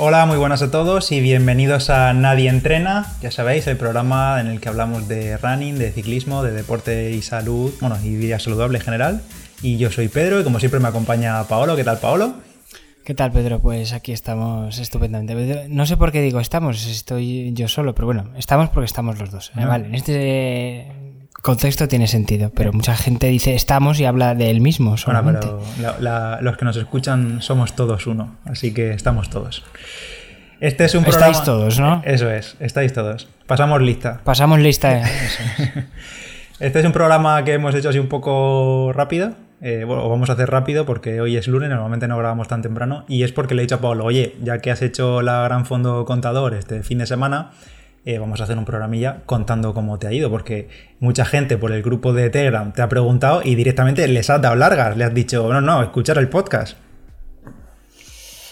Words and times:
Hola, 0.00 0.26
muy 0.26 0.36
buenas 0.36 0.62
a 0.62 0.70
todos 0.70 1.10
y 1.10 1.20
bienvenidos 1.20 1.90
a 1.90 2.12
Nadie 2.12 2.48
Entrena. 2.48 3.16
Ya 3.20 3.32
sabéis, 3.32 3.66
el 3.66 3.76
programa 3.76 4.40
en 4.40 4.46
el 4.46 4.60
que 4.60 4.68
hablamos 4.68 5.08
de 5.08 5.36
running, 5.38 5.76
de 5.76 5.90
ciclismo, 5.90 6.44
de 6.44 6.52
deporte 6.52 7.10
y 7.10 7.20
salud, 7.20 7.72
bueno, 7.80 7.96
y 8.04 8.14
vida 8.14 8.38
saludable 8.38 8.78
en 8.78 8.84
general. 8.84 9.22
Y 9.60 9.76
yo 9.76 9.90
soy 9.90 10.06
Pedro 10.06 10.38
y 10.38 10.44
como 10.44 10.60
siempre 10.60 10.78
me 10.78 10.86
acompaña 10.86 11.42
Paolo. 11.48 11.74
¿Qué 11.74 11.82
tal, 11.82 11.98
Paolo? 11.98 12.34
¿Qué 13.02 13.14
tal, 13.14 13.32
Pedro? 13.32 13.58
Pues 13.58 13.92
aquí 13.92 14.12
estamos 14.12 14.78
estupendamente. 14.78 15.66
No 15.68 15.84
sé 15.84 15.96
por 15.96 16.12
qué 16.12 16.22
digo 16.22 16.38
estamos, 16.38 16.86
estoy 16.86 17.52
yo 17.54 17.66
solo, 17.66 17.92
pero 17.92 18.06
bueno, 18.06 18.30
estamos 18.36 18.68
porque 18.68 18.86
estamos 18.86 19.18
los 19.18 19.32
dos. 19.32 19.50
¿eh? 19.56 19.64
Vale, 19.64 19.86
en 19.86 19.94
este 19.96 20.86
contexto 21.42 21.88
tiene 21.88 22.06
sentido, 22.06 22.50
pero 22.54 22.72
mucha 22.72 22.96
gente 22.96 23.28
dice 23.28 23.54
estamos 23.54 24.00
y 24.00 24.04
habla 24.04 24.34
de 24.34 24.50
él 24.50 24.60
mismo. 24.60 24.96
Bueno, 25.06 25.22
pero 25.24 25.62
los 26.40 26.56
que 26.56 26.64
nos 26.64 26.76
escuchan 26.76 27.42
somos 27.42 27.74
todos 27.74 28.06
uno, 28.06 28.36
así 28.44 28.72
que 28.72 28.92
estamos 28.92 29.30
todos. 29.30 29.64
Este 30.60 30.84
es 30.84 30.94
un 30.94 31.04
programa... 31.04 31.28
Estáis 31.28 31.44
todos, 31.44 31.78
¿no? 31.78 32.02
Eso 32.04 32.28
es, 32.30 32.56
estáis 32.58 32.92
todos. 32.92 33.28
Pasamos 33.46 33.80
lista. 33.80 34.20
Pasamos 34.24 34.58
lista. 34.58 35.02
Este 36.60 36.80
es 36.80 36.84
un 36.84 36.90
programa 36.90 37.44
que 37.44 37.52
hemos 37.52 37.72
hecho 37.76 37.90
así 37.90 38.00
un 38.00 38.08
poco 38.08 38.92
rápido. 38.92 39.34
Eh, 39.60 39.84
bueno, 39.86 40.08
vamos 40.08 40.28
a 40.28 40.32
hacer 40.32 40.50
rápido 40.50 40.86
porque 40.86 41.20
hoy 41.20 41.36
es 41.36 41.46
lunes, 41.46 41.68
normalmente 41.68 42.08
no 42.08 42.18
grabamos 42.18 42.48
tan 42.48 42.62
temprano. 42.62 43.04
Y 43.06 43.22
es 43.22 43.30
porque 43.30 43.54
le 43.54 43.62
he 43.62 43.64
dicho 43.64 43.76
a 43.76 43.80
Pablo, 43.80 44.04
oye, 44.04 44.34
ya 44.42 44.58
que 44.58 44.72
has 44.72 44.82
hecho 44.82 45.22
la 45.22 45.42
gran 45.44 45.66
fondo 45.66 46.04
contador 46.04 46.54
este 46.54 46.82
fin 46.82 46.98
de 46.98 47.06
semana, 47.06 47.52
eh, 48.04 48.18
vamos 48.18 48.40
a 48.40 48.44
hacer 48.44 48.56
un 48.56 48.64
programilla 48.64 49.22
contando 49.26 49.74
cómo 49.74 49.98
te 49.98 50.06
ha 50.06 50.12
ido, 50.12 50.30
porque 50.30 50.68
mucha 51.00 51.24
gente 51.24 51.58
por 51.58 51.72
el 51.72 51.82
grupo 51.82 52.12
de 52.12 52.30
Telegram 52.30 52.72
te 52.72 52.82
ha 52.82 52.88
preguntado 52.88 53.42
y 53.44 53.54
directamente 53.54 54.06
les 54.08 54.30
has 54.30 54.40
dado 54.40 54.54
largas, 54.56 54.96
le 54.96 55.04
has 55.04 55.14
dicho, 55.14 55.52
no, 55.52 55.60
no, 55.60 55.82
escuchar 55.82 56.18
el 56.18 56.28
podcast. 56.28 56.76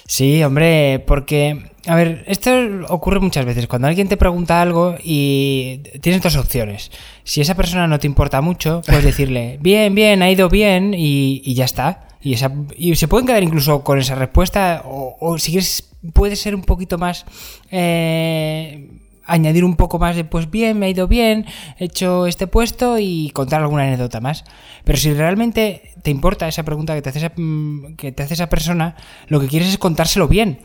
Sí, 0.08 0.42
hombre, 0.44 1.02
porque, 1.06 1.70
a 1.86 1.96
ver, 1.96 2.24
esto 2.28 2.50
ocurre 2.88 3.18
muchas 3.18 3.44
veces. 3.44 3.66
Cuando 3.66 3.88
alguien 3.88 4.08
te 4.08 4.16
pregunta 4.16 4.62
algo 4.62 4.96
y 5.02 5.80
tienes 6.00 6.22
dos 6.22 6.36
opciones. 6.36 6.92
Si 7.24 7.40
esa 7.40 7.56
persona 7.56 7.88
no 7.88 7.98
te 7.98 8.06
importa 8.06 8.40
mucho, 8.40 8.82
puedes 8.86 9.04
decirle, 9.12 9.58
bien, 9.60 9.94
bien, 9.94 10.22
ha 10.22 10.30
ido 10.30 10.48
bien 10.48 10.94
y, 10.96 11.54
ya 11.54 11.64
está. 11.64 12.08
Y, 12.20 12.34
esa, 12.34 12.52
y, 12.76 12.94
se 12.94 13.08
pueden 13.08 13.26
quedar 13.26 13.42
incluso 13.42 13.82
con 13.82 13.98
esa 13.98 14.14
respuesta 14.14 14.82
o, 14.84 15.16
o 15.18 15.38
si 15.38 15.50
quieres, 15.52 15.88
puede 16.12 16.36
ser 16.36 16.54
un 16.54 16.62
poquito 16.62 16.98
más... 16.98 17.24
Eh, 17.70 18.95
añadir 19.26 19.64
un 19.64 19.76
poco 19.76 19.98
más 19.98 20.16
de, 20.16 20.24
pues 20.24 20.50
bien, 20.50 20.78
me 20.78 20.86
ha 20.86 20.88
ido 20.88 21.08
bien, 21.08 21.46
he 21.78 21.84
hecho 21.84 22.26
este 22.26 22.46
puesto 22.46 22.98
y 22.98 23.30
contar 23.30 23.62
alguna 23.62 23.84
anécdota 23.84 24.20
más. 24.20 24.44
Pero 24.84 24.98
si 24.98 25.12
realmente 25.12 25.94
te 26.02 26.10
importa 26.10 26.46
esa 26.46 26.62
pregunta 26.62 26.94
que 26.94 27.02
te 27.02 27.08
hace 27.08 27.18
esa, 27.18 27.32
mm, 27.36 27.96
que 27.96 28.12
te 28.12 28.22
hace 28.22 28.34
esa 28.34 28.48
persona, 28.48 28.96
lo 29.28 29.40
que 29.40 29.48
quieres 29.48 29.68
es 29.68 29.78
contárselo 29.78 30.28
bien. 30.28 30.60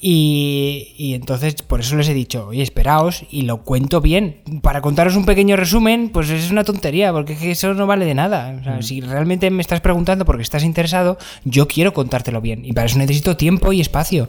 Y, 0.00 0.94
y, 0.96 1.14
entonces 1.14 1.54
por 1.62 1.80
eso 1.80 1.94
les 1.94 2.08
he 2.08 2.14
dicho, 2.14 2.48
oye, 2.48 2.62
esperaos 2.62 3.24
y 3.30 3.42
lo 3.42 3.62
cuento 3.64 4.00
bien. 4.00 4.40
Para 4.62 4.80
contaros 4.80 5.14
un 5.14 5.26
pequeño 5.26 5.56
resumen, 5.56 6.08
pues 6.08 6.30
es 6.30 6.50
una 6.50 6.64
tontería, 6.64 7.12
porque 7.12 7.36
eso 7.50 7.74
no 7.74 7.86
vale 7.86 8.06
de 8.06 8.14
nada. 8.14 8.56
O 8.58 8.64
sea, 8.64 8.76
mm. 8.76 8.82
Si 8.82 9.00
realmente 9.00 9.50
me 9.50 9.60
estás 9.60 9.80
preguntando 9.80 10.24
porque 10.24 10.42
estás 10.42 10.64
interesado, 10.64 11.18
yo 11.44 11.68
quiero 11.68 11.92
contártelo 11.92 12.40
bien. 12.40 12.64
Y 12.64 12.72
para 12.72 12.86
eso 12.86 12.98
necesito 12.98 13.36
tiempo 13.36 13.72
y 13.72 13.80
espacio. 13.80 14.28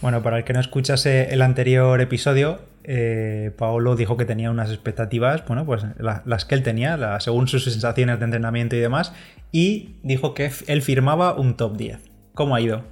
Bueno, 0.00 0.22
para 0.22 0.38
el 0.38 0.44
que 0.44 0.52
no 0.52 0.60
escuchase 0.60 1.32
el 1.32 1.42
anterior 1.42 2.00
episodio, 2.00 2.60
eh, 2.84 3.50
Paolo 3.56 3.96
dijo 3.96 4.16
que 4.16 4.24
tenía 4.24 4.50
unas 4.50 4.70
expectativas, 4.70 5.44
bueno, 5.46 5.64
pues 5.64 5.84
las 5.98 6.44
que 6.44 6.54
él 6.54 6.62
tenía, 6.62 7.18
según 7.20 7.48
sus 7.48 7.64
sensaciones 7.64 8.18
de 8.18 8.24
entrenamiento 8.26 8.76
y 8.76 8.80
demás, 8.80 9.12
y 9.52 9.96
dijo 10.02 10.34
que 10.34 10.50
él 10.66 10.82
firmaba 10.82 11.34
un 11.34 11.56
top 11.56 11.76
10. 11.76 11.98
¿Cómo 12.34 12.54
ha 12.54 12.60
ido? 12.60 12.84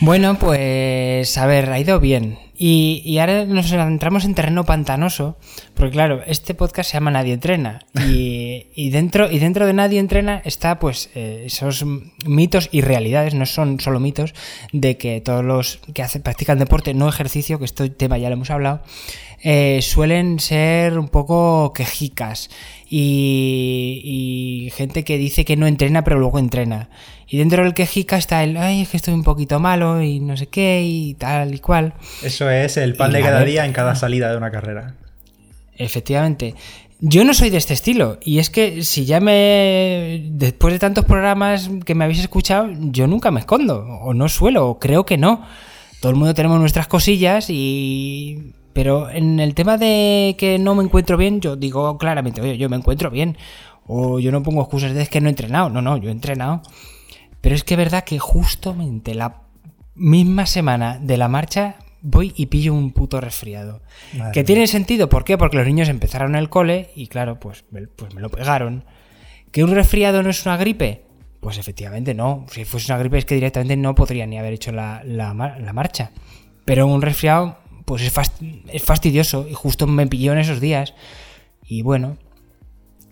Bueno, 0.00 0.36
pues 0.38 1.38
a 1.38 1.46
ver, 1.46 1.70
ha 1.70 1.78
ido 1.78 2.00
bien. 2.00 2.38
Y, 2.64 3.18
ahora 3.18 3.44
nos 3.44 3.72
entramos 3.72 4.24
en 4.24 4.36
terreno 4.36 4.64
pantanoso, 4.64 5.36
porque 5.74 5.90
claro, 5.90 6.22
este 6.28 6.54
podcast 6.54 6.88
se 6.88 6.94
llama 6.94 7.10
Nadie 7.10 7.32
Entrena. 7.32 7.80
Y, 8.74 8.90
dentro, 8.90 9.30
y 9.30 9.38
dentro 9.40 9.66
de 9.66 9.72
Nadie 9.72 9.98
Entrena 9.98 10.40
está 10.44 10.78
pues 10.78 11.10
eh, 11.14 11.42
esos 11.46 11.84
mitos 12.24 12.68
y 12.70 12.80
realidades, 12.80 13.34
no 13.34 13.46
son 13.46 13.80
solo 13.80 13.98
mitos, 13.98 14.32
de 14.72 14.96
que 14.96 15.20
todos 15.20 15.44
los 15.44 15.78
que 15.92 16.02
hacen, 16.02 16.22
practican 16.22 16.58
deporte, 16.58 16.94
no 16.94 17.08
ejercicio, 17.08 17.58
que 17.58 17.64
este 17.64 17.90
tema 17.90 18.18
ya 18.18 18.28
lo 18.28 18.34
hemos 18.34 18.50
hablado, 18.50 18.82
eh, 19.44 19.80
suelen 19.82 20.38
ser 20.38 20.96
un 21.00 21.08
poco 21.08 21.72
quejicas 21.74 22.48
y, 22.88 24.70
gente 24.76 25.02
que 25.02 25.18
dice 25.18 25.44
que 25.44 25.56
no 25.56 25.66
entrena 25.66 26.04
pero 26.04 26.20
luego 26.20 26.38
entrena. 26.38 26.90
Y 27.26 27.38
dentro 27.38 27.64
del 27.64 27.72
quejica 27.72 28.18
está 28.18 28.44
el, 28.44 28.58
ay, 28.58 28.82
es 28.82 28.90
que 28.90 28.98
estoy 28.98 29.14
un 29.14 29.24
poquito 29.24 29.58
malo 29.58 30.02
y 30.02 30.20
no 30.20 30.36
sé 30.36 30.48
qué 30.48 30.82
y 30.84 31.14
tal 31.14 31.54
y 31.54 31.58
cual. 31.58 31.94
Eso 32.22 32.50
es 32.50 32.51
el 32.52 32.94
pan 32.94 33.12
de 33.12 33.20
cada 33.20 33.44
día 33.44 33.64
en 33.64 33.72
cada 33.72 33.94
salida 33.94 34.30
de 34.30 34.36
una 34.36 34.50
carrera. 34.50 34.94
Efectivamente. 35.76 36.54
Yo 37.00 37.24
no 37.24 37.34
soy 37.34 37.50
de 37.50 37.56
este 37.56 37.74
estilo. 37.74 38.18
Y 38.22 38.38
es 38.38 38.48
que 38.48 38.84
si 38.84 39.04
ya 39.04 39.20
me. 39.20 40.28
Después 40.30 40.72
de 40.72 40.78
tantos 40.78 41.04
programas 41.04 41.68
que 41.84 41.94
me 41.94 42.04
habéis 42.04 42.20
escuchado, 42.20 42.68
yo 42.70 43.06
nunca 43.06 43.30
me 43.30 43.40
escondo. 43.40 43.78
O 44.02 44.14
no 44.14 44.28
suelo, 44.28 44.68
o 44.68 44.78
creo 44.78 45.04
que 45.04 45.18
no. 45.18 45.44
Todo 46.00 46.10
el 46.10 46.16
mundo 46.16 46.34
tenemos 46.34 46.60
nuestras 46.60 46.86
cosillas 46.86 47.46
y 47.48 48.54
pero 48.72 49.10
en 49.10 49.40
el 49.40 49.54
tema 49.54 49.76
de 49.76 50.34
que 50.38 50.58
no 50.58 50.74
me 50.74 50.82
encuentro 50.82 51.16
bien, 51.16 51.40
yo 51.40 51.56
digo 51.56 51.98
claramente, 51.98 52.40
oye, 52.40 52.56
yo 52.56 52.68
me 52.68 52.76
encuentro 52.76 53.10
bien. 53.10 53.36
O 53.86 54.18
yo 54.18 54.30
no 54.32 54.42
pongo 54.42 54.62
excusas 54.62 54.94
de 54.94 55.06
que 55.06 55.20
no 55.20 55.28
he 55.28 55.30
entrenado. 55.30 55.68
No, 55.68 55.82
no, 55.82 55.96
yo 55.96 56.08
he 56.08 56.12
entrenado. 56.12 56.62
Pero 57.40 57.54
es 57.54 57.64
que 57.64 57.74
es 57.74 57.78
verdad 57.78 58.04
que 58.04 58.18
justamente 58.18 59.14
la 59.14 59.42
misma 59.94 60.46
semana 60.46 60.98
de 61.00 61.16
la 61.16 61.28
marcha 61.28 61.76
voy 62.02 62.32
y 62.36 62.46
pillo 62.46 62.74
un 62.74 62.92
puto 62.92 63.20
resfriado. 63.20 63.80
que 64.32 64.44
tiene 64.44 64.66
sentido, 64.66 65.08
¿por 65.08 65.24
qué? 65.24 65.38
Porque 65.38 65.56
los 65.56 65.66
niños 65.66 65.88
empezaron 65.88 66.34
el 66.34 66.48
cole 66.48 66.90
y 66.94 67.06
claro, 67.06 67.40
pues, 67.40 67.64
pues 67.96 68.14
me 68.14 68.20
lo 68.20 68.28
pegaron. 68.28 68.84
¿Que 69.50 69.64
un 69.64 69.70
resfriado 69.70 70.22
no 70.22 70.30
es 70.30 70.44
una 70.44 70.56
gripe? 70.56 71.04
Pues 71.40 71.58
efectivamente 71.58 72.14
no. 72.14 72.46
Si 72.50 72.64
fuese 72.64 72.92
una 72.92 72.98
gripe 72.98 73.18
es 73.18 73.24
que 73.24 73.34
directamente 73.34 73.76
no 73.76 73.94
podría 73.94 74.26
ni 74.26 74.38
haber 74.38 74.52
hecho 74.52 74.72
la, 74.72 75.02
la 75.04 75.72
marcha. 75.72 76.10
Pero 76.64 76.86
un 76.86 77.02
resfriado 77.02 77.58
pues 77.84 78.02
es, 78.02 78.82
fastidioso 78.82 79.46
y 79.48 79.54
justo 79.54 79.86
me 79.86 80.06
pilló 80.06 80.32
en 80.32 80.38
esos 80.38 80.60
días. 80.60 80.94
Y 81.66 81.82
bueno, 81.82 82.16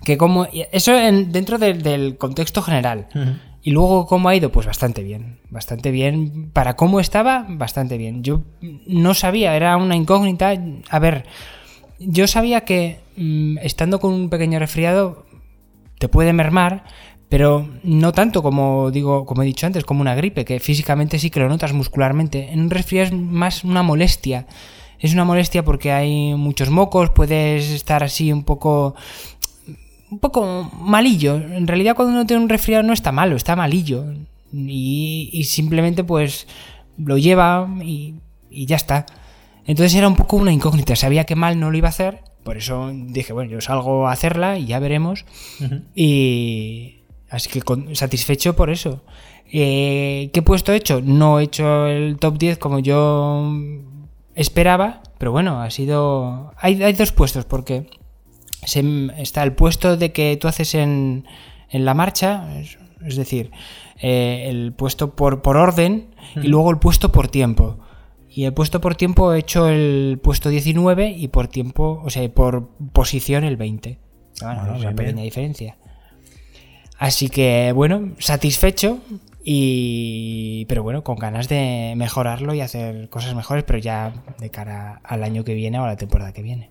que 0.04 0.16
como... 0.16 0.46
Eso 0.72 0.92
dentro 0.92 1.58
del 1.58 2.16
contexto 2.16 2.62
general. 2.62 3.08
Y 3.62 3.72
luego 3.72 4.06
cómo 4.06 4.28
ha 4.28 4.37
ido, 4.37 4.50
pues 4.50 4.66
bastante 4.66 5.03
bien. 5.03 5.38
Bastante 5.50 5.91
bien. 5.91 6.50
Para 6.53 6.76
cómo 6.76 7.00
estaba, 7.00 7.47
bastante 7.48 7.98
bien. 7.98 8.22
Yo 8.22 8.43
no 8.87 9.15
sabía, 9.15 9.54
era 9.54 9.76
una 9.76 9.97
incógnita. 9.97 10.54
A 10.88 10.98
ver, 10.98 11.26
yo 11.99 12.26
sabía 12.26 12.62
que 12.62 13.00
mm, 13.16 13.59
estando 13.59 14.00
con 14.00 14.12
un 14.15 14.31
pequeño 14.31 14.59
resfriado 14.59 15.26
te 15.99 16.09
puede 16.09 16.32
mermar, 16.32 16.84
pero 17.28 17.69
no 17.82 18.12
tanto 18.12 18.43
como 18.43 18.91
digo, 18.91 19.26
como 19.26 19.43
he 19.43 19.47
dicho 19.47 19.66
antes, 19.66 19.84
como 19.84 20.00
una 20.00 20.15
gripe, 20.15 20.47
que 20.47 20.59
físicamente 20.59 21.19
sí 21.19 21.28
que 21.31 21.41
lo 21.41 21.49
notas 21.49 21.75
muscularmente. 21.75 22.53
En 22.53 22.60
un 22.60 22.70
resfriado 22.70 23.09
es 23.09 23.12
más 23.12 23.65
una 23.65 23.82
molestia. 23.82 24.47
Es 24.99 25.12
una 25.12 25.25
molestia 25.25 25.65
porque 25.65 25.93
hay 25.93 26.34
muchos 26.34 26.70
mocos, 26.70 27.10
puedes 27.10 27.70
estar 27.70 28.03
así 28.03 28.32
un 28.32 28.44
poco 28.44 28.94
un 30.10 30.19
poco 30.19 30.71
malillo. 30.81 31.37
En 31.37 31.66
realidad 31.66 31.94
cuando 31.94 32.15
uno 32.15 32.26
tiene 32.26 32.43
un 32.43 32.48
resfriado 32.48 32.82
no 32.82 32.93
está 32.93 33.12
malo, 33.12 33.37
está 33.37 33.56
malillo. 33.56 34.06
Y, 34.53 35.44
simplemente 35.44 36.03
pues 36.03 36.47
lo 36.98 37.16
lleva 37.19 37.69
y, 37.82 38.15
y 38.50 38.66
ya 38.66 38.76
está. 38.76 39.06
Entonces 39.66 39.94
era 39.94 40.09
un 40.09 40.16
poco 40.16 40.37
una 40.37 40.53
incógnita. 40.53 40.97
Sabía 40.97 41.25
que 41.25 41.37
mal 41.37 41.61
no 41.61 41.70
lo 41.70 41.79
iba 41.79 41.88
a 41.88 41.90
hacer. 41.90 42.20
Por 42.43 42.56
eso 42.56 42.90
dije, 42.93 43.32
bueno, 43.32 43.52
yo 43.52 43.61
salgo 43.61 44.08
a 44.08 44.12
hacerla 44.12 44.58
y 44.58 44.67
ya 44.67 44.79
veremos. 44.79 45.25
Y, 45.94 47.00
Así 47.31 47.49
que 47.49 47.62
satisfecho 47.94 48.56
por 48.56 48.70
eso. 48.70 49.02
Eh, 49.52 50.31
¿Qué 50.32 50.43
puesto 50.43 50.73
he 50.73 50.76
hecho? 50.76 51.00
No 51.00 51.38
he 51.38 51.44
hecho 51.44 51.87
el 51.87 52.19
top 52.19 52.38
10 52.38 52.58
como 52.58 52.81
yo 52.81 53.56
esperaba, 54.34 55.00
pero 55.19 55.31
bueno, 55.32 55.62
ha 55.62 55.70
sido... 55.70 56.52
Hay, 56.58 56.93
dos 56.93 57.12
puestos 57.12 57.44
porque 57.44 57.88
está 58.62 59.42
el 59.42 59.52
puesto 59.52 59.96
de 59.96 60.12
que 60.12 60.36
tú 60.36 60.48
haces 60.48 60.74
en, 60.74 61.24
la 61.72 61.94
marcha, 61.94 62.46
es, 62.60 63.16
decir, 63.16 63.50
eh, 64.00 64.46
el 64.48 64.72
puesto 64.72 65.14
por, 65.14 65.42
por 65.42 65.56
orden 65.56 66.14
y 66.36 66.48
luego 66.48 66.70
el 66.70 66.78
puesto 66.78 67.12
por 67.12 67.28
tiempo. 67.28 67.78
Y 68.28 68.44
el 68.44 68.54
puesto 68.54 68.80
por 68.80 68.94
tiempo 68.94 69.32
he 69.32 69.40
hecho 69.40 69.68
el 69.68 70.20
puesto 70.22 70.50
19 70.50 71.10
y 71.10 71.28
por 71.28 71.48
tiempo, 71.48 72.00
o 72.04 72.10
sea, 72.10 72.28
por 72.32 72.68
posición 72.92 73.42
el 73.42 73.56
20. 73.56 73.98
Bueno, 74.40 74.76
una 74.76 74.94
pequeña 74.94 75.22
diferencia. 75.22 75.76
Así 76.98 77.28
que, 77.28 77.72
bueno, 77.74 78.12
satisfecho. 78.18 78.98
Y. 79.42 80.66
Pero 80.69 80.82
bueno, 80.82 81.02
con 81.02 81.16
ganas 81.16 81.48
de 81.48 81.94
mejorarlo 81.96 82.54
y 82.54 82.60
hacer 82.60 83.08
cosas 83.08 83.34
mejores, 83.34 83.64
pero 83.64 83.78
ya 83.78 84.12
de 84.38 84.50
cara 84.50 85.00
al 85.04 85.22
año 85.22 85.44
que 85.44 85.54
viene 85.54 85.78
o 85.78 85.84
a 85.84 85.88
la 85.88 85.96
temporada 85.96 86.32
que 86.32 86.42
viene. 86.42 86.70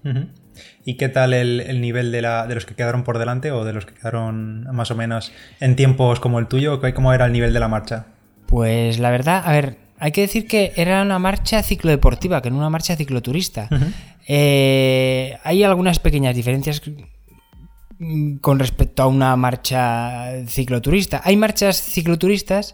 ¿Y 0.85 0.95
qué 0.95 1.09
tal 1.09 1.33
el, 1.33 1.81
nivel 1.81 2.11
de, 2.11 2.21
la, 2.21 2.47
de, 2.47 2.55
los 2.55 2.65
que 2.65 2.75
quedaron 2.75 3.03
por 3.03 3.17
delante 3.17 3.51
o 3.51 3.63
de 3.63 3.73
los 3.73 3.85
que 3.85 3.93
quedaron 3.93 4.63
más 4.75 4.91
o 4.91 4.95
menos 4.95 5.31
en 5.59 5.75
tiempos 5.75 6.19
como 6.19 6.39
el 6.39 6.47
tuyo? 6.47 6.79
¿Cómo 6.93 7.13
era 7.13 7.25
el 7.25 7.33
nivel 7.33 7.53
de 7.53 7.59
la 7.59 7.67
marcha? 7.67 8.07
Pues 8.45 8.99
la 8.99 9.11
verdad, 9.11 9.43
a 9.45 9.51
ver, 9.51 9.77
hay 9.99 10.11
que 10.11 10.21
decir 10.21 10.47
que 10.47 10.71
era 10.75 11.01
una 11.01 11.19
marcha 11.19 11.61
ciclodeportiva, 11.61 12.41
que 12.41 12.49
no 12.49 12.57
una 12.57 12.69
marcha 12.69 12.95
cicloturista. 12.95 13.69
Eh, 14.27 15.37
hay 15.43 15.63
algunas 15.63 15.99
pequeñas 15.99 16.35
diferencias 16.35 16.81
con 18.41 18.59
respecto 18.59 19.03
a 19.03 19.07
una 19.07 19.35
marcha 19.35 20.45
cicloturista. 20.47 21.21
Hay 21.23 21.35
marchas 21.35 21.81
cicloturistas 21.81 22.73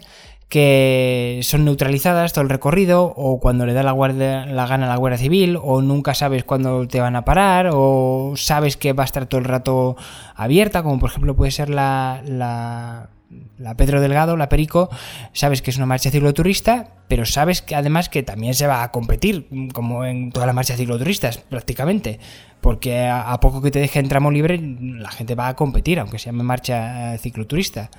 que 0.50 1.39
son 1.42 1.66
neutralizadas 1.66 2.33
todo 2.33 2.44
el 2.44 2.50
recorrido 2.50 3.12
o 3.16 3.39
cuando 3.39 3.66
le 3.66 3.74
da 3.74 3.81
la, 3.81 3.92
guardia, 3.92 4.45
la 4.45 4.68
gana 4.68 4.86
a 4.86 4.89
la 4.89 4.98
Guardia 4.98 5.18
Civil 5.18 5.57
o 5.62 5.81
nunca 5.81 6.13
sabes 6.13 6.44
cuándo 6.44 6.88
te 6.88 7.01
van 7.01 7.16
a 7.16 7.25
parar 7.25 7.72
o 7.74 8.33
sabes 8.36 8.77
que 8.77 8.94
va 8.94 9.04
a 9.04 9.06
estar 9.06 9.25
todo 9.25 9.39
el 9.39 9.45
rato 9.45 9.95
abierta, 10.36 10.83
como 10.83 11.00
por 11.00 11.10
ejemplo 11.10 11.36
puede 11.36 11.51
ser 11.51 11.69
la, 11.69 12.22
la, 12.25 13.10
la 13.57 13.75
Pedro 13.75 14.01
Delgado, 14.01 14.38
la 14.38 14.50
Perico, 14.50 14.89
sabes 15.33 15.62
que 15.62 15.72
es 15.72 15.77
una 15.77 15.86
marcha 15.86 16.12
cicloturista, 16.12 16.89
pero 17.07 17.25
sabes 17.25 17.62
que 17.62 17.75
además 17.75 18.10
que 18.10 18.24
también 18.24 18.54
se 18.54 18.68
va 18.68 18.83
a 18.83 18.92
competir, 18.92 19.48
como 19.74 20.06
en 20.06 20.31
todas 20.31 20.48
las 20.48 20.56
marchas 20.56 20.77
cicloturistas 20.77 21.38
prácticamente, 21.38 22.19
porque 22.62 23.07
a, 23.07 23.39
poco 23.39 23.62
que 23.62 23.72
te 23.72 23.80
deje 23.80 24.00
en 24.00 24.10
tramo 24.10 24.31
libre 24.31 24.60
la 24.60 25.12
gente 25.12 25.36
va 25.36 25.48
a 25.48 25.56
competir, 25.56 26.00
aunque 26.00 26.19
se 26.19 26.27
llame 26.27 26.44
marcha 26.44 27.18
cicloturista. 27.18 27.89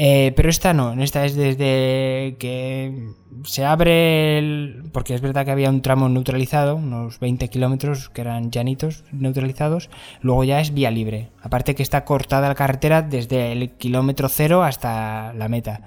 Eh, 0.00 0.32
pero 0.36 0.48
esta 0.48 0.72
no, 0.72 0.92
esta 1.02 1.24
es 1.24 1.34
desde 1.34 2.36
que 2.38 3.14
se 3.44 3.64
abre 3.64 4.38
el... 4.38 4.84
porque 4.92 5.12
es 5.12 5.20
verdad 5.20 5.44
que 5.44 5.50
había 5.50 5.68
un 5.70 5.82
tramo 5.82 6.08
neutralizado, 6.08 6.76
unos 6.76 7.18
20 7.18 7.48
kilómetros 7.48 8.08
que 8.08 8.20
eran 8.20 8.52
llanitos 8.52 9.02
neutralizados, 9.10 9.90
luego 10.20 10.44
ya 10.44 10.60
es 10.60 10.72
vía 10.72 10.92
libre. 10.92 11.30
Aparte 11.42 11.74
que 11.74 11.82
está 11.82 12.04
cortada 12.04 12.46
la 12.46 12.54
carretera 12.54 13.02
desde 13.02 13.50
el 13.50 13.70
kilómetro 13.72 14.28
cero 14.28 14.62
hasta 14.62 15.32
la 15.32 15.48
meta. 15.48 15.80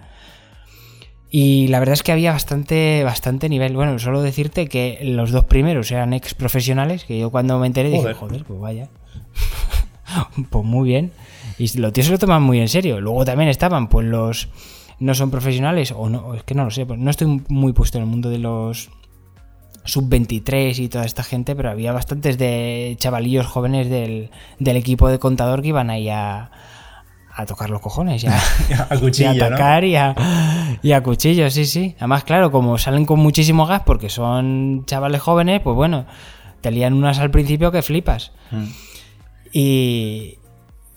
Y 1.29 1.69
la 1.69 1.79
verdad 1.79 1.93
es 1.93 2.03
que 2.03 2.11
había 2.11 2.33
bastante, 2.33 3.05
bastante 3.05 3.47
nivel. 3.47 3.77
Bueno, 3.77 3.97
solo 3.97 4.21
decirte 4.21 4.67
que 4.67 4.99
los 5.03 5.31
dos 5.31 5.45
primeros 5.45 5.89
eran 5.89 6.11
ex 6.11 6.33
profesionales, 6.33 7.05
que 7.05 7.17
yo 7.17 7.29
cuando 7.29 7.57
me 7.59 7.67
enteré 7.67 7.89
dije, 7.89 8.13
joder 8.13 8.43
pues 8.43 8.59
vaya. 8.59 8.89
pues 10.49 10.65
muy 10.65 10.89
bien. 10.89 11.13
Y 11.61 11.77
los 11.77 11.93
tíos 11.93 12.07
se 12.07 12.13
lo 12.13 12.17
toman 12.17 12.41
muy 12.41 12.59
en 12.59 12.67
serio. 12.67 12.99
Luego 12.99 13.23
también 13.23 13.47
estaban, 13.49 13.87
pues 13.87 14.07
los. 14.07 14.49
No 14.97 15.13
son 15.13 15.29
profesionales, 15.31 15.93
o 15.95 16.09
no, 16.09 16.35
es 16.35 16.43
que 16.43 16.53
no 16.53 16.63
lo 16.63 16.71
sé, 16.71 16.85
pues 16.85 16.99
no 16.99 17.09
estoy 17.09 17.41
muy 17.49 17.73
puesto 17.73 17.97
en 17.97 18.03
el 18.03 18.09
mundo 18.09 18.29
de 18.29 18.37
los 18.37 18.91
sub-23 19.83 20.77
y 20.77 20.89
toda 20.89 21.05
esta 21.05 21.23
gente, 21.23 21.55
pero 21.55 21.71
había 21.71 21.91
bastantes 21.91 22.37
de 22.37 22.95
chavalillos 22.99 23.47
jóvenes 23.47 23.89
del, 23.89 24.29
del 24.59 24.77
equipo 24.77 25.09
de 25.09 25.17
contador 25.17 25.63
que 25.63 25.69
iban 25.69 25.89
ahí 25.89 26.07
a, 26.09 26.51
a 27.33 27.45
tocar 27.47 27.71
los 27.71 27.81
cojones, 27.81 28.21
ya, 28.21 28.39
a 28.89 28.97
cuchillo, 28.97 29.33
y 29.33 29.39
a 29.39 29.45
atacar 29.45 29.83
y, 29.83 29.95
a, 29.95 30.77
y 30.83 30.91
a 30.91 31.01
cuchillo, 31.01 31.49
sí, 31.49 31.65
sí. 31.65 31.95
Además, 31.97 32.23
claro, 32.23 32.51
como 32.51 32.77
salen 32.77 33.05
con 33.05 33.19
muchísimo 33.19 33.65
gas 33.65 33.81
porque 33.83 34.09
son 34.09 34.83
chavales 34.85 35.21
jóvenes, 35.21 35.61
pues 35.61 35.75
bueno, 35.75 36.05
te 36.61 36.69
lían 36.69 36.93
unas 36.93 37.17
al 37.17 37.31
principio 37.31 37.71
que 37.71 37.81
flipas. 37.81 38.33
Mm. 38.51 38.65
Y, 39.51 40.37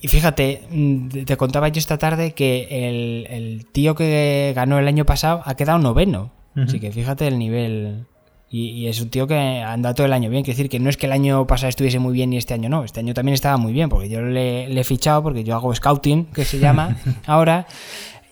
y 0.04 0.08
fíjate, 0.08 0.60
mm, 0.70 1.24
te 1.24 1.38
contaba 1.38 1.68
yo 1.68 1.78
esta 1.78 1.96
tarde 1.96 2.34
que 2.34 2.68
el, 2.70 3.26
el, 3.30 3.64
tío 3.72 3.94
que 3.94 4.52
ganó 4.54 4.78
el 4.78 4.86
año 4.86 5.06
pasado 5.06 5.40
ha 5.46 5.54
quedado 5.54 5.78
noveno. 5.78 6.30
Uh 6.54 6.58
-huh. 6.58 6.64
Así 6.64 6.78
que 6.78 6.92
fíjate 6.92 7.26
el 7.26 7.38
nivel. 7.38 8.04
Y, 8.50 8.66
y, 8.72 8.88
es 8.88 9.00
un 9.00 9.08
tío 9.08 9.26
que 9.26 9.34
anda 9.34 9.94
todo 9.94 10.04
el 10.04 10.12
año 10.12 10.28
bien. 10.28 10.44
Quiere 10.44 10.58
decir 10.58 10.68
que 10.68 10.78
no 10.78 10.90
es 10.90 10.98
que 10.98 11.06
el 11.06 11.12
año 11.12 11.46
pasado 11.46 11.70
estuviese 11.70 12.00
muy 12.00 12.12
bien 12.12 12.34
y 12.34 12.36
este 12.36 12.52
año 12.52 12.68
no. 12.68 12.84
Este 12.84 13.00
año 13.00 13.14
también 13.14 13.32
estaba 13.32 13.56
muy 13.56 13.72
bien 13.72 13.88
porque 13.88 14.10
yo 14.10 14.20
le, 14.20 14.68
le 14.68 14.78
he 14.82 14.84
fichado 14.84 15.22
porque 15.22 15.42
yo 15.42 15.54
hago 15.54 15.74
scouting, 15.74 16.26
que 16.26 16.44
se 16.44 16.58
llama 16.58 16.98
ahora. 17.26 17.66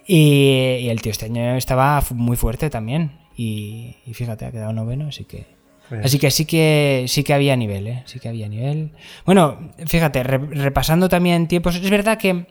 Y, 0.06 0.76
y, 0.78 0.88
el 0.90 1.00
tío 1.00 1.10
este 1.10 1.24
año 1.24 1.56
estaba 1.56 2.04
muy 2.10 2.36
fuerte 2.36 2.68
también. 2.68 3.12
Y, 3.34 3.96
y 4.04 4.12
fíjate, 4.12 4.44
ha 4.44 4.52
quedado 4.52 4.74
noveno, 4.74 5.06
así 5.08 5.24
que. 5.24 5.46
Así 6.04 6.18
que 6.18 6.30
sí 6.30 6.44
que 6.44 7.04
sí 7.08 7.24
que 7.24 7.34
había 7.34 7.56
nivel, 7.56 7.86
¿eh? 7.86 8.02
Sí 8.06 8.20
que 8.20 8.28
había 8.28 8.48
nivel. 8.48 8.92
Bueno, 9.24 9.72
fíjate, 9.86 10.22
re, 10.22 10.38
repasando 10.38 11.08
también 11.08 11.48
tiempos, 11.48 11.76
es 11.76 11.90
verdad 11.90 12.18
que 12.18 12.46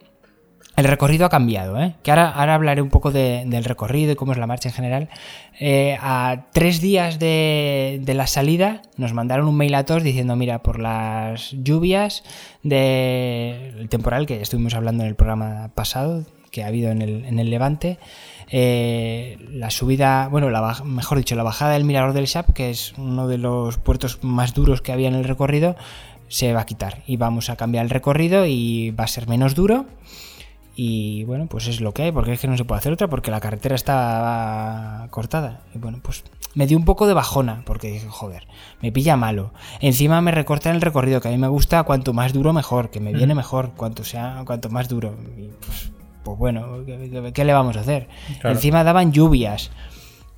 el 0.78 0.86
recorrido 0.86 1.26
ha 1.26 1.30
cambiado, 1.30 1.82
¿eh? 1.82 1.96
Que 2.02 2.12
ahora, 2.12 2.30
ahora 2.30 2.56
hablaré 2.56 2.82
un 2.82 2.90
poco 2.90 3.12
de, 3.12 3.44
del 3.46 3.66
recorrido 3.66 4.14
y 4.14 4.16
cómo 4.16 4.32
es 4.32 4.38
la 4.38 4.48
marcha 4.48 4.70
en 4.70 4.76
general. 4.76 5.10
Eh, 5.60 5.98
a 6.00 6.46
tres 6.54 6.82
días 6.82 7.20
de, 7.20 8.02
la 8.08 8.26
salida 8.28 8.82
nos 8.98 9.14
mandaron 9.14 9.48
un 9.48 9.58
mail 9.58 9.76
a 9.76 9.86
todos 9.86 10.02
diciendo, 10.02 10.36
mira, 10.36 10.64
por 10.64 10.80
las 10.80 11.52
lluvias 11.52 12.24
del 12.64 13.90
temporal 13.90 14.26
que 14.26 14.42
estuvimos 14.42 14.74
hablando 14.74 15.04
en 15.04 15.10
el 15.10 15.16
programa 15.16 15.72
pasado, 15.76 16.26
que 16.52 16.64
ha 16.64 16.68
habido 16.68 16.92
en 16.92 17.02
el 17.02 17.50
Levante, 17.50 17.98
eh, 18.54 19.38
la 19.50 19.70
subida, 19.70 20.28
bueno, 20.28 20.50
la, 20.50 20.84
mejor 20.84 21.18
dicho, 21.18 21.36
la 21.36 21.44
bajada 21.44 21.72
del 21.72 21.86
Mirador 21.86 22.12
del 22.12 22.28
Sap, 22.28 22.52
que 22.52 22.70
es 22.70 22.94
uno 22.98 23.30
de 23.30 23.38
los 23.38 23.78
puertos 23.78 24.24
más 24.24 24.54
duros 24.54 24.82
que 24.82 24.92
había 24.92 25.08
en 25.08 25.16
el 25.16 25.24
recorrido, 25.24 25.78
se 26.28 26.54
va 26.54 26.62
a 26.62 26.66
quitar 26.66 27.02
y 27.08 27.16
vamos 27.16 27.50
a 27.50 27.56
cambiar 27.56 27.86
el 27.86 27.90
recorrido 27.90 28.46
y 28.46 28.92
va 28.92 29.06
a 29.06 29.08
ser 29.08 29.28
menos 29.28 29.56
duro. 29.56 29.86
Y 30.76 31.24
bueno, 31.26 31.48
pues 31.48 31.68
es 31.68 31.80
lo 31.80 31.94
que 31.94 32.04
hay, 32.04 32.12
porque 32.12 32.34
es 32.34 32.40
que 32.40 32.48
no 32.48 32.58
se 32.58 32.66
puede 32.66 32.80
hacer 32.80 32.94
otra, 32.94 33.10
porque 33.10 33.32
la 33.32 33.40
carretera 33.40 33.76
está 33.76 35.08
cortada. 35.12 35.62
Y 35.76 35.78
bueno, 35.78 36.00
pues 36.02 36.24
me 36.54 36.68
dio 36.68 36.78
un 36.78 36.86
poco 36.86 37.08
de 37.08 37.14
bajona, 37.14 37.64
porque 37.66 37.92
dije, 37.92 38.08
joder, 38.10 38.48
me 38.82 38.92
pilla 38.92 39.16
malo. 39.16 39.54
Encima 39.80 40.22
me 40.22 40.32
recortan 40.32 40.76
el 40.76 40.82
recorrido, 40.82 41.22
que 41.22 41.28
a 41.28 41.32
mí 41.32 41.38
me 41.38 41.50
gusta 41.50 41.84
cuanto 41.84 42.14
más 42.14 42.34
duro 42.34 42.54
mejor, 42.54 42.90
que 42.90 43.00
me 43.00 43.14
viene 43.14 43.36
mejor, 43.36 43.72
cuanto 43.76 44.04
sea, 44.04 44.44
cuanto 44.46 44.70
más 44.70 44.88
duro. 44.88 45.16
Y 45.38 45.50
pues, 45.66 45.92
pues 46.24 46.38
bueno, 46.38 46.86
¿qué, 46.86 47.32
qué 47.34 47.46
le 47.46 47.54
vamos 47.54 47.78
a 47.78 47.82
hacer? 47.82 48.08
Claro. 48.40 48.56
Encima 48.56 48.84
daban 48.84 49.12
lluvias. 49.12 49.72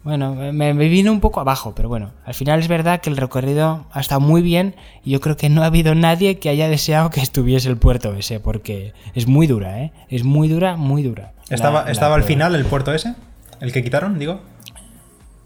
Bueno, 0.03 0.35
me, 0.35 0.73
me, 0.73 0.89
vino 0.89 1.13
un 1.13 1.21
poco 1.21 1.39
abajo, 1.39 1.73
pero 1.75 1.87
bueno, 1.87 2.11
al 2.25 2.33
final 2.33 2.59
es 2.59 2.67
verdad 2.67 2.99
que 2.99 3.09
el 3.09 3.15
recorrido 3.15 3.85
ha 3.89 4.01
estado 4.01 4.19
muy 4.19 4.41
bien 4.41 4.75
y 5.05 5.11
yo 5.11 5.21
creo 5.21 5.37
que 5.37 5.47
no 5.47 5.63
ha 5.63 5.67
habido 5.67 5.95
nadie 5.95 6.39
que 6.39 6.49
haya 6.49 6.67
deseado 6.67 7.09
que 7.09 7.21
estuviese 7.21 7.69
el 7.69 7.77
puerto 7.77 8.13
ese, 8.13 8.41
porque 8.41 8.93
es 9.15 9.27
muy 9.27 9.47
dura, 9.47 9.79
¿eh? 9.79 9.93
Es 10.09 10.25
muy 10.25 10.49
dura, 10.49 10.75
muy 10.75 11.03
dura. 11.03 11.31
¿Estaba, 11.49 11.85
la, 11.85 11.91
¿estaba 11.91 12.17
la 12.17 12.23
al 12.23 12.23
final 12.27 12.53
el 12.53 12.65
puerto 12.65 12.93
ese? 12.93 13.15
¿El 13.61 13.71
que 13.71 13.81
quitaron, 13.81 14.19
digo? 14.19 14.41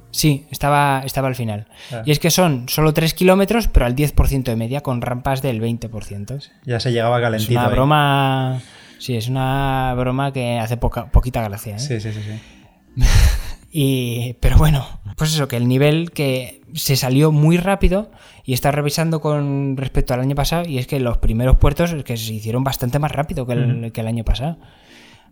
Sí, 0.10 0.48
estaba, 0.50 1.04
estaba 1.06 1.28
al 1.28 1.36
final. 1.36 1.68
Ah. 1.92 2.02
Y 2.04 2.12
es 2.12 2.18
que 2.18 2.32
son 2.32 2.68
solo 2.68 2.94
3 2.94 3.14
kilómetros, 3.14 3.68
pero 3.68 3.86
al 3.86 3.96
10% 3.96 4.44
de 4.44 4.56
media, 4.56 4.82
con 4.82 5.02
rampas 5.02 5.44
del 5.44 5.62
20%. 5.62 6.50
Ya 6.66 6.80
se 6.80 6.92
llegaba 6.92 7.22
calentito. 7.22 7.52
Es 7.52 7.58
una 7.58 7.68
broma... 7.68 8.56
Ahí. 8.56 8.62
Sí, 9.00 9.16
es 9.16 9.28
una 9.28 9.94
broma 9.96 10.32
que 10.32 10.60
hace 10.60 10.78
poca, 10.78 11.12
poquita 11.12 11.42
gracia. 11.44 11.76
¿eh? 11.76 11.80
Sí, 11.80 12.00
sí, 12.00 12.12
sí. 12.12 12.22
sí. 12.22 13.04
y, 13.72 14.34
pero 14.40 14.58
bueno, 14.58 14.86
pues 15.18 15.34
eso, 15.34 15.48
que 15.48 15.58
el 15.58 15.68
nivel 15.68 16.12
que 16.12 16.62
se 16.74 16.96
salió 16.96 17.32
muy 17.32 17.58
rápido 17.58 18.12
y 18.44 18.54
está 18.54 18.72
revisando 18.72 19.22
con 19.22 19.78
respecto 19.78 20.14
al 20.14 20.20
año 20.20 20.36
pasado 20.36 20.68
y 20.68 20.78
es 20.78 20.88
que 20.88 21.00
los 21.00 21.18
primeros 21.18 21.58
puertos 21.58 21.96
que 22.04 22.18
se 22.18 22.34
hicieron 22.34 22.64
bastante 22.64 23.00
más 23.00 23.12
rápido 23.12 23.46
que 23.46 23.54
el, 23.54 23.88
mm. 23.88 23.92
que 23.92 24.02
el 24.02 24.08
año 24.08 24.24
pasado. 24.24 24.58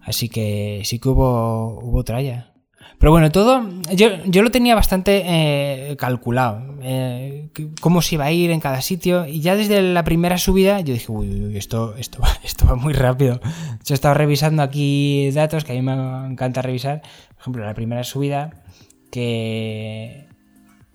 Así 0.02 0.30
que 0.30 0.82
sí 0.86 1.00
que 1.00 1.10
hubo, 1.10 1.80
hubo 1.82 2.04
tralla. 2.04 2.52
Pero 3.00 3.12
bueno, 3.12 3.32
todo, 3.32 3.68
yo, 3.94 4.10
yo 4.26 4.42
lo 4.42 4.52
tenía 4.52 4.76
bastante 4.76 5.24
eh, 5.26 5.96
calculado, 5.98 6.78
eh, 6.82 7.50
cómo 7.82 8.02
se 8.02 8.16
iba 8.16 8.26
a 8.26 8.32
ir 8.32 8.52
en 8.52 8.60
cada 8.60 8.82
sitio, 8.82 9.26
y 9.26 9.42
ya 9.42 9.56
desde 9.56 9.82
la 9.82 10.04
primera 10.04 10.38
subida 10.38 10.80
yo 10.80 10.94
dije, 10.94 11.12
uy, 11.12 11.46
uy 11.46 11.58
esto, 11.58 11.96
esto, 11.98 12.22
va, 12.22 12.30
esto 12.44 12.66
va 12.66 12.76
muy 12.76 12.94
rápido. 12.94 13.40
Yo 13.84 13.94
he 13.94 13.96
estado 13.96 14.14
revisando 14.14 14.64
aquí 14.64 15.30
datos 15.32 15.64
que 15.64 15.74
a 15.74 15.76
mí 15.76 15.82
me 15.82 15.94
encanta 16.28 16.62
revisar, 16.62 17.02
por 17.02 17.42
ejemplo, 17.42 17.66
la 17.66 17.74
primera 17.74 18.04
subida, 18.04 18.64
que... 19.12 20.26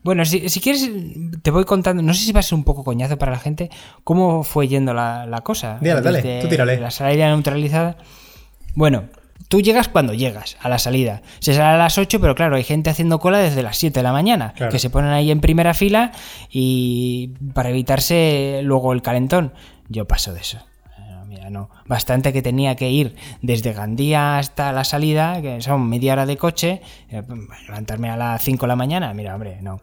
Bueno, 0.03 0.25
si, 0.25 0.49
si 0.49 0.61
quieres, 0.61 0.91
te 1.43 1.51
voy 1.51 1.65
contando, 1.65 2.03
no 2.03 2.15
sé 2.15 2.25
si 2.25 2.33
va 2.33 2.41
a 2.41 2.43
ser 2.43 2.55
un 2.57 2.65
poco 2.65 2.85
coñazo 2.85 3.19
para 3.19 3.33
la 3.33 3.39
gente, 3.39 3.69
cómo 4.03 4.45
fue 4.45 4.67
yendo 4.67 4.95
la, 4.95 5.27
la 5.27 5.43
cosa. 5.43 5.77
Dígale, 5.79 6.01
dale, 6.01 6.41
tú 6.41 6.49
tírale. 6.49 6.81
La 6.81 6.91
salida 6.91 7.29
neutralizada. 7.29 7.99
Bueno, 8.75 9.05
Tú 9.49 9.61
llegas 9.61 9.89
cuando 9.89 10.15
llegas 10.15 10.57
a 10.61 10.69
la 10.69 10.79
salida. 10.79 11.23
Se 11.41 11.55
sale 11.55 11.75
a 11.75 11.79
las 11.79 11.99
8, 11.99 12.21
pero 12.21 12.35
claro, 12.35 12.57
hay 12.57 12.65
gente 12.65 12.91
haciendo 12.91 13.19
cola 13.19 13.39
desde 13.39 13.63
las 13.63 13.79
7 13.79 13.99
de 13.99 14.03
la 14.03 14.13
mañana, 14.13 14.53
claro. 14.55 14.71
que 14.71 14.79
se 14.79 14.91
ponen 14.91 15.11
ahí 15.11 15.31
en 15.31 15.41
primera 15.41 15.75
fila 15.75 16.13
y 16.51 17.33
para 17.55 17.71
evitarse 17.71 18.61
luego 18.63 18.93
el 18.93 19.03
calentón. 19.03 19.53
Yo 19.89 20.07
paso 20.07 20.33
de 20.33 20.41
eso. 20.41 20.59
Mira, 21.31 21.49
no. 21.49 21.71
Bastante 21.87 22.33
que 22.33 22.43
tenía 22.43 22.75
que 22.75 22.91
ir 22.91 23.15
desde 23.41 23.73
Gandía 23.73 24.39
hasta 24.39 24.73
la 24.73 24.83
salida, 24.83 25.41
que 25.41 25.61
son 25.61 25.89
media 25.89 26.15
hora 26.15 26.27
de 26.27 26.37
coche, 26.37 26.83
eh, 27.09 27.23
levantarme 27.69 28.11
a 28.11 28.17
las 28.17 28.43
5 28.43 28.63
de 28.63 28.69
la 28.69 28.75
mañana. 28.75 29.15
Mira, 29.15 29.35
hombre, 29.35 29.59
no. 29.63 29.81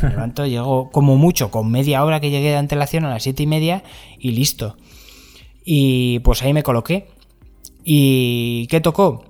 Me 0.00 0.10
levanto, 0.10 0.46
llego 0.46 0.90
como 0.92 1.16
mucho, 1.16 1.50
con 1.50 1.72
media 1.72 2.04
hora 2.04 2.20
que 2.20 2.30
llegué 2.30 2.50
de 2.50 2.56
antelación 2.56 3.04
a 3.04 3.10
las 3.10 3.24
7 3.24 3.42
y 3.42 3.46
media 3.48 3.82
y 4.16 4.30
listo. 4.30 4.76
Y 5.64 6.20
pues 6.20 6.42
ahí 6.44 6.52
me 6.52 6.62
coloqué 6.62 7.08
¿Y 7.88 8.66
qué 8.66 8.80
tocó? 8.80 9.24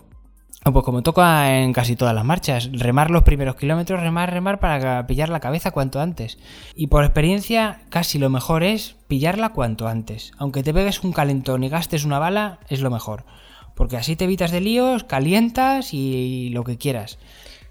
Pues 0.65 0.83
como 0.83 1.03
toca 1.03 1.61
en 1.61 1.75
casi 1.75 1.95
todas 1.95 2.15
las 2.15 2.25
marchas, 2.25 2.71
remar 2.73 3.11
los 3.11 3.23
primeros 3.23 3.55
kilómetros, 3.57 4.01
remar, 4.01 4.33
remar 4.33 4.61
para 4.61 5.07
pillar 5.07 5.29
la 5.29 5.41
cabeza 5.41 5.73
cuanto 5.73 6.01
antes. 6.01 6.39
Y 6.75 6.87
por 6.87 7.05
experiencia, 7.05 7.83
casi 7.91 8.19
lo 8.19 8.31
mejor 8.31 8.63
es 8.63 8.97
pillarla 9.09 9.51
cuanto 9.51 9.89
antes. 9.89 10.33
Aunque 10.39 10.63
te 10.63 10.73
pegues 10.73 11.05
un 11.05 11.13
calentón 11.13 11.65
y 11.65 11.69
gastes 11.69 12.07
una 12.07 12.19
bala, 12.19 12.59
es 12.71 12.81
lo 12.81 12.91
mejor. 12.91 13.27
Porque 13.75 13.99
así 13.99 14.17
te 14.17 14.25
evitas 14.25 14.51
de 14.51 14.63
líos, 14.63 15.05
calientas 15.05 15.93
y 15.93 16.49
lo 16.55 16.65
que 16.65 16.79
quieras. 16.79 17.19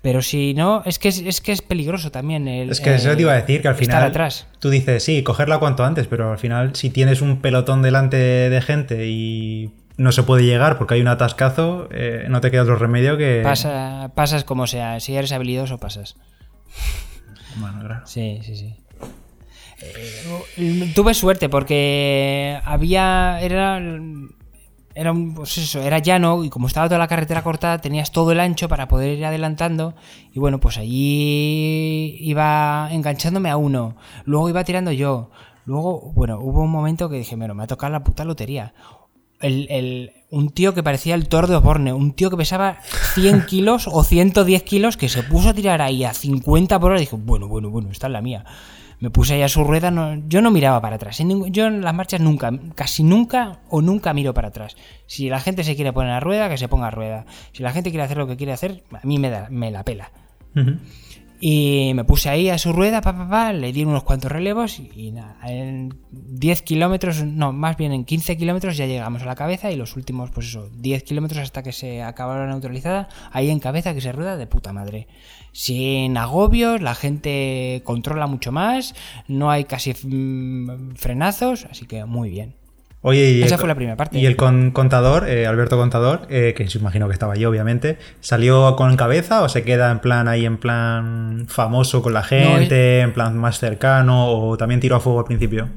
Pero 0.03 0.21
si 0.21 0.53
no, 0.53 0.83
es 0.85 0.99
que 0.99 1.07
es, 1.07 1.41
que 1.41 1.51
es 1.51 1.63
peligroso 1.63 2.11
también. 2.11 2.47
El, 2.47 2.69
es 2.69 2.79
que 2.79 2.93
eso 2.93 3.15
te 3.15 3.21
iba 3.23 3.31
a 3.31 3.41
decir, 3.41 3.63
que 3.63 3.69
al 3.69 3.75
final 3.75 4.03
atrás. 4.03 4.45
tú 4.59 4.69
dices, 4.69 5.03
sí, 5.03 5.23
cogerla 5.23 5.57
cuanto 5.57 5.83
antes, 5.83 6.05
pero 6.05 6.31
al 6.31 6.37
final 6.37 6.75
si 6.75 6.91
tienes 6.91 7.23
un 7.23 7.41
pelotón 7.41 7.81
delante 7.81 8.17
de 8.17 8.61
gente 8.61 9.07
y 9.07 9.71
no 9.97 10.11
se 10.11 10.23
puede 10.23 10.43
llegar 10.43 10.77
porque 10.77 10.95
hay 10.95 11.01
un 11.01 11.07
atascazo, 11.07 11.87
eh, 11.91 12.25
no 12.29 12.41
te 12.41 12.51
queda 12.51 12.63
otro 12.63 12.75
remedio 12.75 13.17
que... 13.17 13.41
Pasa, 13.43 14.11
pasas 14.15 14.43
como 14.43 14.67
sea, 14.67 14.99
si 14.99 15.15
eres 15.15 15.31
habilidoso 15.31 15.77
pasas. 15.77 16.17
Bueno, 17.57 17.79
claro. 17.79 18.01
Sí, 18.05 18.39
sí, 18.43 18.55
sí. 18.55 18.75
Eh, 19.81 20.91
tuve 20.95 21.13
suerte 21.13 21.49
porque 21.49 22.59
había... 22.65 23.39
Era 23.41 23.79
era 24.95 25.13
pues 25.35 25.57
eso, 25.57 25.81
era 25.81 25.99
llano 25.99 26.45
y 26.45 26.49
como 26.49 26.67
estaba 26.67 26.87
toda 26.87 26.99
la 26.99 27.09
carretera 27.09 27.43
cortada 27.43 27.79
tenías 27.79 28.11
todo 28.11 28.31
el 28.31 28.39
ancho 28.39 28.69
para 28.69 28.87
poder 28.87 29.17
ir 29.17 29.25
adelantando 29.25 29.93
y 30.31 30.39
bueno, 30.39 30.61
pues 30.61 30.77
allí 30.77 32.15
iba 32.21 32.87
enganchándome 32.91 33.49
a 33.49 33.57
uno, 33.57 33.97
luego 34.23 34.47
iba 34.47 34.63
tirando 34.63 34.93
yo, 34.93 35.31
luego, 35.65 36.13
bueno, 36.13 36.39
hubo 36.39 36.61
un 36.61 36.71
momento 36.71 37.09
que 37.09 37.17
dije, 37.17 37.35
bueno, 37.35 37.53
me 37.53 37.63
ha 37.63 37.67
tocado 37.67 37.91
la 37.91 38.05
puta 38.05 38.23
lotería. 38.23 38.73
El, 39.47 40.11
un 40.31 40.49
tío 40.49 40.73
que 40.73 40.83
parecía 40.83 41.15
el 41.15 41.27
toro 41.27 41.47
de 41.47 41.55
Osborne, 41.55 41.93
un 41.93 42.13
tío 42.13 42.29
que 42.29 42.37
pesaba 42.37 42.79
100 43.13 43.45
kilos 43.47 43.87
o 43.91 44.03
110 44.03 44.63
kilos 44.63 44.97
que 44.97 45.09
se 45.09 45.23
puso 45.23 45.49
a 45.49 45.53
tirar 45.53 45.81
ahí 45.81 46.03
a 46.03 46.13
50 46.13 46.79
por 46.79 46.91
hora 46.91 46.99
y 46.99 47.03
dije, 47.03 47.15
bueno, 47.15 47.47
bueno, 47.47 47.69
bueno, 47.69 47.89
esta 47.91 48.07
es 48.07 48.13
la 48.13 48.21
mía 48.21 48.45
me 48.99 49.09
puse 49.09 49.35
ahí 49.35 49.41
a 49.41 49.49
su 49.49 49.63
rueda, 49.63 49.91
yo 50.27 50.41
no 50.41 50.51
miraba 50.51 50.81
para 50.81 50.95
atrás. 50.95 51.19
yo 51.19 51.67
en 51.67 51.81
las 51.81 51.93
marchas 51.93 52.21
nunca, 52.21 52.51
casi 52.75 53.03
nunca 53.03 53.59
o 53.69 53.81
nunca 53.81 54.13
miro 54.13 54.33
para 54.33 54.49
atrás. 54.49 54.75
Si 55.05 55.29
la 55.29 55.39
gente 55.39 55.63
se 55.63 55.75
quiere 55.75 55.93
poner 55.93 56.11
a 56.11 56.19
rueda, 56.19 56.49
que 56.49 56.57
se 56.57 56.67
ponga 56.67 56.87
a 56.87 56.91
rueda. 56.91 57.25
Si 57.51 57.63
la 57.63 57.71
gente 57.71 57.89
quiere 57.89 58.03
hacer 58.03 58.17
lo 58.17 58.27
que 58.27 58.37
quiere 58.37 58.53
hacer, 58.53 58.83
a 58.91 59.05
mí 59.05 59.19
me, 59.19 59.29
da, 59.29 59.47
me 59.49 59.71
la 59.71 59.83
pela. 59.83 60.11
Y 61.39 61.91
me 61.95 62.05
puse 62.05 62.29
ahí 62.29 62.49
a 62.49 62.57
su 62.57 62.71
rueda, 62.71 63.01
pa, 63.01 63.15
pa, 63.15 63.29
pa, 63.29 63.53
le 63.53 63.73
di 63.73 63.83
unos 63.83 64.03
cuantos 64.03 64.31
relevos 64.31 64.79
y, 64.79 65.11
nada, 65.11 65.37
en 65.43 65.93
10 66.11 66.61
kilómetros, 66.61 67.23
no, 67.23 67.51
más 67.51 67.75
bien 67.75 67.91
en 67.91 68.05
15 68.05 68.37
kilómetros 68.37 68.77
ya 68.77 68.85
llegamos 68.85 69.21
a 69.21 69.25
la 69.25 69.35
cabeza 69.35 69.69
y 69.69 69.75
los 69.75 69.97
últimos, 69.97 70.31
pues 70.31 70.47
eso, 70.47 70.69
10 70.77 71.03
kilómetros 71.03 71.41
hasta 71.41 71.61
que 71.61 71.73
se 71.73 72.01
acaba 72.03 72.37
la 72.37 72.47
neutralizada, 72.47 73.09
ahí 73.31 73.49
en 73.49 73.59
cabeza 73.59 73.93
que 73.93 74.01
se 74.01 74.13
rueda 74.13 74.37
de 74.37 74.47
puta 74.47 74.71
madre. 74.71 75.07
Sin 75.51 76.17
agobios, 76.17 76.81
la 76.81 76.95
gente 76.95 77.81
controla 77.83 78.27
mucho 78.27 78.51
más, 78.51 78.95
no 79.27 79.51
hay 79.51 79.65
casi 79.65 79.93
mm, 79.93 80.95
frenazos, 80.95 81.65
así 81.65 81.85
que 81.85 82.05
muy 82.05 82.29
bien. 82.29 82.55
Oye, 83.07 83.29
y 83.29 83.43
Esa 83.43 83.59
fue 83.59 83.67
la 83.67 83.75
primera 83.75 83.95
parte. 83.95 84.17
Y 84.17 84.25
el 84.25 84.35
contador, 84.35 85.29
eh, 85.29 85.45
Alberto 85.45 85.77
Contador, 85.77 86.25
eh, 86.31 86.55
que 86.57 86.67
se 86.67 86.79
imagino 86.79 87.05
que 87.05 87.13
estaba 87.13 87.35
yo, 87.35 87.51
obviamente, 87.51 88.00
¿salió 88.19 88.75
con 88.75 88.97
cabeza 88.97 89.43
o 89.43 89.50
se 89.50 89.63
queda 89.63 89.91
en 89.91 90.00
plan 90.00 90.27
ahí, 90.27 90.43
en 90.43 90.57
plan 90.57 91.45
famoso 91.47 92.01
con 92.01 92.13
la 92.15 92.24
gente, 92.24 93.01
en 93.01 93.13
plan 93.13 93.38
más 93.38 93.59
cercano, 93.59 94.31
o 94.31 94.57
también 94.57 94.79
tiró 94.79 94.95
a 94.95 95.00
fuego 95.01 95.19
al 95.19 95.25
principio? 95.25 95.69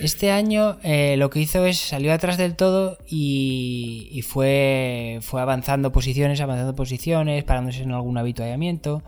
Este 0.00 0.32
año 0.32 0.76
eh, 0.82 1.16
lo 1.16 1.30
que 1.30 1.40
hizo 1.40 1.64
es 1.64 1.78
salió 1.78 2.12
atrás 2.12 2.36
del 2.36 2.56
todo 2.56 2.98
y, 3.08 4.22
fue, 4.28 5.20
fue 5.22 5.40
avanzando 5.40 5.92
posiciones, 5.92 6.42
avanzando 6.42 6.74
posiciones, 6.74 7.42
parándose 7.42 7.84
en 7.84 7.92
algún 7.92 8.18
habituallamiento. 8.18 9.02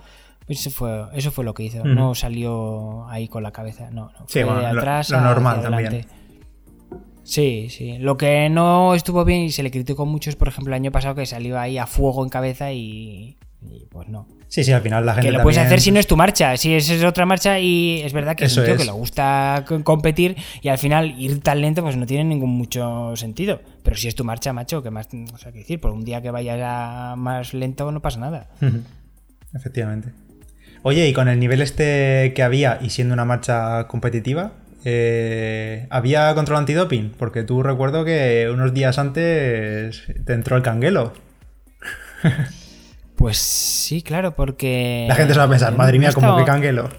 Eso 0.48 0.70
fue, 0.70 1.04
eso 1.12 1.30
fue 1.30 1.44
lo 1.44 1.52
que 1.52 1.64
hizo. 1.64 1.84
No 1.84 2.14
salió 2.14 3.06
ahí 3.10 3.28
con 3.28 3.42
la 3.42 3.50
cabeza. 3.50 3.90
No, 3.90 4.10
no. 4.18 4.26
Fue 4.26 4.42
de 4.42 4.66
atrás 4.66 5.10
lo, 5.10 5.20
normal 5.20 5.60
también. 5.60 6.06
Sí, 7.26 7.66
sí. 7.70 7.98
Lo 7.98 8.16
que 8.16 8.48
no 8.48 8.94
estuvo 8.94 9.24
bien 9.24 9.42
y 9.42 9.50
se 9.50 9.64
le 9.64 9.72
criticó 9.72 10.06
mucho 10.06 10.30
es, 10.30 10.36
por 10.36 10.46
ejemplo, 10.46 10.72
el 10.72 10.80
año 10.80 10.92
pasado 10.92 11.16
que 11.16 11.26
salió 11.26 11.58
ahí 11.58 11.76
a 11.76 11.86
fuego 11.86 12.22
en 12.22 12.30
cabeza 12.30 12.72
y, 12.72 13.36
pues 13.90 14.06
no. 14.08 14.28
Sí, 14.46 14.62
sí, 14.62 14.70
al 14.70 14.80
final 14.80 15.04
la 15.04 15.14
gente. 15.14 15.28
Que 15.28 15.36
lo 15.36 15.42
puedes 15.42 15.58
hacer 15.58 15.80
si 15.80 15.90
no 15.90 15.98
es 15.98 16.06
tu 16.06 16.16
marcha, 16.16 16.56
si 16.56 16.72
es, 16.74 17.02
otra 17.02 17.26
marcha 17.26 17.58
y 17.58 18.00
es 18.04 18.12
verdad 18.12 18.36
que 18.36 18.44
es 18.44 18.56
un 18.56 18.64
tío 18.64 18.76
que 18.76 18.84
le 18.84 18.92
gusta 18.92 19.64
competir 19.82 20.36
y 20.62 20.68
al 20.68 20.78
final 20.78 21.20
ir 21.20 21.40
tan 21.40 21.60
lento 21.60 21.82
pues 21.82 21.96
no 21.96 22.06
tiene 22.06 22.22
ningún 22.22 22.50
mucho 22.50 23.16
sentido. 23.16 23.60
Pero 23.82 23.96
si 23.96 24.06
es 24.06 24.14
tu 24.14 24.22
marcha, 24.22 24.52
macho, 24.52 24.84
que 24.84 24.90
más. 24.92 25.08
O 25.34 25.38
sea, 25.38 25.50
que 25.50 25.58
decir, 25.58 25.80
por 25.80 25.90
un 25.90 26.04
día 26.04 26.22
que 26.22 26.30
vayas 26.30 27.18
más 27.18 27.54
lento 27.54 27.90
no 27.90 28.00
pasa 28.00 28.20
nada. 28.20 28.50
Efectivamente. 29.52 30.12
Oye, 30.82 31.08
y 31.08 31.12
con 31.12 31.26
el 31.26 31.40
nivel 31.40 31.60
este 31.60 32.32
que 32.36 32.44
había 32.44 32.78
y 32.80 32.90
siendo 32.90 33.14
una 33.14 33.24
marcha 33.24 33.88
competitiva, 33.88 34.52
eh, 34.88 35.88
¿Había 35.90 36.32
control 36.36 36.58
antidoping? 36.58 37.10
Porque 37.18 37.42
tú 37.42 37.64
recuerdo 37.64 38.04
que 38.04 38.48
unos 38.52 38.72
días 38.72 39.00
antes 39.00 40.04
te 40.24 40.32
entró 40.32 40.56
el 40.56 40.62
canguelo. 40.62 41.12
Pues 43.16 43.38
sí, 43.38 44.02
claro, 44.02 44.34
porque. 44.34 45.06
La 45.08 45.14
gente 45.14 45.32
se 45.32 45.38
va 45.38 45.46
a 45.46 45.48
pensar, 45.48 45.74
madre 45.74 45.98
mía, 45.98 46.12
como 46.12 46.36
que 46.36 46.44
canguelo. 46.44 46.90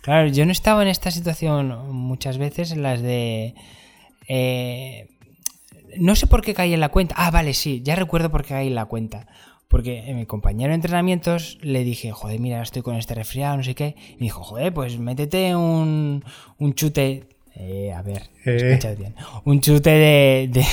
Claro, 0.00 0.28
yo 0.28 0.46
no 0.46 0.52
estaba 0.52 0.80
en 0.80 0.88
esta 0.88 1.10
situación 1.10 1.92
muchas 1.94 2.38
veces, 2.38 2.72
en 2.72 2.82
las 2.82 3.02
de. 3.02 3.54
Eh, 4.26 5.10
no 5.98 6.16
sé 6.16 6.26
por 6.26 6.40
qué 6.40 6.54
caí 6.54 6.72
en 6.72 6.80
la 6.80 6.88
cuenta. 6.88 7.14
Ah, 7.18 7.30
vale, 7.30 7.52
sí, 7.52 7.82
ya 7.84 7.94
recuerdo 7.94 8.30
por 8.30 8.42
qué 8.42 8.54
caí 8.54 8.68
en 8.68 8.74
la 8.74 8.86
cuenta. 8.86 9.26
Porque 9.68 10.08
en 10.08 10.16
mi 10.16 10.26
compañero 10.26 10.70
de 10.70 10.76
entrenamientos 10.76 11.58
le 11.60 11.82
dije, 11.82 12.12
joder, 12.12 12.38
mira, 12.40 12.62
estoy 12.62 12.82
con 12.82 12.96
este 12.96 13.14
resfriado, 13.14 13.56
no 13.56 13.62
sé 13.64 13.74
qué. 13.74 13.96
Y 14.10 14.14
me 14.14 14.26
dijo, 14.26 14.44
joder, 14.44 14.72
pues 14.72 14.98
métete 14.98 15.56
un, 15.56 16.24
un 16.58 16.74
chute 16.74 17.35
eh, 17.58 17.90
a 17.92 18.02
ver, 18.02 18.24
eh. 18.44 18.78
bien. 18.98 19.14
Un 19.44 19.60
chute 19.62 19.90
de, 20.50 20.66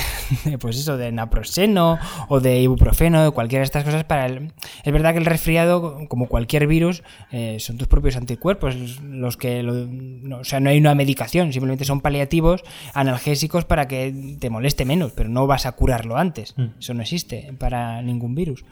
pues 0.58 0.76
eso, 0.76 0.98
de 0.98 1.12
naproxeno 1.12 1.98
o 2.28 2.40
de 2.40 2.60
ibuprofeno, 2.60 3.24
de 3.24 3.30
cualquiera 3.30 3.60
de 3.60 3.64
estas 3.64 3.84
cosas 3.84 4.04
para 4.04 4.26
el... 4.26 4.52
Es 4.84 4.92
verdad 4.92 5.12
que 5.12 5.18
el 5.18 5.24
resfriado, 5.24 6.06
como 6.08 6.28
cualquier 6.28 6.66
virus, 6.66 7.02
eh, 7.32 7.56
son 7.58 7.78
tus 7.78 7.88
propios 7.88 8.16
anticuerpos 8.16 9.00
los 9.02 9.38
que... 9.38 9.62
no, 9.62 10.38
o 10.38 10.44
sea, 10.44 10.60
no 10.60 10.68
hay 10.68 10.78
una 10.78 10.94
medicación, 10.94 11.54
simplemente 11.54 11.86
son 11.86 12.02
paliativos, 12.02 12.62
analgésicos 12.92 13.64
para 13.64 13.88
que 13.88 14.36
te 14.38 14.50
moleste 14.50 14.84
menos, 14.84 15.12
pero 15.12 15.30
no 15.30 15.46
vas 15.46 15.64
a 15.64 15.72
curarlo 15.72 16.18
antes. 16.18 16.54
Mm. 16.58 16.78
Eso 16.78 16.92
no 16.92 17.00
existe 17.00 17.54
para 17.58 18.02
ningún 18.02 18.34
virus. 18.34 18.64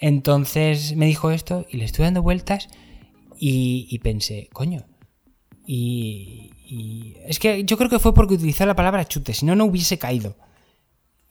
Entonces 0.00 0.96
me 0.96 1.04
dijo 1.04 1.30
esto 1.30 1.66
y 1.68 1.76
le 1.76 1.84
estuve 1.84 2.06
dando 2.06 2.22
vueltas 2.22 2.68
y, 3.38 3.86
y 3.90 3.98
pensé, 3.98 4.48
coño, 4.54 4.84
y, 5.66 6.52
es 7.26 7.38
que 7.38 7.64
yo 7.64 7.76
creo 7.76 7.90
que 7.90 7.98
fue 7.98 8.14
porque 8.14 8.34
utilizé 8.34 8.66
la 8.66 8.76
palabra 8.76 9.04
chute, 9.04 9.34
si 9.34 9.46
no, 9.46 9.54
no 9.54 9.64
hubiese 9.64 9.98
caído. 9.98 10.36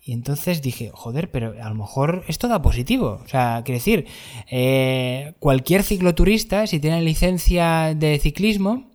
Y 0.04 0.13
entonces 0.13 0.62
dije, 0.62 0.92
joder, 0.94 1.32
pero 1.32 1.56
a 1.60 1.70
lo 1.70 1.75
mejor 1.75 2.24
esto 2.27 2.48
da 2.48 2.62
positivo. 2.62 3.22
O 3.24 3.27
sea, 3.27 3.63
quiere 3.65 3.80
decir, 3.80 4.06
eh, 4.51 5.34
cualquier 5.39 5.82
cicloturista, 5.82 6.68
si 6.68 6.80
tiene 6.80 7.01
licencia 7.01 7.96
de 7.96 8.20
ciclismo, 8.20 8.92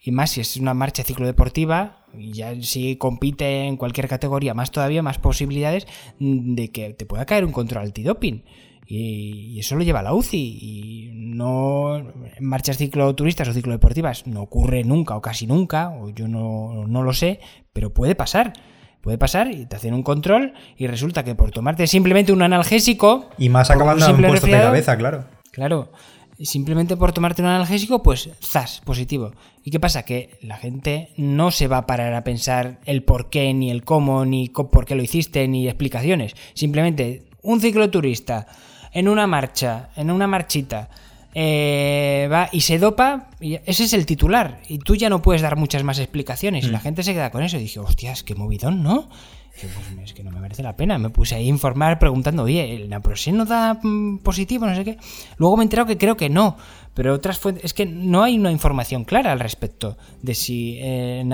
y 0.00 0.12
más 0.12 0.30
si 0.30 0.40
es 0.40 0.56
una 0.56 0.72
marcha 0.72 1.02
ciclodeportiva, 1.02 2.06
y 2.16 2.32
ya 2.32 2.54
si 2.62 2.96
compite 2.96 3.64
en 3.64 3.76
cualquier 3.76 4.06
categoría, 4.06 4.54
más 4.54 4.70
todavía, 4.70 5.02
más 5.02 5.18
posibilidades 5.18 5.86
de 6.20 6.70
que 6.70 6.94
te 6.94 7.06
pueda 7.06 7.26
caer 7.26 7.44
un 7.44 7.52
control 7.52 7.84
antidoping. 7.84 8.44
Y, 8.86 9.58
eso 9.58 9.76
lo 9.76 9.84
lleva 9.84 10.00
a 10.00 10.02
la 10.02 10.14
UCI. 10.14 10.58
Y 10.60 11.10
no 11.12 11.96
en 11.98 12.12
marchas 12.40 12.78
cicloturistas 12.78 13.48
o 13.48 13.52
ciclodeportivas 13.52 14.26
no 14.26 14.42
ocurre 14.42 14.84
nunca 14.84 15.16
o 15.16 15.22
casi 15.22 15.46
nunca, 15.46 15.90
o 15.90 16.10
yo 16.10 16.28
no, 16.28 16.86
lo 16.86 17.12
sé, 17.12 17.40
pero 17.72 17.92
puede 17.92 18.14
pasar. 18.14 18.52
Puede 19.00 19.18
pasar 19.18 19.50
y 19.50 19.66
te 19.66 19.74
hacen 19.74 19.94
un 19.94 20.04
control 20.04 20.52
y 20.76 20.86
resulta 20.86 21.24
que 21.24 21.34
por 21.34 21.50
tomarte 21.50 21.88
simplemente 21.88 22.32
un 22.32 22.40
analgésico. 22.40 23.30
Y 23.36 23.48
más 23.48 23.68
acabando 23.68 24.06
en 24.06 24.14
un 24.14 24.22
puesto 24.22 24.46
de 24.46 24.52
cabeza, 24.52 24.96
claro. 24.96 25.24
Claro. 25.50 25.90
Simplemente 26.38 26.96
por 26.96 27.12
tomarte 27.12 27.42
un 27.42 27.48
analgésico, 27.48 28.02
pues 28.02 28.30
zas, 28.40 28.80
positivo. 28.84 29.32
¿Y 29.64 29.70
qué 29.70 29.80
pasa? 29.80 30.04
Que 30.04 30.38
la 30.40 30.56
gente 30.56 31.10
no 31.16 31.50
se 31.50 31.66
va 31.66 31.78
a 31.78 31.86
parar 31.86 32.14
a 32.14 32.24
pensar 32.24 32.78
el 32.84 33.02
por 33.02 33.28
qué, 33.28 33.52
ni 33.54 33.70
el 33.70 33.84
cómo, 33.84 34.24
ni 34.24 34.48
por 34.48 34.86
qué 34.86 34.94
lo 34.94 35.02
hiciste, 35.02 35.46
ni 35.48 35.66
explicaciones. 35.66 36.34
Simplemente 36.54 37.24
un 37.42 37.60
cicloturista 37.60 38.46
en 38.92 39.08
una 39.08 39.26
marcha, 39.26 39.88
en 39.96 40.10
una 40.10 40.26
marchita, 40.26 40.88
eh, 41.34 42.28
va 42.30 42.48
y 42.52 42.60
se 42.60 42.78
dopa, 42.78 43.30
y 43.40 43.54
ese 43.64 43.84
es 43.84 43.92
el 43.94 44.06
titular. 44.06 44.60
Y 44.68 44.78
tú 44.78 44.94
ya 44.94 45.08
no 45.08 45.22
puedes 45.22 45.42
dar 45.42 45.56
muchas 45.56 45.82
más 45.82 45.98
explicaciones. 45.98 46.64
Y 46.64 46.68
la 46.68 46.78
mm. 46.78 46.82
gente 46.82 47.02
se 47.02 47.14
queda 47.14 47.30
con 47.30 47.42
eso. 47.42 47.56
Y 47.56 47.60
dije, 47.60 47.80
hostias, 47.80 48.22
qué 48.22 48.34
movidón, 48.34 48.82
¿no? 48.82 49.08
pues 49.52 50.04
es 50.04 50.12
que 50.14 50.24
no 50.24 50.30
me 50.30 50.40
merece 50.40 50.62
la 50.62 50.76
pena. 50.76 50.98
Me 50.98 51.10
puse 51.10 51.34
ahí 51.34 51.46
a 51.46 51.48
informar 51.48 51.98
preguntando, 51.98 52.44
oye, 52.44 52.74
¿el 52.74 52.88
naproxeno 52.88 53.44
da 53.44 53.78
mm, 53.82 54.18
positivo? 54.18 54.66
No 54.66 54.74
sé 54.74 54.84
qué. 54.84 54.98
Luego 55.36 55.56
me 55.56 55.62
he 55.62 55.64
enterado 55.64 55.86
que 55.86 55.98
creo 55.98 56.16
que 56.16 56.28
no. 56.28 56.56
Pero 56.94 57.14
otras 57.14 57.38
fuentes. 57.38 57.64
Es 57.64 57.74
que 57.74 57.86
no 57.86 58.22
hay 58.22 58.38
una 58.38 58.50
información 58.50 59.04
clara 59.04 59.32
al 59.32 59.40
respecto 59.40 59.96
de 60.20 60.34
si 60.34 60.78
eh, 60.80 61.24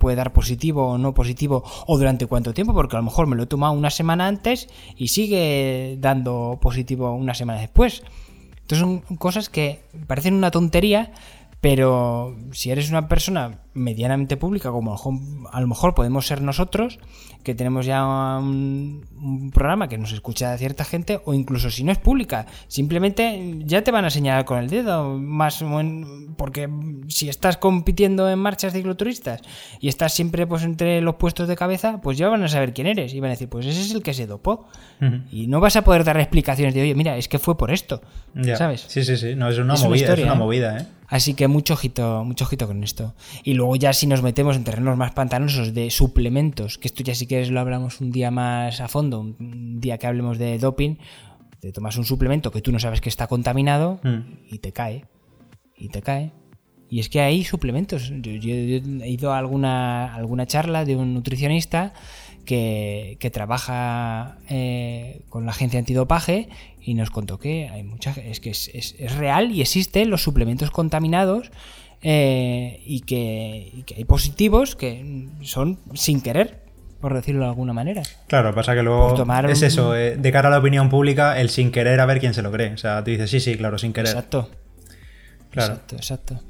puede 0.00 0.16
dar 0.16 0.32
positivo 0.32 0.88
o 0.88 0.98
no 0.98 1.14
positivo 1.14 1.64
o 1.86 1.98
durante 1.98 2.26
cuánto 2.26 2.54
tiempo, 2.54 2.72
porque 2.72 2.96
a 2.96 3.00
lo 3.00 3.04
mejor 3.04 3.26
me 3.26 3.36
lo 3.36 3.42
he 3.42 3.46
tomado 3.46 3.72
una 3.74 3.90
semana 3.90 4.26
antes 4.26 4.68
y 4.96 5.08
sigue 5.08 5.96
dando 6.00 6.58
positivo 6.60 7.14
una 7.14 7.34
semana 7.34 7.60
después. 7.60 8.02
Entonces 8.62 8.78
son 8.78 9.00
cosas 9.16 9.48
que 9.48 9.80
parecen 10.06 10.34
una 10.34 10.50
tontería, 10.50 11.12
Pero 11.60 12.36
si 12.50 12.70
eres 12.72 12.90
una 12.90 13.06
persona 13.08 13.61
medianamente 13.74 14.36
pública, 14.36 14.70
como 14.70 14.98
a 15.50 15.60
lo 15.60 15.66
mejor 15.66 15.94
podemos 15.94 16.26
ser 16.26 16.42
nosotros, 16.42 16.98
que 17.42 17.54
tenemos 17.54 17.86
ya 17.86 18.04
un, 18.04 19.50
programa 19.52 19.88
que 19.88 19.98
nos 19.98 20.12
escucha 20.12 20.56
cierta 20.58 20.84
gente, 20.84 21.20
o 21.24 21.34
incluso 21.34 21.70
si 21.70 21.84
no 21.84 21.92
es 21.92 21.98
pública, 21.98 22.46
simplemente 22.68 23.58
ya 23.64 23.82
te 23.82 23.90
van 23.90 24.04
a 24.04 24.10
señalar 24.10 24.44
con 24.44 24.58
el 24.58 24.68
dedo, 24.68 25.18
más 25.18 25.64
porque 26.36 26.68
si 27.08 27.28
estás 27.28 27.56
compitiendo 27.56 28.28
en 28.28 28.38
marchas 28.38 28.72
cicloturistas 28.72 29.40
y 29.80 29.88
estás 29.88 30.12
siempre 30.12 30.46
pues 30.46 30.62
entre 30.62 31.00
los 31.00 31.16
puestos 31.16 31.48
de 31.48 31.56
cabeza, 31.56 32.00
pues 32.00 32.18
ya 32.18 32.28
van 32.28 32.42
a 32.42 32.48
saber 32.48 32.72
quién 32.72 32.86
eres 32.86 33.14
y 33.14 33.20
van 33.20 33.30
a 33.30 33.32
decir, 33.32 33.48
pues 33.48 33.66
ese 33.66 33.80
es 33.80 33.94
el 33.94 34.02
que 34.02 34.14
se 34.14 34.26
dopó. 34.26 34.66
Y 35.32 35.48
no 35.48 35.58
vas 35.58 35.74
a 35.74 35.82
poder 35.82 36.04
dar 36.04 36.18
explicaciones 36.18 36.74
de, 36.74 36.82
oye, 36.82 36.94
mira, 36.94 37.16
es 37.16 37.26
que 37.26 37.40
fue 37.40 37.58
por 37.58 37.72
esto, 37.72 38.02
¿sabes? 38.56 38.84
Sí, 38.86 39.02
sí, 39.02 39.16
sí, 39.16 39.34
no, 39.34 39.48
es 39.48 39.58
una 39.58 39.74
movida, 39.74 40.14
es 40.14 40.20
una 40.20 40.34
¿eh? 40.34 40.36
movida, 40.36 40.78
¿eh? 40.78 40.86
Así 41.12 41.34
que 41.34 41.46
mucho 41.46 41.74
ojito, 41.74 42.24
mucho 42.24 42.46
ojito 42.46 42.66
con 42.66 42.82
esto. 42.82 43.12
Y 43.44 43.52
luego 43.52 43.61
ya 43.76 43.92
si 43.92 44.06
nos 44.06 44.22
metemos 44.22 44.56
en 44.56 44.64
terrenos 44.64 44.96
más 44.96 45.12
pantanosos 45.12 45.74
de 45.74 45.90
suplementos, 45.90 46.78
que 46.78 46.88
esto 46.88 47.02
ya 47.02 47.14
si 47.14 47.26
quieres 47.26 47.50
lo 47.50 47.60
hablamos 47.60 48.00
un 48.00 48.10
día 48.10 48.30
más 48.30 48.80
a 48.80 48.88
fondo, 48.88 49.20
un 49.20 49.80
día 49.80 49.98
que 49.98 50.06
hablemos 50.06 50.38
de 50.38 50.58
doping, 50.58 50.96
te 51.60 51.72
tomas 51.72 51.96
un 51.96 52.04
suplemento 52.04 52.50
que 52.50 52.60
tú 52.60 52.72
no 52.72 52.78
sabes 52.78 53.00
que 53.00 53.08
está 53.08 53.26
contaminado 53.26 54.00
mm. 54.02 54.50
y 54.50 54.58
te 54.58 54.72
cae. 54.72 55.04
Y 55.76 55.88
te 55.88 56.02
cae. 56.02 56.32
Y 56.90 57.00
es 57.00 57.08
que 57.08 57.20
hay 57.20 57.44
suplementos. 57.44 58.12
Yo, 58.20 58.32
he 58.32 59.08
ido 59.08 59.32
a 59.32 59.38
alguna, 59.38 60.14
alguna 60.14 60.46
charla 60.46 60.84
de 60.84 60.96
un 60.96 61.14
nutricionista 61.14 61.94
que, 62.44 63.30
trabaja 63.32 64.38
eh, 64.48 65.22
con 65.28 65.46
la 65.46 65.52
agencia 65.52 65.78
antidopaje 65.78 66.48
y 66.80 66.94
nos 66.94 67.10
contó 67.10 67.38
que 67.38 67.68
hay 67.68 67.82
mucha 67.82 68.10
es 68.12 68.40
que 68.40 68.50
es, 68.50 69.16
real 69.16 69.52
y 69.52 69.60
existen 69.60 70.10
los 70.10 70.22
suplementos 70.22 70.70
contaminados 70.70 71.50
eh, 72.02 72.82
y, 72.84 73.00
que, 73.00 73.84
hay 73.96 74.04
positivos 74.04 74.76
que 74.76 75.28
son 75.42 75.78
sin 75.94 76.20
querer 76.20 76.62
por 77.00 77.14
decirlo 77.14 77.42
de 77.42 77.48
alguna 77.48 77.72
manera. 77.72 78.02
Claro, 78.28 78.54
pasa 78.54 78.74
que 78.74 78.82
luego 78.84 79.16
es 79.48 79.62
eso, 79.62 79.96
eh, 79.96 80.16
de 80.16 80.32
cara 80.32 80.48
a 80.48 80.50
la 80.52 80.58
opinión 80.58 80.88
pública, 80.88 81.40
el 81.40 81.50
sin 81.50 81.72
querer 81.72 81.98
a 82.00 82.06
ver 82.06 82.20
quién 82.20 82.32
se 82.32 82.42
lo 82.42 82.52
cree. 82.52 82.74
O 82.74 82.78
sea, 82.78 83.02
tú 83.02 83.10
dices, 83.10 83.28
sí, 83.28 83.40
sí, 83.40 83.56
claro, 83.56 83.76
sin 83.76 83.92
querer. 83.92 84.10
Exacto. 84.10 84.50
Claro. 85.50 85.72
Exacto, 85.72 85.96
exacto. 85.96 86.40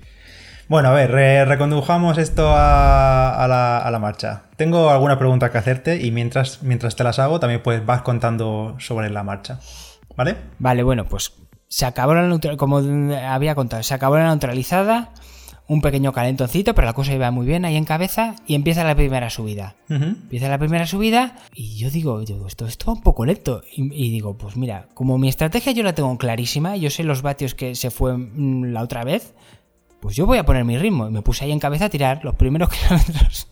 Bueno, 0.69 0.89
a 0.89 0.93
ver, 0.93 1.11
recondujamos 1.49 2.19
esto 2.19 2.51
a, 2.51 3.47
la, 3.91 3.99
marcha. 3.99 4.45
Tengo 4.57 4.91
algunas 4.91 5.19
preguntas 5.19 5.51
que 5.51 5.59
hacerte 5.59 6.01
y 6.01 6.11
mientras, 6.13 6.63
mientras 6.63 6.97
te 6.97 7.05
las 7.05 7.19
hago 7.19 7.41
también 7.41 7.63
pues 7.63 7.85
vas 7.85 8.03
contando 8.03 8.77
sobre 8.79 9.11
la 9.11 9.23
marcha. 9.23 9.59
¿Vale? 10.17 10.37
Vale, 10.59 10.83
bueno, 10.83 11.05
pues 11.05 11.35
se 11.69 11.85
acabó 11.85 12.15
la 12.15 12.57
como 12.57 12.79
había 12.79 13.55
contado, 13.55 13.83
se 13.83 13.93
acabó 13.93 14.17
la 14.17 14.29
neutralizada, 14.29 15.11
un 15.69 15.81
pequeño 15.81 16.13
calentoncito, 16.13 16.75
pero 16.75 16.87
la 16.87 16.93
cosa 16.93 17.15
iba 17.15 17.31
muy 17.31 17.47
bien 17.47 17.65
ahí 17.65 17.77
en 17.77 17.85
cabeza 17.85 18.37
y 18.47 18.55
empieza 18.55 18.85
la 18.85 18.95
primera 18.95 19.31
subida. 19.31 19.77
Empieza 19.89 20.49
la 20.49 20.59
primera 20.59 20.87
subida 20.87 21.37
y 21.55 21.77
yo 21.77 21.91
digo, 21.91 22.21
esto, 22.21 22.67
esto 22.67 22.87
va 22.87 22.93
un 22.95 23.03
poco 23.03 23.25
lento. 23.25 23.63
Y, 23.75 23.85
y, 23.95 24.11
digo, 24.11 24.37
pues 24.37 24.57
mira, 24.57 24.89
como 24.95 25.19
mi 25.19 25.29
estrategia 25.29 25.73
yo 25.73 25.83
la 25.83 25.95
tengo 25.95 26.17
clarísima, 26.19 26.77
yo 26.77 26.91
sé 26.91 27.05
los 27.05 27.23
vatios 27.23 27.55
que 27.55 27.75
se 27.75 27.91
fue 27.91 28.17
mm, 28.17 28.73
la 28.73 28.83
otra 28.83 29.05
vez, 29.05 29.35
pues 30.01 30.17
yo 30.17 30.27
voy 30.27 30.39
a 30.39 30.45
poner 30.45 30.65
mi 30.65 30.77
ritmo. 30.77 31.09
Y 31.09 31.13
me 31.13 31.23
puse 31.23 31.45
ahí 31.45 31.53
en 31.53 31.61
cabeza 31.61 31.87
a 31.87 31.91
tirar 31.91 32.25
los 32.25 32.35
primeros 32.35 32.69
kilómetros. 32.75 33.49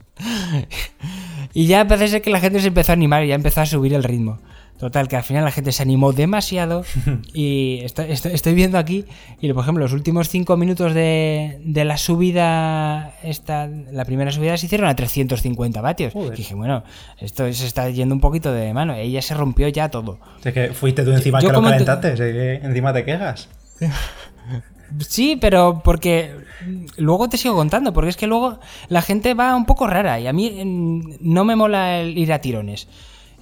y 1.54 1.66
ya 1.66 1.86
parece 1.86 2.20
que 2.20 2.30
la 2.30 2.40
gente 2.40 2.60
se 2.60 2.68
empezó 2.68 2.92
a 2.92 2.94
animar 2.94 3.24
y 3.24 3.28
ya 3.28 3.34
empezó 3.34 3.60
a 3.60 3.66
subir 3.66 3.94
el 3.94 4.02
ritmo. 4.02 4.40
Total, 4.80 5.08
que 5.08 5.16
al 5.16 5.22
final 5.22 5.44
la 5.44 5.50
gente 5.50 5.72
se 5.72 5.82
animó 5.82 6.14
demasiado 6.14 6.84
y 7.34 7.82
estoy, 7.84 8.54
viendo 8.54 8.78
aquí, 8.78 9.04
y 9.38 9.52
por 9.52 9.62
ejemplo, 9.62 9.84
los 9.84 9.92
últimos 9.92 10.30
cinco 10.30 10.56
minutos 10.56 10.94
de, 10.94 11.60
la 11.84 11.98
subida, 11.98 13.12
esta, 13.22 13.68
la 13.68 14.06
primera 14.06 14.32
subida 14.32 14.56
se 14.56 14.64
hicieron 14.64 14.88
a 14.88 14.96
350 14.96 15.82
vatios. 15.82 16.14
Y 16.14 16.30
dije, 16.34 16.54
bueno, 16.54 16.82
esto 17.18 17.52
se 17.52 17.66
está 17.66 17.90
yendo 17.90 18.14
un 18.14 18.22
poquito 18.22 18.52
de 18.52 18.72
mano, 18.72 18.94
ella 18.94 19.20
se 19.20 19.34
rompió 19.34 19.68
ya 19.68 19.90
todo. 19.90 20.18
Es 20.42 20.54
que 20.54 20.68
fuiste 20.72 21.04
tú 21.04 21.10
encima 21.10 21.40
que 21.40 21.48
lo 21.48 21.60
calentaste, 21.60 22.14
que 22.14 22.54
encima 22.62 22.94
te 22.94 23.04
quejas. 23.04 23.50
Sí, 24.98 25.38
pero 25.40 25.82
porque 25.84 26.32
luego 26.96 27.28
te 27.28 27.36
sigo 27.36 27.54
contando, 27.54 27.92
porque 27.92 28.10
es 28.10 28.16
que 28.16 28.26
luego 28.26 28.58
la 28.88 29.02
gente 29.02 29.34
va 29.34 29.54
un 29.54 29.64
poco 29.64 29.86
rara 29.86 30.18
y 30.18 30.26
a 30.26 30.32
mí 30.32 30.64
mm, 30.64 31.18
no 31.20 31.44
me 31.44 31.54
mola 31.54 32.00
el 32.00 32.18
ir 32.18 32.32
a 32.32 32.40
tirones. 32.40 32.88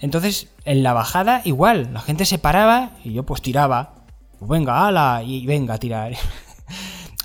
Entonces, 0.00 0.48
en 0.64 0.82
la 0.82 0.92
bajada 0.92 1.42
igual, 1.44 1.90
la 1.92 2.00
gente 2.00 2.24
se 2.24 2.38
paraba 2.38 2.90
y 3.04 3.12
yo 3.12 3.24
pues 3.24 3.42
tiraba. 3.42 3.94
Pues 4.38 4.48
venga, 4.48 4.87
ala, 4.87 5.22
y 5.24 5.46
venga 5.46 5.74
a 5.74 5.78
tirar. 5.78 6.12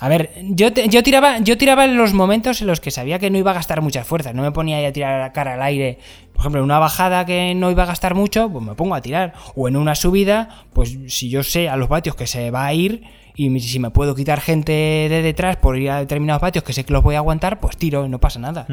A 0.00 0.08
ver, 0.08 0.30
yo, 0.42 0.68
yo, 0.68 1.02
tiraba, 1.02 1.38
yo 1.38 1.56
tiraba 1.56 1.84
en 1.84 1.96
los 1.96 2.12
momentos 2.12 2.60
en 2.60 2.66
los 2.66 2.80
que 2.80 2.90
sabía 2.90 3.18
que 3.18 3.30
no 3.30 3.38
iba 3.38 3.52
a 3.52 3.54
gastar 3.54 3.80
muchas 3.80 4.06
fuerzas. 4.06 4.34
No 4.34 4.42
me 4.42 4.50
ponía 4.50 4.76
ahí 4.76 4.84
a 4.84 4.92
tirar 4.92 5.20
la 5.20 5.32
cara 5.32 5.54
al 5.54 5.62
aire. 5.62 5.98
Por 6.32 6.40
ejemplo, 6.40 6.60
en 6.60 6.64
una 6.64 6.80
bajada 6.80 7.24
que 7.24 7.54
no 7.54 7.70
iba 7.70 7.84
a 7.84 7.86
gastar 7.86 8.14
mucho, 8.14 8.50
pues 8.50 8.64
me 8.64 8.74
pongo 8.74 8.96
a 8.96 9.00
tirar. 9.00 9.34
O 9.54 9.68
en 9.68 9.76
una 9.76 9.94
subida, 9.94 10.66
pues 10.72 10.98
si 11.06 11.30
yo 11.30 11.42
sé 11.44 11.68
a 11.68 11.76
los 11.76 11.88
vatios 11.88 12.16
que 12.16 12.26
se 12.26 12.50
va 12.50 12.66
a 12.66 12.74
ir, 12.74 13.04
y 13.36 13.58
si 13.60 13.78
me 13.78 13.90
puedo 13.90 14.14
quitar 14.14 14.40
gente 14.40 14.72
de 14.72 15.22
detrás 15.22 15.56
por 15.56 15.78
ir 15.78 15.90
a 15.90 16.00
determinados 16.00 16.40
patios 16.40 16.64
que 16.64 16.72
sé 16.72 16.84
que 16.84 16.92
los 16.92 17.02
voy 17.02 17.14
a 17.14 17.18
aguantar, 17.18 17.60
pues 17.60 17.76
tiro 17.76 18.04
y 18.04 18.08
no 18.08 18.18
pasa 18.20 18.38
nada. 18.40 18.66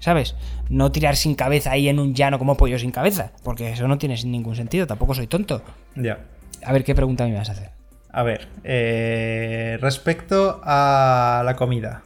¿Sabes? 0.00 0.34
No 0.68 0.92
tirar 0.92 1.16
sin 1.16 1.34
cabeza 1.34 1.72
ahí 1.72 1.88
en 1.88 1.98
un 1.98 2.14
llano 2.14 2.38
como 2.38 2.56
pollo 2.56 2.78
sin 2.78 2.90
cabeza, 2.90 3.32
porque 3.42 3.72
eso 3.72 3.88
no 3.88 3.98
tiene 3.98 4.16
ningún 4.24 4.56
sentido, 4.56 4.86
tampoco 4.86 5.14
soy 5.14 5.26
tonto. 5.26 5.62
Ya. 5.94 6.18
A 6.64 6.72
ver, 6.72 6.84
¿qué 6.84 6.94
pregunta 6.94 7.26
me 7.26 7.34
vas 7.34 7.48
a 7.48 7.52
hacer? 7.52 7.70
A 8.10 8.22
ver, 8.22 8.48
eh, 8.64 9.78
respecto 9.80 10.60
a 10.64 11.42
la 11.44 11.54
comida, 11.56 12.02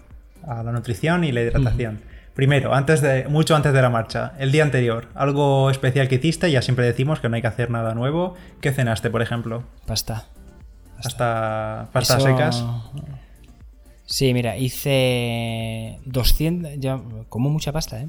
a 0.46 0.62
la 0.62 0.72
nutrición 0.72 1.24
y 1.24 1.32
la 1.32 1.42
hidratación. 1.42 2.00
Primero, 2.34 2.74
antes 2.74 3.00
de, 3.00 3.26
mucho 3.28 3.54
antes 3.54 3.72
de 3.72 3.82
la 3.82 3.90
marcha, 3.90 4.32
el 4.38 4.50
día 4.50 4.62
anterior, 4.62 5.08
algo 5.14 5.70
especial 5.70 6.08
que 6.08 6.14
hiciste, 6.16 6.50
ya 6.50 6.62
siempre 6.62 6.86
decimos 6.86 7.20
que 7.20 7.28
no 7.28 7.36
hay 7.36 7.42
que 7.42 7.48
hacer 7.48 7.70
nada 7.70 7.94
nuevo. 7.94 8.34
¿Qué 8.60 8.72
cenaste, 8.72 9.10
por 9.10 9.20
ejemplo? 9.20 9.64
Pasta. 9.86 10.24
Hasta 11.04 11.88
pastas 11.92 12.22
secas. 12.22 12.64
Sí, 14.10 14.34
mira, 14.34 14.56
hice 14.56 16.00
200, 16.04 16.72
ya, 16.78 17.00
como 17.28 17.48
mucha 17.48 17.70
pasta, 17.70 18.02
¿eh? 18.02 18.08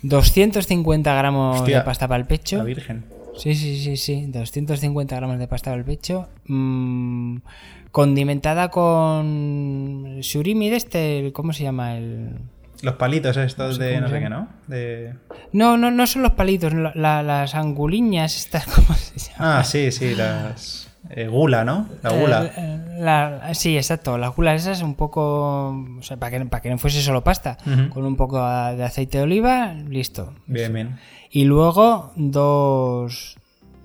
250 0.00 1.14
gramos 1.14 1.66
de 1.66 1.78
pasta 1.82 2.08
para 2.08 2.18
el 2.18 2.26
pecho. 2.26 2.56
La 2.56 2.64
virgen. 2.64 3.04
Sí, 3.36 3.54
sí, 3.54 3.78
sí, 3.78 3.98
sí, 3.98 4.24
250 4.28 5.14
gramos 5.14 5.38
de 5.38 5.46
pasta 5.46 5.72
para 5.72 5.80
el 5.80 5.84
pecho. 5.84 6.28
Mm, 6.46 7.36
condimentada 7.92 8.70
con 8.70 10.20
surimi 10.22 10.70
de 10.70 10.76
este, 10.76 11.32
¿cómo 11.34 11.52
se 11.52 11.64
llama? 11.64 11.98
el 11.98 12.30
Los 12.80 12.94
palitos 12.94 13.36
estos 13.36 13.76
de 13.76 14.00
no 14.00 14.08
sé 14.08 14.20
qué, 14.20 14.30
¿no? 14.30 14.48
De... 14.68 15.16
No, 15.52 15.76
no, 15.76 15.90
no 15.90 16.06
son 16.06 16.22
los 16.22 16.32
palitos, 16.32 16.72
las 16.72 17.54
anguliñas 17.54 18.38
estas, 18.38 18.64
¿cómo 18.74 18.94
se 18.94 19.18
llama? 19.18 19.58
Ah, 19.58 19.64
sí, 19.64 19.92
sí, 19.92 20.14
las... 20.14 20.85
Eh, 21.16 21.28
gula, 21.28 21.64
¿no? 21.64 21.88
La 22.02 22.10
gula. 22.10 22.52
Eh, 22.54 23.54
sí, 23.54 23.74
exacto. 23.74 24.18
La 24.18 24.28
gula 24.28 24.54
esa 24.54 24.72
es 24.72 24.82
un 24.82 24.94
poco. 24.94 25.68
O 25.98 26.02
sea, 26.02 26.18
para 26.18 26.38
que, 26.38 26.44
para 26.44 26.60
que 26.60 26.68
no 26.68 26.76
fuese 26.76 27.00
solo 27.00 27.24
pasta. 27.24 27.56
Con 27.90 28.04
un 28.04 28.16
poco 28.16 28.36
de 28.36 28.84
aceite 28.84 29.16
de 29.16 29.24
oliva, 29.24 29.72
listo. 29.72 30.34
Bien, 30.46 30.72
bien. 30.74 31.00
Y 31.30 31.44
luego 31.44 32.12
dos. 32.16 33.36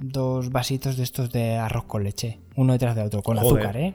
Dos 0.03 0.51
vasitos 0.51 0.97
de 0.97 1.03
estos 1.03 1.31
de 1.31 1.57
arroz 1.57 1.85
con 1.85 2.03
leche. 2.03 2.39
Uno 2.55 2.73
detrás 2.73 2.95
de 2.95 3.03
otro. 3.03 3.21
Con 3.21 3.39
azúcar, 3.39 3.77
¿eh? 3.77 3.93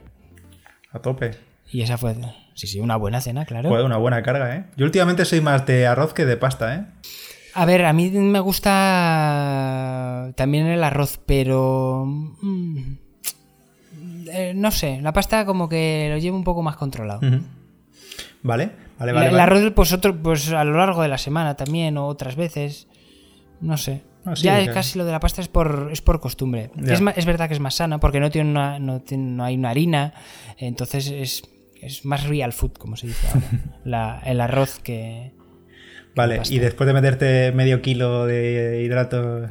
A 0.92 1.00
tope. 1.00 1.32
Y 1.70 1.82
esa 1.82 1.98
fue. 1.98 2.16
Sí, 2.54 2.68
sí, 2.68 2.80
una 2.80 2.96
buena 2.96 3.20
cena, 3.20 3.44
claro. 3.44 3.68
Fue 3.68 3.82
una 3.82 3.98
buena 3.98 4.22
carga, 4.22 4.56
¿eh? 4.56 4.64
Yo 4.76 4.86
últimamente 4.86 5.26
soy 5.26 5.42
más 5.42 5.66
de 5.66 5.86
arroz 5.86 6.14
que 6.14 6.24
de 6.24 6.38
pasta, 6.38 6.74
¿eh? 6.74 6.86
A 7.54 7.66
ver, 7.66 7.84
a 7.84 7.92
mí 7.92 8.08
me 8.10 8.40
gusta 8.40 8.72
también 10.36 10.68
el 10.68 10.82
arroz, 10.84 11.20
pero. 11.26 12.04
Mm, 12.06 13.05
eh, 14.36 14.52
no 14.54 14.70
sé, 14.70 15.00
la 15.00 15.12
pasta 15.12 15.44
como 15.46 15.68
que 15.68 16.08
lo 16.10 16.18
llevo 16.18 16.36
un 16.36 16.44
poco 16.44 16.62
más 16.62 16.76
controlado. 16.76 17.20
Vale, 18.42 18.70
vale, 18.98 19.12
vale. 19.12 19.28
El, 19.28 19.40
arroz, 19.40 19.72
pues, 19.74 19.92
otro, 19.92 20.16
pues 20.16 20.52
a 20.52 20.64
lo 20.64 20.76
largo 20.76 21.02
de 21.02 21.08
la 21.08 21.18
semana 21.18 21.56
también, 21.56 21.96
o 21.96 22.06
otras 22.06 22.36
veces. 22.36 22.86
No 23.60 23.76
sé. 23.76 24.02
Ah, 24.26 24.34
ya 24.34 24.60
es 24.60 24.70
casi 24.70 24.98
lo 24.98 25.04
de 25.04 25.12
la 25.12 25.20
pasta 25.20 25.40
es 25.40 25.48
por, 25.48 25.88
es 25.92 26.02
por 26.02 26.20
costumbre. 26.20 26.70
Es, 26.84 27.24
verdad 27.24 27.46
que 27.48 27.54
es 27.54 27.60
más 27.60 27.76
sana 27.76 27.98
porque 27.98 28.18
no, 28.18 28.30
tiene 28.30 28.50
una, 28.50 28.78
no, 28.80 29.00
hay 29.44 29.56
una 29.56 29.70
harina, 29.70 30.14
entonces 30.58 31.08
es, 31.10 32.04
más 32.04 32.26
real 32.26 32.52
food, 32.52 32.72
como 32.72 32.96
se 32.96 33.06
dice 33.06 33.26
ahora. 33.28 34.20
el 34.26 34.40
arroz 34.40 34.80
que. 34.80 35.32
Vale, 36.16 36.40
y 36.50 36.58
después 36.58 36.86
de 36.88 36.94
meterte 36.94 37.52
medio 37.52 37.82
kilo 37.82 38.26
de 38.26 38.82
hidrato 38.84 39.48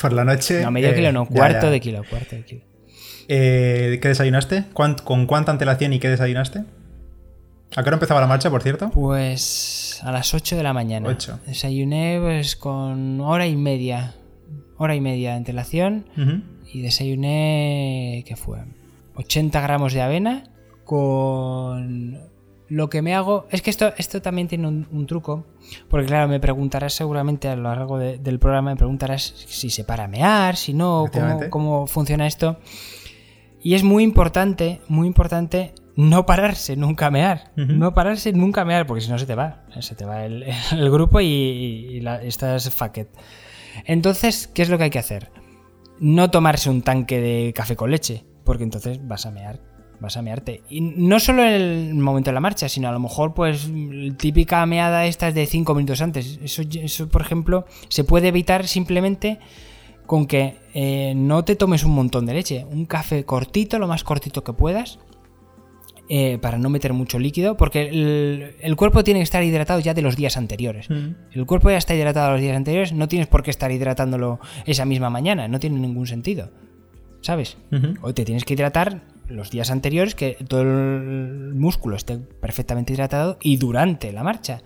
por 0.00 0.12
la 0.12 0.24
noche. 0.24 0.62
No, 0.62 0.70
medio 0.72 0.94
kilo, 0.94 1.12
no, 1.12 1.22
eh, 1.22 1.28
cuarto 1.30 1.70
de 1.70 1.80
kilo, 1.80 2.02
cuarto 2.08 2.34
de 2.34 2.44
kilo. 2.44 2.67
Eh, 3.28 3.98
¿Qué 4.00 4.08
desayunaste? 4.08 4.64
¿Con 4.72 5.26
cuánta 5.26 5.52
antelación 5.52 5.92
y 5.92 6.00
qué 6.00 6.08
desayunaste? 6.08 6.64
¿A 7.76 7.82
qué 7.82 7.88
hora 7.88 7.96
empezaba 7.96 8.20
la 8.20 8.26
marcha, 8.26 8.50
por 8.50 8.62
cierto? 8.62 8.90
Pues 8.90 10.00
a 10.02 10.10
las 10.10 10.32
8 10.32 10.56
de 10.56 10.62
la 10.62 10.72
mañana. 10.72 11.08
8. 11.08 11.40
Desayuné 11.46 12.18
pues 12.20 12.56
con 12.56 13.20
hora 13.20 13.46
y 13.46 13.56
media. 13.56 14.14
Hora 14.78 14.94
y 14.94 15.00
media 15.00 15.32
de 15.32 15.36
antelación. 15.36 16.06
Y 16.72 16.80
desayuné. 16.80 18.24
¿Qué 18.26 18.36
fue? 18.36 18.60
80 19.16 19.60
gramos 19.60 19.92
de 19.92 20.00
avena 20.00 20.44
con 20.84 22.18
lo 22.68 22.88
que 22.88 23.02
me 23.02 23.14
hago 23.14 23.46
es 23.50 23.62
que 23.62 23.70
esto, 23.70 23.92
esto 23.96 24.22
también 24.22 24.46
tiene 24.46 24.68
un, 24.68 25.06
truco, 25.06 25.44
porque 25.88 26.06
claro, 26.06 26.28
me 26.28 26.38
preguntarás 26.38 26.94
seguramente 26.94 27.48
a 27.48 27.56
lo 27.56 27.64
largo 27.64 27.98
del 27.98 28.38
programa, 28.38 28.70
me 28.70 28.76
preguntarás 28.76 29.22
si 29.22 29.70
se 29.70 29.84
para 29.84 30.06
mear, 30.06 30.56
si 30.56 30.74
no, 30.74 31.06
cómo, 31.12 31.50
cómo, 31.50 31.86
funciona 31.86 32.26
esto. 32.26 32.58
Y 33.62 33.74
es 33.74 33.82
muy 33.82 34.04
importante, 34.04 34.80
muy 34.88 35.06
importante 35.06 35.74
no 35.96 36.26
pararse 36.26 36.76
nunca 36.76 37.06
a 37.06 37.10
mear, 37.10 37.50
no 37.56 37.92
pararse 37.92 38.32
nunca 38.32 38.60
a 38.60 38.64
mear, 38.64 38.86
porque 38.86 39.00
si 39.00 39.10
no 39.10 39.18
se 39.18 39.26
te 39.26 39.34
va, 39.34 39.64
se 39.80 39.96
te 39.96 40.04
va 40.04 40.24
el, 40.24 40.44
grupo 40.90 41.20
y, 41.20 42.00
estás 42.22 42.70
fucked. 42.70 43.08
Entonces, 43.84 44.46
¿qué 44.46 44.62
es 44.62 44.68
lo 44.68 44.78
que 44.78 44.84
hay 44.84 44.90
que 44.90 45.00
hacer? 45.00 45.32
No 45.98 46.30
tomarse 46.30 46.70
un 46.70 46.82
tanque 46.82 47.20
de 47.20 47.52
café 47.52 47.74
con 47.74 47.90
leche, 47.90 48.24
porque 48.44 48.62
entonces 48.62 49.06
vas 49.06 49.26
a 49.26 49.32
mear 49.32 49.60
vas 50.00 50.16
a 50.16 50.22
mearte. 50.22 50.62
Y 50.68 50.80
no 50.80 51.18
solo 51.18 51.42
en 51.42 51.52
el 51.52 51.94
momento 51.94 52.30
de 52.30 52.34
la 52.34 52.40
marcha, 52.40 52.68
sino 52.68 52.88
a 52.88 52.92
lo 52.92 53.00
mejor, 53.00 53.34
pues, 53.34 53.68
típica 54.16 54.64
meada 54.66 55.06
esta 55.06 55.28
es 55.28 55.34
de 55.34 55.46
5 55.46 55.74
minutos 55.74 56.00
antes. 56.00 56.38
Eso, 56.42 56.62
eso, 56.62 57.08
por 57.08 57.22
ejemplo, 57.22 57.66
se 57.88 58.04
puede 58.04 58.28
evitar 58.28 58.66
simplemente 58.66 59.40
con 60.08 60.26
que 60.26 60.56
eh, 60.72 61.12
no 61.14 61.44
te 61.44 61.54
tomes 61.54 61.84
un 61.84 61.92
montón 61.92 62.24
de 62.24 62.32
leche. 62.32 62.64
Un 62.64 62.86
café 62.86 63.24
cortito, 63.26 63.78
lo 63.78 63.86
más 63.86 64.02
cortito 64.04 64.42
que 64.42 64.54
puedas. 64.54 64.98
Eh, 66.08 66.38
para 66.40 66.56
no 66.56 66.70
meter 66.70 66.94
mucho 66.94 67.18
líquido, 67.18 67.58
porque 67.58 68.54
el, 68.62 68.76
cuerpo 68.76 69.04
tiene 69.04 69.20
que 69.20 69.24
estar 69.24 69.44
hidratado 69.44 69.80
ya 69.80 69.92
de 69.92 70.00
los 70.00 70.16
días 70.16 70.38
anteriores. 70.38 70.88
Mm. 70.88 71.10
El 71.32 71.44
cuerpo 71.44 71.68
ya 71.68 71.76
está 71.76 71.94
hidratado 71.94 72.32
los 72.32 72.40
días 72.40 72.56
anteriores, 72.56 72.94
no 72.94 73.08
tienes 73.08 73.28
por 73.28 73.42
qué 73.42 73.50
estar 73.50 73.70
hidratándolo 73.70 74.40
esa 74.64 74.86
misma 74.86 75.10
mañana, 75.10 75.48
no 75.48 75.60
tiene 75.60 75.78
ningún 75.78 76.06
sentido. 76.06 76.50
¿Sabes? 77.20 77.58
Hoy 78.00 78.14
te 78.14 78.24
tienes 78.24 78.46
que 78.46 78.54
hidratar 78.54 79.02
los 79.28 79.50
días 79.50 79.70
anteriores, 79.70 80.14
que 80.14 80.38
todo 80.48 80.62
el 80.62 81.52
músculo 81.54 81.96
esté 81.96 82.16
perfectamente 82.16 82.94
hidratado 82.94 83.36
y 83.42 83.58
durante 83.58 84.10
la 84.10 84.22
marcha. 84.22 84.62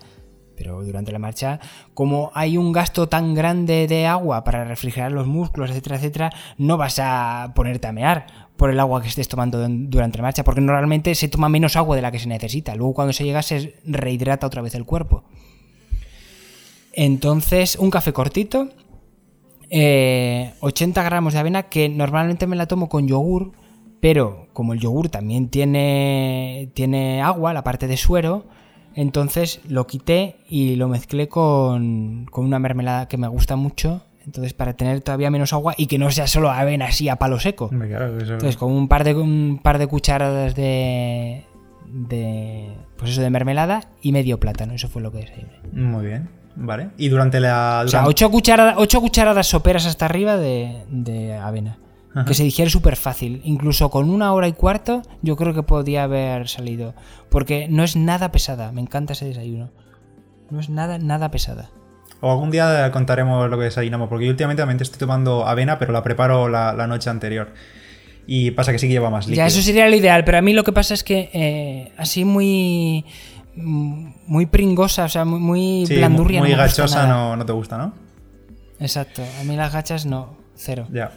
Pero 0.62 0.84
durante 0.84 1.10
la 1.10 1.18
marcha, 1.18 1.58
como 1.92 2.30
hay 2.34 2.56
un 2.56 2.70
gasto 2.70 3.08
tan 3.08 3.34
grande 3.34 3.88
de 3.88 4.06
agua 4.06 4.44
para 4.44 4.64
refrigerar 4.64 5.10
los 5.10 5.26
músculos, 5.26 5.70
etcétera, 5.70 5.96
etcétera, 5.96 6.30
no 6.56 6.76
vas 6.76 7.00
a 7.00 7.50
ponerte 7.56 7.88
a 7.88 7.92
mear 7.92 8.26
por 8.56 8.70
el 8.70 8.78
agua 8.78 9.02
que 9.02 9.08
estés 9.08 9.26
tomando 9.26 9.58
durante 9.68 10.18
la 10.18 10.22
marcha, 10.22 10.44
porque 10.44 10.60
normalmente 10.60 11.16
se 11.16 11.26
toma 11.26 11.48
menos 11.48 11.74
agua 11.74 11.96
de 11.96 12.02
la 12.02 12.12
que 12.12 12.20
se 12.20 12.28
necesita. 12.28 12.76
Luego 12.76 12.94
cuando 12.94 13.12
se 13.12 13.24
llega 13.24 13.42
se 13.42 13.74
rehidrata 13.84 14.46
otra 14.46 14.62
vez 14.62 14.76
el 14.76 14.84
cuerpo. 14.84 15.24
Entonces, 16.92 17.74
un 17.74 17.90
café 17.90 18.12
cortito, 18.12 18.68
80 19.68 19.70
eh, 19.70 21.04
gramos 21.04 21.32
de 21.32 21.40
avena, 21.40 21.64
que 21.64 21.88
normalmente 21.88 22.46
me 22.46 22.54
la 22.54 22.66
tomo 22.66 22.88
con 22.88 23.08
yogur, 23.08 23.50
pero 23.98 24.46
como 24.52 24.74
el 24.74 24.78
yogur 24.78 25.08
también 25.08 25.48
tiene, 25.48 26.70
tiene 26.74 27.20
agua, 27.20 27.52
la 27.52 27.64
parte 27.64 27.88
de 27.88 27.96
suero, 27.96 28.44
entonces 28.94 29.60
lo 29.68 29.86
quité 29.86 30.36
y 30.48 30.76
lo 30.76 30.88
mezclé 30.88 31.28
con, 31.28 32.26
una 32.34 32.58
mermelada 32.58 33.08
que 33.08 33.16
me 33.16 33.28
gusta 33.28 33.56
mucho. 33.56 34.02
Entonces, 34.24 34.52
para 34.52 34.74
tener 34.74 35.00
todavía 35.00 35.30
menos 35.30 35.52
agua 35.52 35.74
y 35.76 35.86
que 35.86 35.98
no 35.98 36.10
sea 36.12 36.28
solo 36.28 36.50
avena 36.50 36.86
así 36.86 37.08
a 37.08 37.16
palo 37.16 37.40
seco. 37.40 37.70
Entonces, 37.72 38.56
con 38.56 38.70
un 38.70 38.86
par 38.86 39.02
de, 39.02 39.14
un 39.14 39.58
par 39.60 39.78
de 39.78 39.88
cucharadas 39.88 40.54
de, 40.54 41.44
de. 41.88 42.68
Pues 42.96 43.10
eso, 43.10 43.20
de 43.20 43.30
mermelada 43.30 43.80
y 44.00 44.12
medio 44.12 44.38
plátano. 44.38 44.74
Eso 44.74 44.88
fue 44.88 45.02
lo 45.02 45.10
que 45.10 45.18
desayuné. 45.18 45.58
Muy 45.72 46.06
bien. 46.06 46.30
Vale. 46.54 46.90
Y 46.98 47.08
durante 47.08 47.40
la. 47.40 47.82
O 47.84 47.88
sea, 47.88 48.06
ocho 48.06 48.30
cucharadas, 48.30 48.76
ocho 48.78 49.00
cucharadas 49.00 49.48
soperas 49.48 49.86
hasta 49.86 50.04
arriba 50.04 50.36
de, 50.36 50.84
de 50.88 51.34
avena 51.34 51.78
que 52.26 52.34
se 52.34 52.44
digiere 52.44 52.70
súper 52.70 52.96
fácil. 52.96 53.40
Incluso 53.44 53.90
con 53.90 54.10
una 54.10 54.32
hora 54.32 54.48
y 54.48 54.52
cuarto, 54.52 55.02
yo 55.22 55.36
creo 55.36 55.54
que 55.54 55.62
podía 55.62 56.04
haber 56.04 56.48
salido. 56.48 56.94
Porque 57.30 57.68
no 57.68 57.84
es 57.84 57.96
nada 57.96 58.32
pesada. 58.32 58.72
Me 58.72 58.80
encanta 58.80 59.14
ese 59.14 59.26
desayuno. 59.26 59.70
No 60.50 60.60
es 60.60 60.68
nada, 60.68 60.98
nada 60.98 61.30
pesada. 61.30 61.70
O 62.20 62.30
algún 62.30 62.50
día 62.50 62.90
contaremos 62.92 63.50
lo 63.50 63.58
que 63.58 63.64
desayunamos, 63.64 64.08
porque 64.08 64.26
yo 64.26 64.30
últimamente 64.30 64.62
también 64.62 64.80
estoy 64.80 64.98
tomando 64.98 65.46
avena, 65.46 65.78
pero 65.78 65.92
la 65.92 66.02
preparo 66.02 66.48
la, 66.48 66.86
noche 66.86 67.10
anterior. 67.10 67.52
Y 68.26 68.52
pasa 68.52 68.70
que 68.70 68.78
sí 68.78 68.86
que 68.86 68.92
lleva 68.92 69.10
más 69.10 69.26
líquido. 69.26 69.42
Ya, 69.42 69.46
eso 69.46 69.60
sería 69.60 69.88
lo 69.88 69.96
ideal, 69.96 70.24
pero 70.24 70.38
a 70.38 70.42
mí 70.42 70.52
lo 70.52 70.62
que 70.62 70.72
pasa 70.72 70.94
es 70.94 71.02
que 71.02 71.30
eh, 71.32 71.92
así 71.96 72.24
muy 72.24 73.04
muy 73.54 74.46
pringosa, 74.46 75.04
o 75.04 75.08
sea, 75.08 75.24
muy, 75.24 75.40
muy 75.40 75.84
blandurria. 75.86 76.40
Muy, 76.40 76.52
gachosa 76.52 77.06
no, 77.06 77.36
no, 77.36 77.44
te 77.44 77.52
gusta, 77.52 77.76
¿no? 77.76 77.92
Exacto, 78.78 79.22
a 79.40 79.44
mí 79.44 79.56
las 79.56 79.72
gachas 79.72 80.06
no, 80.06 80.36
cero. 80.54 80.86
Ya. 80.90 81.12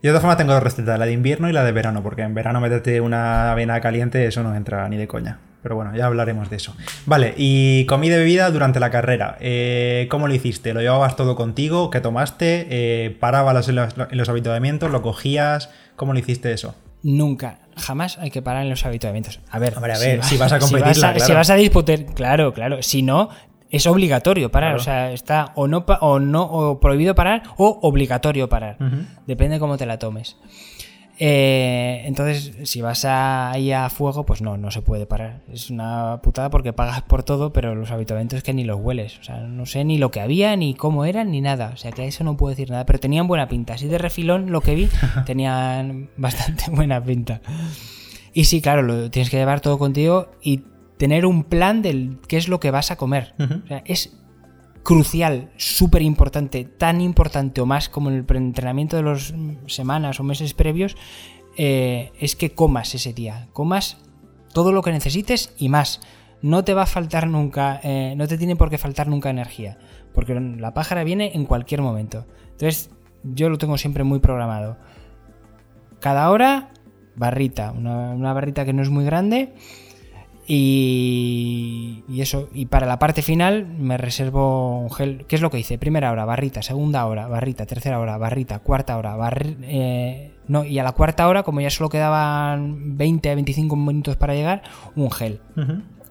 Yo 0.00 0.10
de 0.10 0.10
todas 0.10 0.22
formas 0.22 0.38
tengo 0.38 0.52
dos 0.52 0.62
recetas, 0.62 0.98
la 0.98 1.06
de 1.06 1.12
invierno 1.12 1.48
y 1.50 1.52
la 1.52 1.64
de 1.64 1.72
verano, 1.72 2.04
porque 2.04 2.22
en 2.22 2.32
verano 2.32 2.60
meterte 2.60 3.00
una 3.00 3.50
avena 3.50 3.80
caliente, 3.80 4.24
eso 4.26 4.44
no 4.44 4.54
entra 4.54 4.88
ni 4.88 4.96
de 4.96 5.08
coña. 5.08 5.40
Pero 5.60 5.74
bueno, 5.74 5.94
ya 5.96 6.06
hablaremos 6.06 6.48
de 6.50 6.56
eso. 6.56 6.76
Vale, 7.04 7.34
y 7.36 7.84
comida 7.86 8.14
y 8.14 8.18
bebida 8.18 8.48
durante 8.52 8.78
la 8.78 8.90
carrera. 8.90 9.36
Eh, 9.40 10.06
¿Cómo 10.08 10.28
lo 10.28 10.34
hiciste? 10.34 10.72
¿Lo 10.72 10.80
llevabas 10.80 11.16
todo 11.16 11.34
contigo? 11.34 11.90
¿Qué 11.90 12.00
tomaste? 12.00 12.68
Eh, 12.70 13.10
¿Parabas 13.18 13.68
en 13.68 13.74
los, 13.74 13.94
en 13.98 14.18
los 14.18 14.28
habituamientos? 14.28 14.90
¿Lo 14.92 15.02
cogías? 15.02 15.70
¿Cómo 15.96 16.12
lo 16.12 16.20
hiciste 16.20 16.52
eso? 16.52 16.76
Nunca, 17.02 17.58
jamás 17.76 18.18
hay 18.18 18.30
que 18.30 18.40
parar 18.40 18.62
en 18.62 18.70
los 18.70 18.86
habituamientos. 18.86 19.40
A 19.50 19.58
ver, 19.58 19.74
a 19.76 19.80
ver, 19.80 20.22
si, 20.24 20.36
vas 20.36 20.52
a 20.52 20.58
competir, 20.58 20.94
si, 20.94 21.20
si 21.20 21.32
vas 21.32 21.50
a 21.50 21.54
disputar, 21.54 22.04
claro, 22.06 22.52
claro. 22.52 22.82
Si 22.82 23.02
no, 23.02 23.30
es 23.70 23.86
obligatorio 23.86 24.50
parar. 24.50 24.74
O 24.74 24.78
sea, 24.78 25.12
está 25.12 25.52
o 25.54 25.66
no, 25.66 25.84
o 26.00 26.18
no 26.20 26.42
o 26.44 26.80
prohibido 26.80 27.14
parar 27.14 27.42
o 27.56 27.78
obligatorio 27.82 28.48
parar. 28.48 28.76
Depende 29.26 29.54
de 29.54 29.60
cómo 29.60 29.76
te 29.76 29.86
la 29.86 29.98
tomes. 29.98 30.36
Eh, 31.20 32.02
entonces, 32.04 32.52
si 32.62 32.80
vas 32.80 33.04
ahí 33.04 33.72
a 33.72 33.90
fuego, 33.90 34.24
pues 34.24 34.40
no, 34.40 34.56
no 34.56 34.70
se 34.70 34.82
puede 34.82 35.04
parar. 35.04 35.40
Es 35.52 35.68
una 35.68 36.20
putada 36.22 36.48
porque 36.48 36.72
pagas 36.72 37.02
por 37.02 37.24
todo, 37.24 37.52
pero 37.52 37.74
los 37.74 37.90
habituamientos 37.90 38.38
es 38.38 38.42
que 38.44 38.54
ni 38.54 38.62
los 38.62 38.78
hueles. 38.80 39.18
O 39.18 39.24
sea, 39.24 39.40
no 39.40 39.66
sé 39.66 39.84
ni 39.84 39.98
lo 39.98 40.10
que 40.12 40.20
había, 40.20 40.54
ni 40.56 40.74
cómo 40.74 41.04
eran, 41.04 41.32
ni 41.32 41.40
nada. 41.40 41.72
O 41.74 41.76
sea, 41.76 41.90
que 41.90 42.02
a 42.02 42.04
eso 42.04 42.22
no 42.22 42.36
puedo 42.36 42.50
decir 42.50 42.70
nada. 42.70 42.86
Pero 42.86 43.00
tenían 43.00 43.26
buena 43.26 43.48
pinta. 43.48 43.74
Así 43.74 43.88
de 43.88 43.98
refilón, 43.98 44.52
lo 44.52 44.60
que 44.60 44.76
vi, 44.76 44.88
tenían 45.26 46.10
bastante 46.16 46.70
buena 46.70 47.02
pinta. 47.02 47.40
Y 48.32 48.44
sí, 48.44 48.62
claro, 48.62 48.82
lo 48.82 49.10
tienes 49.10 49.30
que 49.30 49.38
llevar 49.38 49.60
todo 49.60 49.78
contigo 49.78 50.30
y 50.40 50.62
tener 50.98 51.24
un 51.24 51.44
plan 51.44 51.80
de 51.80 52.16
qué 52.26 52.36
es 52.36 52.48
lo 52.48 52.60
que 52.60 52.70
vas 52.70 52.90
a 52.90 52.96
comer. 52.96 53.34
es 53.84 54.18
crucial, 54.82 55.50
súper 55.56 56.02
importante, 56.02 56.64
tan 56.64 57.00
importante 57.00 57.60
o 57.60 57.66
más 57.66 57.88
como 57.88 58.10
en 58.10 58.16
el 58.16 58.36
entrenamiento 58.36 58.96
de 58.96 59.02
las 59.02 59.34
semanas 59.66 60.18
o 60.18 60.24
meses 60.24 60.54
previos, 60.54 60.96
eh, 61.56 62.10
es 62.18 62.36
que 62.36 62.50
comas 62.50 62.94
ese 62.94 63.12
día. 63.12 63.48
Comas 63.52 63.98
todo 64.52 64.72
lo 64.72 64.82
que 64.82 64.90
necesites 64.90 65.54
y 65.58 65.68
más. 65.68 66.00
No 66.40 66.64
te 66.64 66.74
va 66.74 66.82
a 66.82 66.86
faltar 66.86 67.28
nunca, 67.28 67.80
eh, 67.82 68.14
no 68.16 68.26
te 68.28 68.38
tiene 68.38 68.56
por 68.56 68.70
qué 68.70 68.78
faltar 68.78 69.08
nunca 69.08 69.30
energía, 69.30 69.78
porque 70.14 70.34
la 70.34 70.72
pájara 70.72 71.04
viene 71.04 71.32
en 71.34 71.44
cualquier 71.44 71.82
momento. 71.82 72.26
Entonces, 72.52 72.90
yo 73.24 73.50
lo 73.50 73.58
tengo 73.58 73.76
siempre 73.76 74.04
muy 74.04 74.20
programado. 74.20 74.78
Cada 76.00 76.30
hora, 76.30 76.70
barrita, 77.16 77.72
una 77.72 78.32
barrita 78.32 78.64
que 78.64 78.72
no 78.72 78.82
es 78.82 78.88
muy 78.88 79.04
grande 79.04 79.52
y, 80.50 82.02
eso, 82.18 82.48
y 82.54 82.66
para 82.66 82.86
la 82.86 82.98
parte 82.98 83.20
final 83.20 83.66
me 83.66 83.98
reservo 83.98 84.80
un 84.80 84.90
gel. 84.90 85.26
¿Qué 85.28 85.36
es 85.36 85.42
lo 85.42 85.50
que 85.50 85.58
hice? 85.58 85.76
Primera 85.76 86.10
hora, 86.10 86.24
barrita, 86.24 86.62
segunda 86.62 87.04
hora, 87.04 87.28
barrita, 87.28 87.66
tercera 87.66 88.00
hora, 88.00 88.16
barrita, 88.16 88.58
cuarta 88.60 88.96
hora, 88.96 89.14
eh, 89.62 90.32
no, 90.48 90.64
y 90.64 90.78
a 90.78 90.84
la 90.84 90.92
cuarta 90.92 91.28
hora, 91.28 91.42
como 91.42 91.60
ya 91.60 91.68
solo 91.68 91.90
quedaban 91.90 92.96
20 92.96 93.30
a 93.30 93.34
25 93.34 93.76
minutos 93.76 94.16
para 94.16 94.34
llegar, 94.34 94.62
un 94.96 95.10
gel. 95.10 95.40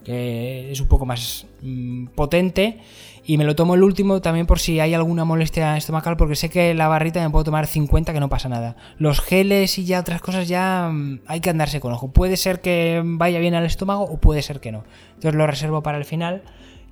Que 0.03 0.71
es 0.71 0.79
un 0.79 0.87
poco 0.87 1.07
más 1.07 1.47
mm, 1.63 2.09
potente 2.15 2.79
y 3.27 3.37
me 3.37 3.43
lo 3.43 3.57
tomo 3.57 3.75
el 3.75 3.83
último 3.83 4.21
también 4.21 4.47
por 4.47 4.57
si 4.57 4.79
hay 4.79 4.93
alguna 4.93 5.25
molestia 5.25 5.75
estomacal, 5.75 6.15
porque 6.15 6.37
sé 6.37 6.49
que 6.49 6.73
la 6.73 6.87
barrita 6.87 7.21
me 7.21 7.29
puedo 7.29 7.43
tomar 7.43 7.67
50 7.67 8.13
que 8.13 8.21
no 8.21 8.29
pasa 8.29 8.47
nada. 8.47 8.77
Los 8.97 9.19
geles 9.19 9.77
y 9.77 9.83
ya 9.83 9.99
otras 9.99 10.21
cosas 10.21 10.47
ya 10.47 10.89
mm, 10.89 11.19
hay 11.27 11.41
que 11.41 11.49
andarse 11.49 11.81
con 11.81 11.91
ojo. 11.91 12.09
Puede 12.09 12.37
ser 12.37 12.61
que 12.61 13.01
vaya 13.03 13.39
bien 13.39 13.53
al 13.53 13.65
estómago 13.65 14.03
o 14.03 14.17
puede 14.17 14.41
ser 14.41 14.61
que 14.61 14.71
no. 14.71 14.85
Entonces 15.15 15.35
lo 15.35 15.45
reservo 15.45 15.83
para 15.83 15.97
el 15.97 16.05
final, 16.05 16.41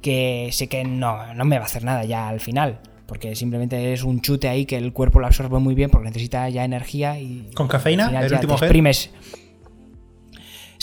que 0.01 0.49
sé 0.51 0.67
que 0.67 0.83
no, 0.83 1.33
no 1.33 1.45
me 1.45 1.57
va 1.57 1.63
a 1.63 1.67
hacer 1.67 1.85
nada 1.85 2.03
ya 2.03 2.27
al 2.27 2.41
final 2.41 2.79
porque 3.07 3.35
simplemente 3.35 3.93
es 3.93 4.03
un 4.03 4.19
chute 4.19 4.49
ahí 4.49 4.65
que 4.65 4.77
el 4.77 4.91
cuerpo 4.91 5.19
lo 5.19 5.27
absorbe 5.27 5.59
muy 5.59 5.75
bien 5.75 5.91
porque 5.91 6.07
necesita 6.07 6.49
ya 6.49 6.65
energía 6.65 7.19
y 7.19 7.51
con 7.53 7.67
cafeína 7.67 8.07
el 8.19 8.33
último 8.33 8.57
gel 8.57 8.71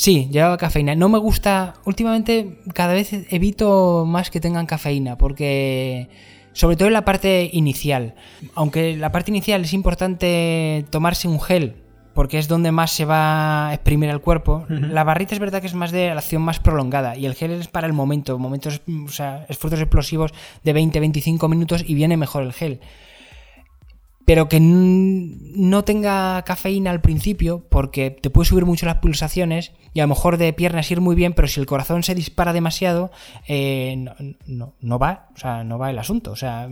Sí, 0.02 0.28
llevaba 0.32 0.56
cafeína. 0.56 0.96
No 0.96 1.08
me 1.08 1.18
gusta. 1.20 1.74
Últimamente, 1.84 2.58
cada 2.74 2.92
vez 2.92 3.12
evito 3.30 4.04
más 4.04 4.30
que 4.30 4.40
tengan 4.40 4.66
cafeína, 4.66 5.16
porque. 5.16 6.08
Sobre 6.54 6.74
todo 6.74 6.88
en 6.88 6.94
la 6.94 7.04
parte 7.04 7.48
inicial. 7.52 8.16
Aunque 8.56 8.96
la 8.96 9.12
parte 9.12 9.30
inicial 9.30 9.62
es 9.62 9.72
importante 9.72 10.84
tomarse 10.90 11.28
un 11.28 11.40
gel, 11.40 11.76
porque 12.14 12.40
es 12.40 12.48
donde 12.48 12.72
más 12.72 12.90
se 12.90 13.04
va 13.04 13.68
a 13.68 13.74
exprimir 13.74 14.10
el 14.10 14.20
cuerpo. 14.20 14.66
La 14.68 15.04
barrita 15.04 15.34
es 15.34 15.40
verdad 15.40 15.60
que 15.60 15.68
es 15.68 15.74
más 15.74 15.92
de 15.92 16.08
la 16.08 16.18
acción 16.18 16.42
más 16.42 16.58
prolongada 16.58 17.16
y 17.16 17.24
el 17.24 17.34
gel 17.34 17.52
es 17.52 17.68
para 17.68 17.86
el 17.86 17.92
momento, 17.92 18.40
momentos, 18.40 18.82
o 19.06 19.08
sea, 19.08 19.46
esfuerzos 19.48 19.80
explosivos 19.80 20.32
de 20.64 20.74
20-25 20.74 21.48
minutos 21.48 21.84
y 21.86 21.94
viene 21.94 22.16
mejor 22.16 22.42
el 22.42 22.52
gel. 22.52 22.80
Pero 24.24 24.48
que 24.48 24.60
no 24.60 25.84
tenga 25.84 26.42
cafeína 26.42 26.90
al 26.90 27.00
principio 27.00 27.66
porque 27.68 28.10
te 28.10 28.30
puede 28.30 28.48
subir 28.48 28.66
mucho 28.66 28.86
las 28.86 28.98
pulsaciones 28.98 29.72
y 29.94 30.00
a 30.00 30.04
lo 30.04 30.08
mejor 30.08 30.38
de 30.38 30.52
piernas 30.52 30.90
ir 30.90 31.00
muy 31.00 31.14
bien, 31.14 31.34
pero 31.34 31.48
si 31.48 31.60
el 31.60 31.66
corazón 31.66 32.02
se 32.02 32.14
dispara 32.14 32.52
demasiado, 32.52 33.10
eh, 33.46 33.96
no, 34.46 34.74
no, 34.80 34.98
va, 34.98 35.28
o 35.34 35.38
sea, 35.38 35.64
no 35.64 35.78
va 35.78 35.90
el 35.90 35.98
asunto. 35.98 36.30
O 36.30 36.36
sea, 36.36 36.68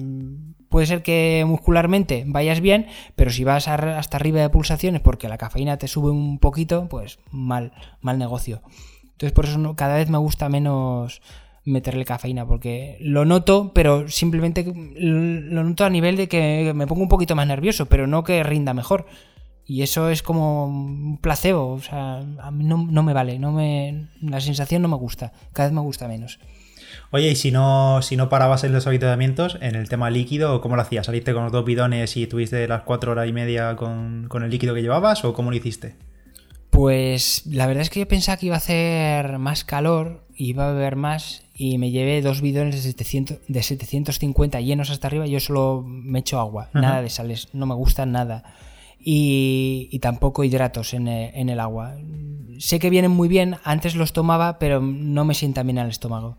puede 0.69 0.87
ser 0.87 1.03
que 1.03 1.45
muscularmente 1.47 2.25
vayas 2.27 2.61
bien, 2.61 2.87
pero 3.17 3.31
si 3.31 3.45
vas 3.45 3.69
hasta 3.69 4.17
arriba 4.17 4.41
de 4.41 4.49
pulsaciones 4.49 5.01
porque 5.01 5.29
la 5.29 5.39
cafeína 5.39 5.77
te 5.77 5.89
sube 5.89 6.11
un 6.11 6.39
poquito, 6.39 6.89
pues 6.89 7.19
mal, 7.31 7.73
mal 8.01 8.19
negocio. 8.19 8.63
Entonces 9.03 9.33
por 9.33 9.45
eso 9.45 9.77
cada 9.77 9.97
vez 9.97 10.09
me 10.09 10.19
gusta 10.19 10.49
menos 10.49 11.21
meterle 11.65 12.05
cafeína, 12.05 12.47
porque 12.47 12.97
lo 13.01 13.25
noto, 13.25 13.73
pero 13.75 14.09
simplemente 14.09 14.65
lo 14.65 15.65
noto 15.65 15.85
a 15.85 15.91
nivel 15.91 16.17
de 16.17 16.29
que 16.29 16.73
me 16.75 16.87
pongo 16.87 17.03
un 17.03 17.09
poquito 17.09 17.37
más 17.37 17.47
nervioso, 17.47 17.87
pero 17.87 18.07
no 18.07 18.25
que 18.25 18.43
rinda 18.43 18.75
mejor. 18.75 19.07
Y 19.67 19.83
eso 19.83 20.11
es 20.11 20.23
como 20.23 20.67
un 20.67 21.19
placebo, 21.19 21.75
o 21.75 21.81
sea, 21.81 22.19
a 22.19 22.51
mí 22.51 22.65
no, 22.65 23.03
me 23.03 23.13
vale, 23.13 23.39
no 23.39 23.53
me, 23.53 24.09
la 24.21 24.41
sensación 24.41 24.83
no 24.83 24.89
me 24.89 24.97
gusta, 24.97 25.33
cada 25.53 25.69
vez 25.69 25.75
me 25.75 25.81
gusta 25.81 26.09
menos. 26.09 26.41
Oye, 27.13 27.31
y 27.31 27.37
si 27.37 27.53
no, 27.53 28.03
si 28.03 28.17
no 28.17 28.29
parabas 28.29 28.65
en 28.65 28.73
los 28.73 28.89
habituamientos, 28.89 29.59
en 29.61 29.77
el 29.77 29.89
tema 29.89 30.11
líquido, 30.11 30.61
¿cómo 30.61 30.75
lo 30.75 30.83
hacías? 30.83 31.07
¿Saliste 31.07 31.33
con 31.33 31.45
los 31.45 31.53
dos 31.53 31.65
bidones 31.65 32.17
y 32.17 32.27
tuviste 32.27 32.67
las 32.67 32.83
cuatro 32.83 33.13
horas 33.13 33.29
y 33.29 33.33
media 33.33 33.77
con, 33.77 34.27
con 34.29 34.43
el 34.43 34.51
líquido 34.51 34.75
que 34.75 34.83
llevabas 34.83 35.25
o 35.25 35.35
cómo 35.35 35.51
lo 35.51 35.57
hiciste? 35.57 35.95
Pues 36.71 37.47
la 37.47 37.67
verdad 37.67 37.83
es 37.83 37.91
que 37.91 38.01
yo 38.01 38.09
pensaba 38.09 38.39
que 38.39 38.47
iba 38.47 38.55
a 38.55 38.59
hacer 38.59 39.39
más 39.39 39.65
calor, 39.65 40.25
iba 40.35 40.69
a 40.69 40.73
beber 40.73 40.97
más 40.97 41.43
y 41.63 41.77
me 41.77 41.91
llevé 41.91 42.23
dos 42.23 42.41
bidones 42.41 42.75
de, 42.75 42.81
700, 42.81 43.41
de 43.47 43.63
750 43.63 44.63
llenos 44.63 44.89
hasta 44.89 45.09
arriba. 45.09 45.27
Yo 45.27 45.41
solo 45.41 45.85
me 45.87 46.21
echo 46.21 46.41
agua, 46.41 46.71
nada 46.73 47.03
de 47.03 47.11
sales, 47.11 47.49
no 47.53 47.67
me 47.67 47.75
gusta 47.75 48.07
nada. 48.07 48.45
Y, 48.99 49.99
tampoco 50.01 50.43
hidratos 50.43 50.95
en 50.95 51.07
el, 51.07 51.61
agua. 51.61 51.97
Sé 52.59 52.79
que 52.79 52.89
vienen 52.89 53.11
muy 53.11 53.29
bien, 53.29 53.57
antes 53.63 53.95
los 53.95 54.15
tomaba, 54.15 54.59
pero 54.59 54.81
no 54.81 55.27
me 55.27 55.35
sientan 55.35 55.67
bien 55.67 55.79
al 55.79 55.91
estómago. 55.91 56.39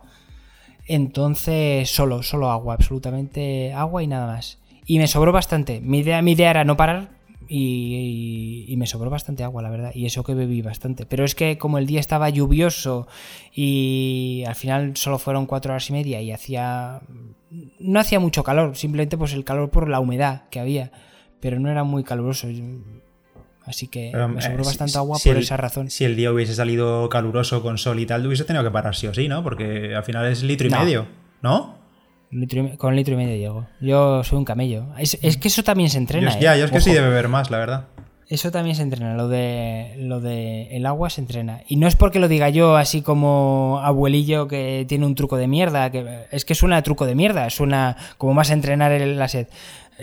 Entonces, 0.87 1.91
solo, 1.91 2.23
solo 2.23 2.49
agua, 2.49 2.73
absolutamente 2.73 3.73
agua 3.73 4.01
y 4.01 4.07
nada 4.07 4.25
más. 4.25 4.57
Y 4.87 4.97
me 4.97 5.05
sobró 5.05 5.31
bastante. 5.31 5.81
Mi 5.81 5.99
idea, 5.99 6.23
mi 6.23 6.31
idea 6.31 6.49
era 6.49 6.63
no 6.63 6.77
parar, 6.77 7.11
y, 7.53 8.73
me 8.77 8.87
sobró 8.87 9.09
bastante 9.09 9.43
agua, 9.43 9.61
la 9.61 9.69
verdad, 9.69 9.91
y 9.93 10.05
eso 10.05 10.23
que 10.23 10.33
bebí 10.33 10.61
bastante. 10.61 11.05
Pero 11.05 11.25
es 11.25 11.35
que 11.35 11.57
como 11.57 11.77
el 11.77 11.85
día 11.85 11.99
estaba 11.99 12.29
lluvioso 12.29 13.07
y 13.53 14.43
al 14.47 14.55
final 14.55 14.95
solo 14.95 15.19
fueron 15.19 15.45
cuatro 15.45 15.73
horas 15.73 15.89
y 15.89 15.93
media 15.93 16.21
y 16.21 16.31
hacía... 16.31 17.01
No 17.79 17.99
hacía 17.99 18.21
mucho 18.21 18.43
calor, 18.43 18.77
simplemente 18.77 19.17
pues 19.17 19.33
el 19.33 19.43
calor 19.43 19.69
por 19.69 19.89
la 19.89 19.99
humedad 19.99 20.47
que 20.49 20.61
había, 20.61 20.93
pero 21.41 21.59
no 21.59 21.69
era 21.69 21.83
muy 21.83 22.05
caluroso. 22.05 22.47
Así 23.65 23.87
que 23.87 24.13
me 24.15 24.41
sobró 24.41 24.63
eh, 24.63 24.65
bastante 24.65 24.97
agua 24.97 25.17
por 25.21 25.37
esa 25.37 25.57
razón. 25.57 25.89
Si 25.89 26.05
el 26.05 26.15
día 26.15 26.31
hubiese 26.31 26.55
salido 26.55 27.09
caluroso 27.09 27.61
con 27.61 27.77
sol 27.77 27.99
y 27.99 28.05
tal, 28.05 28.25
hubiese 28.25 28.45
tenido 28.45 28.63
que 28.63 28.71
parar 28.71 28.95
sí 28.95 29.07
o 29.07 29.13
sí, 29.13 29.27
¿no? 29.27 29.43
Porque 29.43 29.93
al 29.93 30.03
final 30.05 30.25
es 30.31 30.41
litro 30.41 30.67
y 30.67 30.71
medio, 30.71 31.07
¿no? 31.41 31.80
Con 32.77 32.95
litro 32.95 33.13
y 33.13 33.17
medio 33.17 33.35
llego. 33.35 33.67
Yo 33.79 34.23
soy 34.23 34.37
un 34.37 34.45
camello. 34.45 34.87
Es, 34.97 35.17
que 35.37 35.47
eso 35.47 35.63
también 35.63 35.89
se 35.89 35.97
entrena. 35.97 36.39
ya, 36.39 36.55
yo 36.55 36.65
es 36.65 36.71
que 36.71 36.81
sí 36.81 36.91
de 36.91 37.01
beber 37.01 37.27
más, 37.27 37.51
la 37.51 37.57
verdad. 37.57 37.87
Eso 38.31 38.49
también 38.49 38.77
se 38.77 38.81
entrena, 38.81 39.13
lo 39.15 39.27
de 39.27 39.93
lo 39.97 40.21
de 40.21 40.69
el 40.77 40.85
agua 40.85 41.09
se 41.09 41.19
entrena. 41.19 41.63
Y 41.67 41.75
no 41.75 41.85
es 41.85 41.97
porque 41.97 42.17
lo 42.17 42.29
diga 42.29 42.47
yo 42.47 42.77
así 42.77 43.01
como 43.01 43.81
abuelillo 43.83 44.47
que 44.47 44.85
tiene 44.87 45.05
un 45.05 45.15
truco 45.15 45.35
de 45.35 45.49
mierda, 45.49 45.91
que 45.91 46.27
es 46.31 46.45
que 46.45 46.55
suena 46.55 46.77
a 46.77 46.81
truco 46.81 47.05
de 47.05 47.13
mierda, 47.13 47.49
suena 47.49 47.97
como 48.17 48.33
más 48.33 48.49
entrenar 48.49 48.93
la 49.01 49.27
sed. 49.27 49.47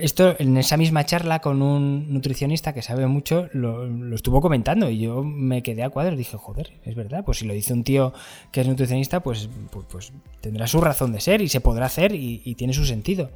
Esto 0.00 0.36
en 0.38 0.56
esa 0.56 0.76
misma 0.76 1.04
charla 1.04 1.40
con 1.40 1.62
un 1.62 2.12
nutricionista 2.12 2.72
que 2.72 2.82
sabe 2.82 3.06
mucho 3.06 3.48
lo, 3.52 4.14
estuvo 4.14 4.40
comentando 4.40 4.88
y 4.90 4.98
yo 4.98 5.22
me 5.22 5.62
quedé 5.62 5.82
a 5.82 5.90
cuadros. 5.90 6.16
Dije, 6.16 6.36
joder, 6.36 6.72
es 6.84 6.94
verdad, 6.94 7.24
pues 7.24 7.38
si 7.38 7.46
lo 7.46 7.54
dice 7.54 7.72
un 7.72 7.84
tío 7.84 8.12
que 8.52 8.60
es 8.60 8.68
nutricionista, 8.68 9.20
pues, 9.20 9.48
pues, 9.70 9.86
pues 9.90 10.12
tendrá 10.40 10.66
su 10.66 10.80
razón 10.80 11.12
de 11.12 11.20
ser 11.20 11.40
y 11.40 11.48
se 11.48 11.60
podrá 11.60 11.86
hacer 11.86 12.14
y, 12.14 12.54
tiene 12.54 12.72
su 12.72 12.84
sentido. 12.84 13.30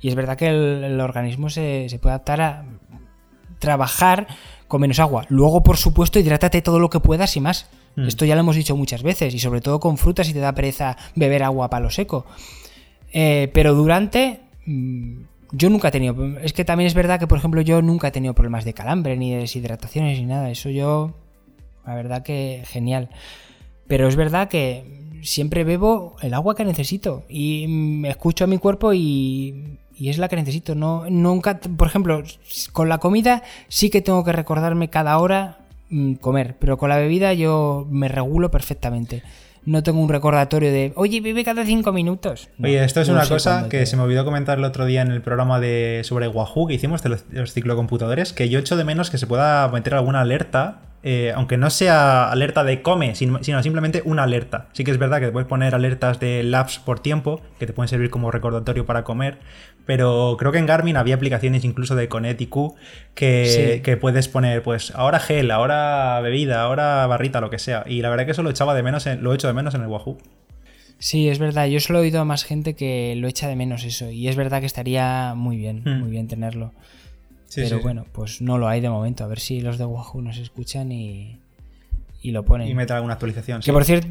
Y 0.00 0.08
es 0.08 0.14
verdad 0.14 0.36
que 0.36 0.48
el, 0.48 1.00
organismo 1.00 1.50
se, 1.50 1.86
puede 2.00 2.14
adaptar 2.14 2.40
a 2.40 2.64
trabajar 3.58 4.26
con 4.68 4.80
menos 4.80 4.98
agua. 4.98 5.26
Luego, 5.28 5.62
por 5.62 5.76
supuesto, 5.76 6.18
hidrátate 6.18 6.62
todo 6.62 6.78
lo 6.78 6.90
que 6.90 7.00
puedas 7.00 7.36
y 7.36 7.40
más. 7.40 7.68
Mm. 7.96 8.06
Esto 8.06 8.24
ya 8.24 8.34
lo 8.34 8.40
hemos 8.40 8.56
dicho 8.56 8.76
muchas 8.76 9.02
veces 9.02 9.34
y 9.34 9.38
sobre 9.38 9.60
todo 9.60 9.80
con 9.80 9.98
frutas 9.98 10.26
si 10.26 10.32
te 10.32 10.38
da 10.40 10.54
pereza 10.54 10.96
beber 11.14 11.42
agua 11.42 11.66
a 11.66 11.70
palo 11.70 11.90
seco. 11.90 12.26
Eh, 13.12 13.50
pero 13.52 13.74
durante 13.74 14.40
mm, 14.66 15.22
yo 15.52 15.70
nunca 15.70 15.88
he 15.88 15.90
tenido. 15.90 16.38
Es 16.38 16.52
que 16.52 16.64
también 16.64 16.86
es 16.86 16.94
verdad 16.94 17.18
que, 17.18 17.26
por 17.26 17.38
ejemplo, 17.38 17.60
yo 17.60 17.82
nunca 17.82 18.08
he 18.08 18.12
tenido 18.12 18.34
problemas 18.34 18.64
de 18.64 18.74
calambre, 18.74 19.16
ni 19.16 19.32
de 19.32 19.38
deshidrataciones, 19.38 20.18
ni 20.18 20.26
nada. 20.26 20.50
Eso 20.50 20.70
yo. 20.70 21.14
La 21.86 21.94
verdad 21.94 22.22
que 22.22 22.62
genial. 22.66 23.08
Pero 23.86 24.06
es 24.06 24.16
verdad 24.16 24.48
que 24.48 25.18
siempre 25.22 25.64
bebo 25.64 26.16
el 26.22 26.34
agua 26.34 26.54
que 26.54 26.64
necesito. 26.64 27.24
Y 27.28 27.66
me 27.68 28.10
escucho 28.10 28.44
a 28.44 28.46
mi 28.46 28.58
cuerpo 28.58 28.92
y. 28.94 29.78
Y 29.96 30.08
es 30.08 30.18
la 30.18 30.28
que 30.28 30.36
necesito. 30.36 30.74
No, 30.74 31.08
nunca. 31.10 31.58
Por 31.60 31.88
ejemplo, 31.88 32.22
con 32.72 32.88
la 32.88 32.98
comida 32.98 33.42
sí 33.68 33.90
que 33.90 34.00
tengo 34.00 34.24
que 34.24 34.32
recordarme 34.32 34.88
cada 34.88 35.18
hora 35.18 35.58
mm, 35.90 36.14
comer. 36.14 36.56
Pero 36.58 36.78
con 36.78 36.88
la 36.88 36.96
bebida 36.96 37.32
yo 37.34 37.86
me 37.90 38.08
regulo 38.08 38.50
perfectamente 38.50 39.22
no 39.64 39.82
tengo 39.82 40.00
un 40.00 40.08
recordatorio 40.08 40.72
de, 40.72 40.92
oye, 40.96 41.20
vive 41.20 41.44
cada 41.44 41.64
cinco 41.64 41.92
minutos. 41.92 42.48
oye, 42.62 42.82
esto 42.84 43.00
es 43.00 43.08
una 43.08 43.26
cosa 43.26 43.68
que 43.68 43.86
se 43.86 43.96
me 43.96 44.02
olvidó 44.02 44.24
comentar 44.24 44.58
el 44.58 44.64
otro 44.64 44.86
día 44.86 45.02
en 45.02 45.10
el 45.10 45.22
programa 45.22 45.60
de 45.60 46.00
sobre 46.04 46.28
Wahoo 46.28 46.66
que 46.66 46.74
hicimos 46.74 47.02
de 47.02 47.10
los, 47.10 47.52
ciclocomputadores, 47.52 48.32
que 48.32 48.48
yo 48.48 48.58
echo 48.58 48.76
de 48.76 48.84
menos 48.84 49.10
que 49.10 49.18
se 49.18 49.26
pueda 49.26 49.68
meter 49.68 49.94
alguna 49.94 50.20
alerta 50.20 50.82
eh, 51.02 51.32
aunque 51.34 51.56
no 51.56 51.70
sea 51.70 52.30
alerta 52.30 52.62
de 52.62 52.82
come, 52.82 53.14
sino, 53.14 53.42
simplemente 53.42 54.02
una 54.04 54.24
alerta. 54.24 54.68
Sí 54.72 54.84
que 54.84 54.90
es 54.90 54.98
verdad 54.98 55.18
que 55.18 55.26
te 55.26 55.32
puedes 55.32 55.48
poner 55.48 55.74
alertas 55.74 56.20
de 56.20 56.42
labs 56.42 56.78
por 56.78 57.00
tiempo, 57.00 57.40
que 57.58 57.66
te 57.66 57.72
pueden 57.72 57.88
servir 57.88 58.10
como 58.10 58.30
recordatorio 58.30 58.84
para 58.84 59.02
comer, 59.02 59.38
pero 59.90 60.36
creo 60.38 60.52
que 60.52 60.58
en 60.58 60.66
Garmin 60.66 60.96
había 60.96 61.16
aplicaciones 61.16 61.64
incluso 61.64 61.96
de 61.96 62.08
Conet 62.08 62.40
y 62.40 62.46
Q 62.46 62.76
que, 63.16 63.80
que, 63.82 63.96
puedes 63.96 64.28
poner, 64.28 64.62
pues, 64.62 64.92
ahora 64.94 65.18
gel, 65.18 65.50
ahora 65.50 66.20
bebida, 66.20 66.62
ahora 66.62 67.04
barrita, 67.08 67.40
lo 67.40 67.50
que 67.50 67.58
sea. 67.58 67.82
Y 67.88 68.00
la 68.00 68.08
verdad 68.08 68.24
que 68.24 68.30
eso 68.30 68.44
lo 68.44 68.50
echaba 68.50 68.72
de 68.76 68.84
menos, 68.84 69.08
en, 69.08 69.24
lo 69.24 69.34
echo 69.34 69.48
de 69.48 69.52
menos 69.52 69.74
en 69.74 69.80
el 69.80 69.88
Wahoo. 69.88 70.16
Sí, 71.00 71.28
es 71.28 71.40
verdad. 71.40 71.66
Yo 71.66 71.80
solo 71.80 71.98
he 71.98 72.02
oído 72.02 72.20
a 72.20 72.24
más 72.24 72.44
gente 72.44 72.74
que 72.74 73.16
lo 73.16 73.26
echa 73.26 73.48
de 73.48 73.56
menos 73.56 73.82
eso. 73.82 74.08
Y 74.10 74.28
es 74.28 74.36
verdad 74.36 74.60
que 74.60 74.66
estaría 74.66 75.34
muy 75.34 75.56
bien, 75.56 75.82
hmm. 75.84 75.98
muy 75.98 76.10
bien 76.12 76.28
tenerlo. 76.28 76.72
Pero 77.52 77.80
bueno, 77.80 78.06
pues 78.12 78.40
no 78.40 78.58
lo 78.58 78.68
hay 78.68 78.80
de 78.80 78.90
momento. 78.90 79.24
A 79.24 79.26
ver 79.26 79.40
si 79.40 79.60
los 79.60 79.76
de 79.76 79.86
Wahoo 79.86 80.22
nos 80.22 80.38
escuchan 80.38 80.92
y, 80.92 81.40
y 82.22 82.30
lo 82.30 82.44
ponen. 82.44 82.68
Y 82.68 82.74
meten 82.76 82.94
alguna 82.94 83.14
actualización. 83.14 83.60
Que 83.60 83.72
por 83.72 83.84
cierto, 83.84 84.06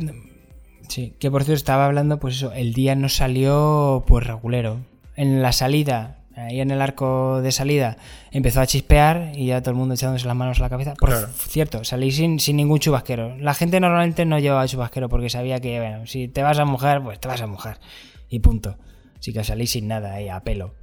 sí, 0.89 1.13
que 1.19 1.31
por 1.31 1.45
cierto 1.45 1.55
estaba 1.55 1.85
hablando, 1.85 2.19
pues 2.19 2.35
eso, 2.35 2.51
el 2.51 2.73
día 2.73 2.95
no 2.95 3.07
salió 3.07 4.03
pues 4.05 4.27
regulero. 4.27 4.81
En 5.19 5.41
la 5.41 5.51
salida, 5.51 6.19
ahí 6.37 6.61
en 6.61 6.71
el 6.71 6.81
arco 6.81 7.41
de 7.41 7.51
salida, 7.51 7.97
empezó 8.31 8.61
a 8.61 8.67
chispear 8.67 9.33
y 9.35 9.47
ya 9.47 9.59
todo 9.59 9.71
el 9.71 9.75
mundo 9.75 9.95
echándose 9.95 10.25
las 10.25 10.35
manos 10.35 10.59
a 10.59 10.61
la 10.61 10.69
cabeza. 10.69 10.93
Por 10.93 11.13
cierto, 11.35 11.83
salí 11.83 12.13
sin, 12.13 12.39
sin 12.39 12.55
ningún 12.55 12.79
chubasquero. 12.79 13.35
La 13.37 13.53
gente 13.53 13.81
normalmente 13.81 14.23
no 14.23 14.39
llevaba 14.39 14.65
chubasquero 14.65 15.09
porque 15.09 15.29
sabía 15.29 15.59
que, 15.59 15.77
bueno, 15.77 16.07
si 16.07 16.29
te 16.29 16.41
vas 16.41 16.57
a 16.57 16.63
mojar, 16.63 17.03
pues 17.03 17.19
te 17.19 17.27
vas 17.27 17.41
a 17.41 17.47
mojar. 17.47 17.81
Y 18.29 18.39
punto. 18.39 18.77
Así 19.19 19.33
que 19.33 19.43
salí 19.43 19.67
sin 19.67 19.89
nada 19.89 20.13
ahí, 20.13 20.29
a 20.29 20.39
pelo. 20.39 20.73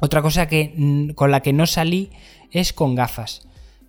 Otra 0.00 0.20
cosa 0.20 0.48
que, 0.48 1.12
con 1.14 1.30
la 1.30 1.40
que 1.40 1.52
no 1.52 1.68
salí 1.68 2.10
es 2.50 2.72
con 2.72 2.96
gafas. 2.96 3.46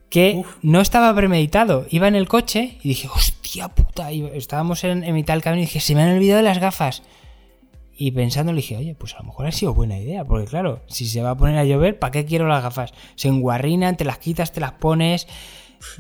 Que 0.10 0.44
no 0.62 0.80
estaba 0.80 1.12
premeditado. 1.16 1.88
Iba 1.90 2.08
en 2.08 2.14
el 2.14 2.28
coche 2.28 2.78
y 2.84 2.90
dije, 2.90 3.08
hostia 3.08 3.70
puta. 3.70 4.12
Y 4.12 4.24
estábamos 4.36 4.84
en, 4.84 5.12
mitad 5.16 5.34
del 5.34 5.42
camino 5.42 5.64
y 5.64 5.66
dije, 5.66 5.80
se 5.80 5.96
me 5.96 6.04
han 6.04 6.16
olvidado 6.16 6.44
las 6.44 6.60
gafas. 6.60 7.02
Y 7.98 8.12
pensando 8.12 8.52
le 8.52 8.58
dije, 8.58 8.76
oye, 8.76 8.96
pues 8.96 9.14
a 9.14 9.20
lo 9.20 9.26
mejor 9.26 9.48
ha 9.48 9.52
sido 9.52 9.74
buena 9.74 9.98
idea. 9.98 10.26
Porque 10.26 10.46
claro, 10.46 10.84
si 10.88 11.06
se 11.06 11.22
va 11.22 11.32
a 11.32 11.38
poner 11.38 11.58
a 11.58 11.64
llover, 11.64 11.98
¿para 11.98 12.12
qué 12.12 12.26
quiero 12.26 12.48
las 12.48 12.62
gafas? 12.62 12.94
Se 13.16 13.30
enguarrinan, 13.30 13.96
te 13.96 14.04
las 14.04 14.18
quitas, 14.18 14.52
te 14.52 14.60
las 14.60 14.74
pones. 14.74 15.28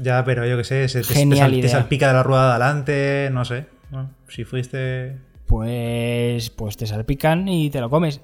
Ya, 0.02 0.24
pero 0.26 0.46
yo 0.46 0.58
qué 0.58 0.64
sé, 0.64 0.90
se 0.90 1.02
te, 1.02 1.70
salpica 1.70 2.08
de 2.08 2.14
la 2.14 2.24
rueda 2.24 2.48
de 2.48 2.52
adelante, 2.52 3.30
no 3.32 3.46
sé. 3.46 3.66
si 4.28 4.44
fuiste. 4.44 5.18
Pues, 5.46 6.50
pues 6.50 6.76
te 6.76 6.88
salpican 6.88 7.48
y 7.48 7.70
te 7.70 7.80
lo 7.80 7.90
comes. 7.90 8.20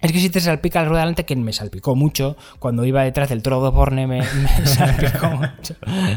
Es 0.00 0.12
que 0.12 0.20
si 0.20 0.30
te 0.30 0.40
salpica 0.40 0.82
la 0.82 0.88
rueda 0.88 1.02
delante, 1.02 1.24
que 1.24 1.36
me 1.36 1.52
salpicó 1.52 1.94
mucho, 1.94 2.36
cuando 2.58 2.84
iba 2.84 3.02
detrás 3.02 3.28
del 3.28 3.42
toro 3.42 3.62
de 3.62 3.70
Borne 3.70 4.06
me, 4.06 4.22
salpicó 4.64 5.28
mucho 5.30 5.74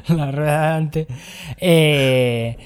la 0.10 0.32
rueda 0.32 0.62
delante. 0.62 1.08
Eh, 1.58 2.58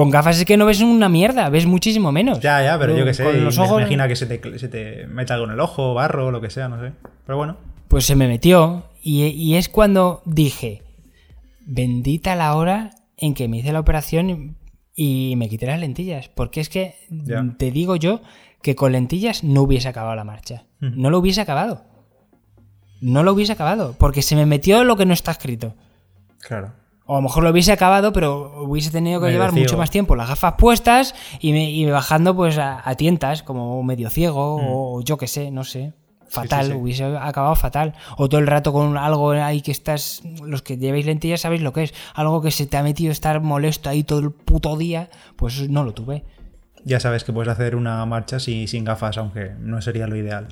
con 0.00 0.08
gafas 0.08 0.38
es 0.38 0.46
que 0.46 0.56
no 0.56 0.64
ves 0.64 0.80
una 0.80 1.10
mierda, 1.10 1.50
ves 1.50 1.66
muchísimo 1.66 2.10
menos. 2.10 2.40
Ya, 2.40 2.64
ya, 2.64 2.78
pero, 2.78 2.96
yo 2.96 3.04
qué 3.04 3.12
sé, 3.12 3.34
los 3.34 3.58
ojos... 3.58 3.82
imagina 3.82 4.08
que 4.08 4.16
se 4.16 4.24
te, 4.24 4.58
se 4.58 4.66
te 4.66 5.06
meta 5.06 5.34
algo 5.34 5.44
en 5.44 5.52
el 5.52 5.60
ojo, 5.60 5.92
barro, 5.92 6.30
lo 6.30 6.40
que 6.40 6.48
sea, 6.48 6.70
no 6.70 6.80
sé. 6.80 6.94
Pero 7.26 7.36
bueno. 7.36 7.58
Pues 7.86 8.06
se 8.06 8.16
me 8.16 8.26
metió 8.26 8.84
y, 9.02 9.56
es 9.56 9.68
cuando 9.68 10.22
dije, 10.24 10.84
bendita 11.66 12.34
la 12.34 12.54
hora 12.54 12.92
en 13.18 13.34
que 13.34 13.46
me 13.46 13.58
hice 13.58 13.72
la 13.72 13.80
operación 13.80 14.56
y 14.96 15.34
me 15.36 15.50
quité 15.50 15.66
las 15.66 15.80
lentillas. 15.80 16.30
Porque 16.30 16.62
es 16.62 16.70
que, 16.70 16.94
te 17.58 17.70
digo 17.70 17.96
yo, 17.96 18.22
que 18.62 18.74
con 18.74 18.92
lentillas 18.92 19.44
no 19.44 19.60
hubiese 19.60 19.88
acabado 19.88 20.16
la 20.16 20.24
marcha. 20.24 20.64
No 20.78 21.10
lo 21.10 21.18
hubiese 21.18 21.42
acabado. 21.42 21.84
no 23.02 23.22
lo 23.22 23.34
hubiese 23.34 23.52
acabado, 23.52 23.94
porque 23.98 24.22
se 24.22 24.34
me 24.34 24.46
metió 24.46 24.82
lo 24.82 24.96
que 24.96 25.04
no 25.04 25.12
está 25.12 25.32
escrito. 25.32 25.74
Claro. 26.38 26.79
O 27.10 27.14
a 27.14 27.16
lo 27.16 27.22
mejor 27.22 27.42
lo 27.42 27.50
hubiese 27.50 27.72
acabado, 27.72 28.12
pero 28.12 28.62
hubiese 28.62 28.90
tenido 28.92 29.18
que 29.18 29.26
Medio 29.26 29.38
llevar 29.38 29.50
ciego. 29.50 29.64
mucho 29.64 29.76
más 29.78 29.90
tiempo 29.90 30.14
las 30.14 30.28
gafas 30.28 30.54
puestas 30.56 31.14
y, 31.40 31.52
me, 31.52 31.68
y 31.68 31.84
bajando 31.90 32.36
pues 32.36 32.56
a, 32.56 32.88
a 32.88 32.94
tientas, 32.94 33.42
como 33.42 33.82
medio 33.82 34.10
ciego 34.10 34.60
o 34.62 35.02
yo 35.02 35.16
qué 35.16 35.26
sé, 35.26 35.50
no 35.50 35.64
sé. 35.64 35.92
Fatal, 36.28 36.60
Mm. 36.60 36.68
sí, 36.68 36.72
sí. 36.72 36.78
hubiese 36.78 37.04
acabado 37.16 37.56
fatal. 37.56 37.94
O 38.16 38.28
todo 38.28 38.40
el 38.40 38.46
rato 38.46 38.72
con 38.72 38.96
algo 38.96 39.32
ahí 39.32 39.60
que 39.62 39.72
estás, 39.72 40.22
los 40.44 40.62
que 40.62 40.76
lleváis 40.78 41.04
lentillas 41.04 41.40
sabéis 41.40 41.62
lo 41.62 41.72
que 41.72 41.82
es, 41.82 41.94
algo 42.14 42.40
que 42.42 42.52
se 42.52 42.66
te 42.66 42.76
ha 42.76 42.84
metido 42.84 43.10
estar 43.10 43.40
molesto 43.40 43.90
ahí 43.90 44.04
todo 44.04 44.20
el 44.20 44.30
puto 44.30 44.76
día, 44.76 45.10
pues 45.34 45.68
no 45.68 45.82
lo 45.82 45.92
tuve. 45.92 46.22
Ya 46.84 47.00
sabes 47.00 47.24
que 47.24 47.32
puedes 47.32 47.50
hacer 47.52 47.74
una 47.74 48.06
marcha 48.06 48.38
si- 48.38 48.68
sin 48.68 48.84
gafas, 48.84 49.18
aunque 49.18 49.50
no 49.58 49.82
sería 49.82 50.06
lo 50.06 50.14
ideal. 50.14 50.46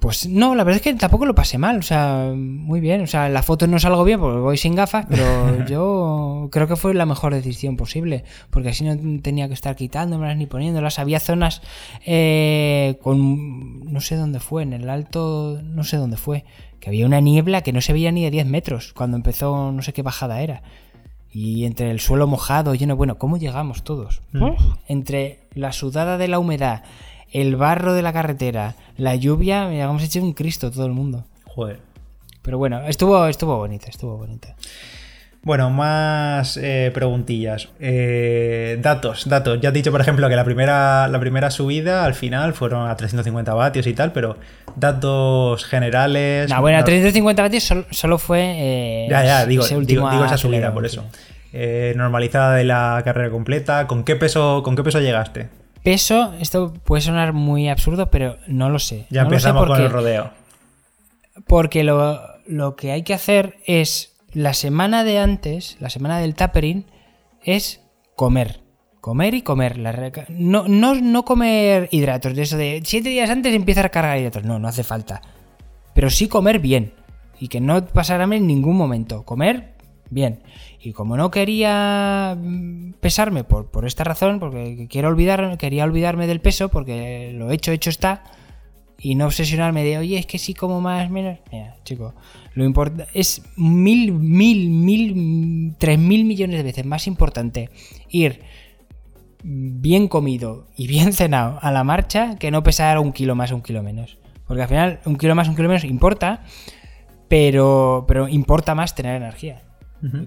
Pues 0.00 0.28
no, 0.28 0.54
la 0.54 0.62
verdad 0.62 0.76
es 0.76 0.82
que 0.82 0.94
tampoco 0.94 1.26
lo 1.26 1.34
pasé 1.34 1.58
mal, 1.58 1.78
o 1.78 1.82
sea, 1.82 2.32
muy 2.34 2.80
bien. 2.80 3.02
O 3.02 3.06
sea, 3.06 3.28
la 3.28 3.42
foto 3.42 3.66
no 3.66 3.78
salgo 3.80 4.04
bien 4.04 4.20
porque 4.20 4.38
voy 4.38 4.56
sin 4.56 4.76
gafas, 4.76 5.06
pero 5.08 5.66
yo 5.68 6.48
creo 6.52 6.68
que 6.68 6.76
fue 6.76 6.94
la 6.94 7.04
mejor 7.06 7.34
decisión 7.34 7.76
posible, 7.76 8.24
porque 8.50 8.68
así 8.68 8.84
no 8.84 9.20
tenía 9.20 9.48
que 9.48 9.54
estar 9.54 9.74
quitándomelas 9.74 10.36
ni 10.36 10.46
poniéndolas. 10.46 11.00
Había 11.00 11.18
zonas 11.18 11.62
eh, 12.06 12.98
con, 13.02 13.92
no 13.92 14.00
sé 14.00 14.14
dónde 14.14 14.38
fue, 14.38 14.62
en 14.62 14.72
el 14.72 14.88
alto, 14.88 15.60
no 15.64 15.82
sé 15.82 15.96
dónde 15.96 16.16
fue, 16.16 16.44
que 16.78 16.90
había 16.90 17.04
una 17.04 17.20
niebla 17.20 17.62
que 17.62 17.72
no 17.72 17.80
se 17.80 17.92
veía 17.92 18.12
ni 18.12 18.22
de 18.22 18.30
10 18.30 18.46
metros 18.46 18.92
cuando 18.92 19.16
empezó, 19.16 19.72
no 19.72 19.82
sé 19.82 19.92
qué 19.92 20.02
bajada 20.02 20.42
era. 20.42 20.62
Y 21.30 21.66
entre 21.66 21.90
el 21.90 22.00
suelo 22.00 22.26
mojado, 22.26 22.74
lleno, 22.74 22.96
bueno, 22.96 23.18
¿cómo 23.18 23.36
llegamos 23.36 23.84
todos? 23.84 24.22
Entre 24.86 25.40
la 25.52 25.72
sudada 25.72 26.16
de 26.16 26.28
la 26.28 26.38
humedad, 26.38 26.84
el 27.32 27.56
barro 27.56 27.94
de 27.94 28.02
la 28.02 28.12
carretera, 28.12 28.74
la 28.96 29.14
lluvia, 29.14 29.66
mira, 29.68 29.84
hemos 29.84 30.02
hecho 30.02 30.22
un 30.22 30.32
Cristo 30.32 30.70
todo 30.70 30.86
el 30.86 30.92
mundo. 30.92 31.24
Joder. 31.46 31.80
Pero 32.42 32.58
bueno, 32.58 32.80
estuvo, 32.86 33.26
estuvo 33.26 33.56
bonita, 33.56 33.88
estuvo 33.88 34.16
bonita. 34.16 34.54
Bueno, 35.42 35.70
más 35.70 36.56
eh, 36.60 36.90
preguntillas. 36.92 37.68
Eh, 37.80 38.76
datos, 38.82 39.28
datos. 39.28 39.60
Ya 39.60 39.68
he 39.68 39.72
dicho, 39.72 39.92
por 39.92 40.00
ejemplo, 40.00 40.28
que 40.28 40.34
la 40.36 40.44
primera, 40.44 41.06
la 41.08 41.20
primera 41.20 41.50
subida 41.50 42.04
al 42.04 42.14
final 42.14 42.54
fueron 42.54 42.88
a 42.90 42.96
350 42.96 43.54
vatios 43.54 43.86
y 43.86 43.94
tal, 43.94 44.12
pero 44.12 44.36
datos 44.76 45.64
generales. 45.64 46.50
No, 46.50 46.60
bueno, 46.60 46.78
a 46.78 46.80
no- 46.80 46.86
350 46.86 47.42
vatios 47.42 47.62
solo, 47.64 47.86
solo 47.90 48.18
fue. 48.18 48.40
eh, 48.56 49.06
Ya, 49.08 49.24
ya, 49.24 49.46
digo, 49.46 49.64
digo, 49.66 50.10
digo 50.10 50.24
esa 50.24 50.36
subida, 50.36 50.72
por 50.74 50.84
eso. 50.84 51.04
Normalizada 51.94 52.54
de 52.56 52.64
la 52.64 53.00
carrera 53.04 53.30
completa. 53.30 53.86
¿Con 53.86 54.04
qué 54.04 54.16
peso, 54.16 54.62
con 54.64 54.76
qué 54.76 54.82
peso 54.82 55.00
llegaste? 55.00 55.48
Peso, 55.88 56.34
esto 56.38 56.74
puede 56.84 57.00
sonar 57.00 57.32
muy 57.32 57.70
absurdo, 57.70 58.10
pero 58.10 58.36
no 58.46 58.68
lo 58.68 58.78
sé. 58.78 59.06
Ya 59.08 59.24
No 59.24 59.30
lo 59.30 59.38
sé 59.40 59.48
empezamos 59.48 59.60
con 59.62 59.68
porque- 59.68 59.84
el 59.84 59.90
rodeo. 59.90 60.30
Porque 61.46 61.82
lo, 61.82 62.20
lo 62.46 62.76
que 62.76 62.92
hay 62.92 63.02
que 63.04 63.14
hacer 63.14 63.56
es 63.64 64.14
la 64.34 64.52
semana 64.52 65.02
de 65.02 65.18
antes, 65.18 65.78
la 65.80 65.88
semana 65.88 66.18
del 66.18 66.34
tapering, 66.34 66.84
es 67.42 67.80
comer. 68.16 68.60
Comer 69.00 69.32
y 69.32 69.40
comer. 69.40 69.78
La 69.78 69.92
no, 70.28 70.68
no, 70.68 70.94
no 70.94 71.24
comer 71.24 71.88
hidratos, 71.90 72.34
de 72.34 72.42
eso 72.42 72.58
de 72.58 72.82
siete 72.84 73.08
días 73.08 73.30
antes 73.30 73.54
empieza 73.54 73.80
a 73.80 73.88
cargar 73.88 74.18
hidratos. 74.18 74.44
No, 74.44 74.58
no 74.58 74.68
hace 74.68 74.84
falta. 74.84 75.22
Pero 75.94 76.10
sí 76.10 76.28
comer 76.28 76.58
bien. 76.58 76.92
Y 77.40 77.48
que 77.48 77.62
no 77.62 77.78
hambre 78.20 78.36
en 78.36 78.46
ningún 78.46 78.76
momento. 78.76 79.22
Comer 79.24 79.72
bien. 80.10 80.42
Y 80.80 80.92
como 80.92 81.16
no 81.16 81.30
quería 81.30 82.36
mm, 82.38 82.92
pesarme 83.00 83.44
por, 83.44 83.70
por 83.70 83.86
esta 83.86 84.04
razón, 84.04 84.40
porque 84.40 84.86
quiero 84.88 85.08
olvidar, 85.08 85.58
quería 85.58 85.84
olvidarme 85.84 86.26
del 86.26 86.40
peso, 86.40 86.68
porque 86.68 87.32
lo 87.34 87.50
hecho, 87.50 87.72
hecho 87.72 87.90
está, 87.90 88.24
y 89.00 89.14
no 89.14 89.26
obsesionarme 89.26 89.84
de, 89.84 89.98
oye, 89.98 90.18
es 90.18 90.26
que 90.26 90.38
sí 90.38 90.54
como 90.54 90.80
más, 90.80 91.08
menos. 91.10 91.38
Mira, 91.52 91.76
chico, 91.84 92.14
lo 92.54 92.64
importante 92.64 93.06
es 93.14 93.42
mil, 93.56 94.12
mil, 94.12 94.70
mil, 94.70 95.74
tres 95.78 95.98
mil 95.98 96.24
millones 96.24 96.56
de 96.56 96.62
veces 96.64 96.84
más 96.84 97.06
importante 97.06 97.70
ir 98.08 98.42
bien 99.44 100.08
comido 100.08 100.66
y 100.76 100.88
bien 100.88 101.12
cenado 101.12 101.58
a 101.62 101.70
la 101.70 101.84
marcha 101.84 102.36
que 102.36 102.50
no 102.50 102.62
pesar 102.62 102.98
un 102.98 103.12
kilo 103.12 103.34
más 103.34 103.52
o 103.52 103.56
un 103.56 103.62
kilo 103.62 103.82
menos. 103.82 104.18
Porque 104.46 104.62
al 104.62 104.68
final, 104.68 105.00
un 105.04 105.16
kilo 105.16 105.34
más 105.34 105.48
un 105.48 105.54
kilo 105.54 105.68
menos 105.68 105.84
importa, 105.84 106.42
pero, 107.28 108.04
pero 108.08 108.28
importa 108.28 108.74
más 108.74 108.94
tener 108.94 109.14
energía. 109.14 109.62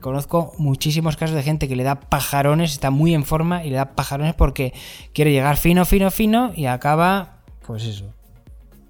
Conozco 0.02 0.54
muchísimos 0.58 1.16
casos 1.16 1.36
de 1.36 1.44
gente 1.44 1.68
que 1.68 1.76
le 1.76 1.84
da 1.84 2.00
pajarones, 2.00 2.74
está 2.74 2.92
muy 2.92 3.14
en 3.14 3.24
forma 3.24 3.64
y 3.64 3.70
le 3.70 3.78
da 3.78 3.96
pajarones 3.96 4.34
porque 4.34 4.74
quiere 5.14 5.32
llegar 5.32 5.56
fino, 5.58 5.86
fino, 5.86 6.12
fino 6.12 6.52
y 6.56 6.66
acaba, 6.66 7.38
pues 7.66 7.86
eso, 7.86 8.14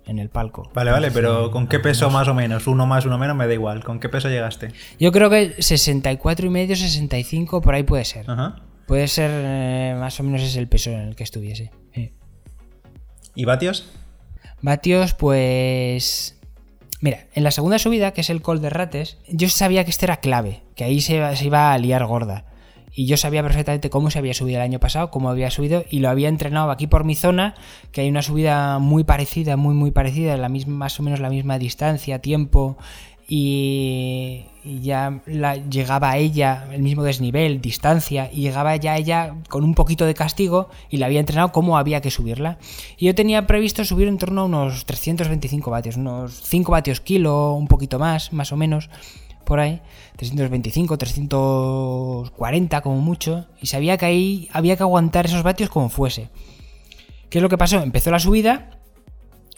en 0.06 0.17
el 0.17 0.30
palco. 0.30 0.72
Vale, 0.74 0.91
vale, 0.91 1.12
pero 1.12 1.52
¿con 1.52 1.67
qué 1.67 1.80
peso 1.80 2.10
más 2.10 2.28
o 2.28 2.34
menos? 2.34 2.65
Uno 2.65 2.88
más, 2.88 3.06
uno 3.06 3.17
menos, 3.20 3.36
me 3.36 3.46
da 3.46 3.54
igual. 3.54 3.84
¿Con 3.84 4.00
qué 4.00 4.10
peso 4.10 4.28
llegaste? 4.28 4.74
Yo 5.00 5.12
creo 5.12 5.30
que 5.30 5.62
64 5.62 6.48
y 6.48 6.50
medio, 6.50 6.76
65 6.76 7.62
por 7.62 7.76
ahí 7.76 7.84
puede 7.84 8.06
ser. 8.06 8.30
Ajá. 8.30 8.56
Puede 8.88 9.08
ser 9.08 9.32
eh, 9.32 9.96
más 10.00 10.20
o 10.20 10.24
menos 10.24 10.41
es 10.41 10.56
el 10.56 10.67
peso 10.67 10.89
en 10.89 11.02
el 11.02 11.15
que 11.15 11.24
estuviese. 11.24 11.72
Sí. 11.94 12.12
¿Y 13.36 13.46
vatios? 13.46 13.89
Vatios, 14.62 15.13
pues. 15.13 16.40
Mira, 17.01 17.25
en 17.33 17.43
la 17.43 17.49
segunda 17.49 17.79
subida, 17.79 18.11
que 18.11 18.21
es 18.21 18.29
el 18.29 18.43
col 18.43 18.61
de 18.61 18.69
rates, 18.69 19.17
yo 19.27 19.49
sabía 19.49 19.83
que 19.83 19.89
este 19.89 20.05
era 20.05 20.17
clave, 20.17 20.61
que 20.75 20.83
ahí 20.83 21.01
se, 21.01 21.35
se 21.35 21.45
iba 21.45 21.73
a 21.73 21.77
liar 21.79 22.05
gorda. 22.05 22.45
Y 22.93 23.07
yo 23.07 23.17
sabía 23.17 23.41
perfectamente 23.41 23.89
cómo 23.89 24.11
se 24.11 24.19
había 24.19 24.33
subido 24.33 24.57
el 24.57 24.63
año 24.63 24.79
pasado, 24.79 25.09
cómo 25.09 25.29
había 25.29 25.49
subido, 25.49 25.83
y 25.89 25.99
lo 25.99 26.09
había 26.09 26.29
entrenado 26.29 26.69
aquí 26.69 26.85
por 26.87 27.03
mi 27.03 27.15
zona, 27.15 27.55
que 27.91 28.01
hay 28.01 28.09
una 28.09 28.21
subida 28.21 28.79
muy 28.79 29.03
parecida, 29.03 29.57
muy, 29.57 29.73
muy 29.73 29.91
parecida, 29.91 30.37
la 30.37 30.49
misma, 30.49 30.75
más 30.75 30.99
o 30.99 31.03
menos 31.03 31.19
la 31.19 31.29
misma 31.29 31.57
distancia, 31.57 32.19
tiempo, 32.19 32.77
y, 33.34 34.44
ya 34.82 35.22
la, 35.26 35.56
llegaba 35.56 36.17
ella 36.17 36.67
el 36.74 36.82
mismo 36.82 37.02
desnivel, 37.04 37.62
distancia, 37.62 38.30
y 38.30 38.41
llegaba 38.41 38.76
ya 38.76 38.98
ella 38.98 39.36
con 39.48 39.63
un 39.63 39.74
poquito 39.74 40.06
de 40.06 40.13
castigo 40.13 40.70
y 40.89 40.98
la 40.98 41.06
había 41.06 41.22
entrenado 41.22 41.54
cómo 41.54 41.78
había 41.78 42.02
que 42.02 42.12
subirla. 42.12 42.58
Y 42.98 43.06
yo 43.06 43.15
tenía 43.15 43.48
previsto 43.48 43.86
subir 43.86 44.10
en 44.10 44.17
torno 44.17 44.41
a 44.41 44.44
unos 44.44 44.86
325 44.86 45.72
vatios, 45.72 45.96
unos 45.96 46.41
5 46.44 46.74
vatios 46.74 47.00
kilo, 47.00 47.54
un 47.54 47.70
poquito 47.70 48.00
más, 48.00 48.34
más 48.34 48.52
o 48.52 48.58
menos, 48.58 48.89
por 49.46 49.62
ahí, 49.62 49.80
325, 50.17 50.98
340 50.98 52.82
como 52.82 52.98
mucho, 52.98 53.46
y 53.62 53.67
sabía 53.67 53.96
que 53.96 54.08
ahí 54.08 54.50
había 54.52 54.76
que 54.76 54.84
aguantar 54.84 55.28
esos 55.28 55.44
vatios 55.44 55.70
como 55.70 55.88
fuese. 55.88 56.28
¿Qué 57.30 57.38
es 57.38 57.41
lo 57.41 57.48
que 57.48 57.58
pasó? 57.58 57.82
Empezó 57.82 58.12
la 58.12 58.20
subida 58.20 58.72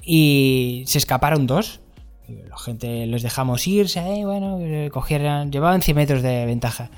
y 0.04 0.84
se 0.86 1.00
escaparon 1.00 1.48
dos. 1.48 1.83
La 2.28 2.58
gente 2.58 3.06
les 3.06 3.22
dejamos 3.22 3.68
irse, 3.68 4.00
eh, 4.00 4.26
bueno, 4.26 4.60
cogieran, 4.92 5.52
llevaban 5.52 5.82
100 5.82 5.96
metros 5.96 6.22
de 6.22 6.46
ventaja. 6.46 6.90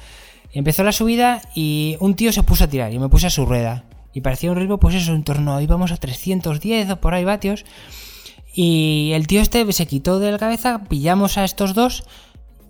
Empezó 0.51 0.83
la 0.83 0.91
subida 0.91 1.41
y 1.53 1.97
un 1.99 2.15
tío 2.15 2.31
se 2.31 2.43
puso 2.43 2.63
a 2.63 2.67
tirar 2.67 2.93
y 2.93 2.99
me 2.99 3.09
puse 3.09 3.27
a 3.27 3.29
su 3.29 3.45
rueda. 3.45 3.85
Y 4.13 4.21
parecía 4.21 4.51
un 4.51 4.57
ritmo, 4.57 4.79
pues 4.79 4.95
eso, 4.95 5.13
en 5.13 5.23
torno, 5.23 5.59
íbamos 5.59 5.91
a 5.91 5.97
310 5.97 6.89
o 6.89 7.01
por 7.01 7.13
ahí 7.13 7.25
vatios. 7.25 7.65
Y 8.53 9.11
el 9.13 9.27
tío 9.27 9.41
este 9.41 9.69
se 9.73 9.85
quitó 9.85 10.19
de 10.19 10.31
la 10.31 10.37
cabeza, 10.37 10.83
pillamos 10.87 11.37
a 11.37 11.43
estos 11.43 11.73
dos 11.73 12.05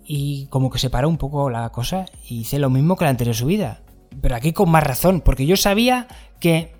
y 0.04 0.46
como 0.46 0.70
que 0.70 0.80
se 0.80 0.90
paró 0.90 1.08
un 1.08 1.18
poco 1.18 1.48
la 1.50 1.70
cosa. 1.70 2.06
Y 2.28 2.40
hice 2.40 2.58
lo 2.58 2.70
mismo 2.70 2.96
que 2.96 3.04
la 3.04 3.10
anterior 3.10 3.36
subida. 3.36 3.82
Pero 4.20 4.34
aquí 4.34 4.52
con 4.52 4.70
más 4.70 4.82
razón, 4.82 5.20
porque 5.20 5.46
yo 5.46 5.56
sabía 5.56 6.08
que 6.40 6.75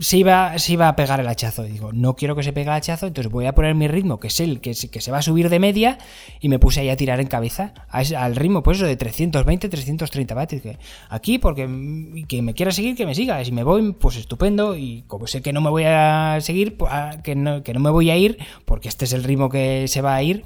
se 0.00 0.16
iba, 0.16 0.54
iba 0.68 0.88
a 0.88 0.96
pegar 0.96 1.20
el 1.20 1.28
hachazo. 1.28 1.62
Digo, 1.62 1.92
no 1.92 2.16
quiero 2.16 2.34
que 2.34 2.42
se 2.42 2.54
pegue 2.54 2.70
el 2.70 2.76
hachazo, 2.76 3.06
entonces 3.06 3.30
voy 3.30 3.44
a 3.44 3.54
poner 3.54 3.74
mi 3.74 3.86
ritmo, 3.86 4.18
que 4.18 4.28
es 4.28 4.40
el 4.40 4.60
que 4.60 4.72
se, 4.74 5.10
va 5.10 5.18
a 5.18 5.22
subir 5.22 5.50
de 5.50 5.58
media, 5.58 5.98
y 6.40 6.48
me 6.48 6.58
puse 6.58 6.80
ahí 6.80 6.88
a 6.88 6.96
tirar 6.96 7.20
en 7.20 7.26
cabeza, 7.26 7.74
al 7.90 8.34
ritmo, 8.34 8.62
pues 8.62 8.78
eso, 8.78 8.86
de 8.86 8.96
320, 8.96 9.68
330 9.68 10.34
vatios. 10.34 10.62
Aquí, 11.10 11.38
porque 11.38 11.68
mm, 11.68 12.24
que 12.26 12.40
me 12.40 12.54
quiera 12.54 12.72
seguir, 12.72 12.96
que 12.96 13.04
me 13.04 13.14
siga. 13.14 13.44
Si 13.44 13.52
me 13.52 13.62
voy, 13.62 13.92
pues 13.92 14.16
estupendo. 14.16 14.74
Y 14.74 15.04
como 15.06 15.26
sé 15.26 15.42
que 15.42 15.52
no 15.52 15.60
me 15.60 15.68
voy 15.68 15.84
a 15.84 16.38
seguir, 16.40 16.78
pues, 16.78 16.90
ah, 16.92 17.18
que, 17.22 17.34
no, 17.34 17.62
me 17.62 17.90
voy 17.90 18.10
a 18.10 18.16
ir, 18.16 18.38
porque 18.64 18.88
este 18.88 19.04
es 19.04 19.12
el 19.12 19.22
ritmo 19.22 19.50
que 19.50 19.86
se 19.86 20.00
va 20.00 20.14
a 20.14 20.22
ir, 20.22 20.44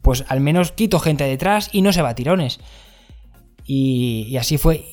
pues 0.00 0.24
al 0.28 0.40
menos 0.40 0.72
quito 0.72 1.00
gente 1.00 1.24
detrás 1.24 1.68
y 1.72 1.82
no 1.82 1.92
se 1.92 2.00
va 2.00 2.10
a 2.10 2.14
tirones. 2.14 2.60
Y 3.66 4.36
así 4.38 4.56
fue. 4.56 4.86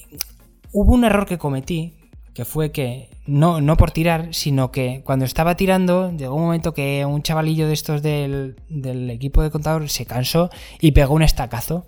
Hubo 0.74 0.94
un 0.94 1.04
error 1.04 1.28
que 1.28 1.38
cometí, 1.38 1.94
que 2.34 2.46
fue 2.46 2.72
que, 2.72 3.10
no, 3.26 3.62
no 3.62 3.78
por 3.78 3.92
tirar, 3.92 4.34
sino 4.34 4.72
que 4.72 5.02
cuando 5.06 5.26
estaba 5.26 5.56
tirando, 5.56 6.12
llegó 6.12 6.36
un 6.36 6.44
momento 6.44 6.74
que 6.74 7.06
un 7.06 7.22
chavalillo 7.22 7.68
de 7.68 7.74
estos 7.74 8.02
del, 8.02 8.56
del 8.70 9.10
equipo 9.10 9.42
de 9.44 9.52
contador 9.52 9.90
se 9.90 10.06
cansó 10.06 10.50
y 10.80 10.92
pegó 10.92 11.14
un 11.14 11.24
estacazo. 11.24 11.86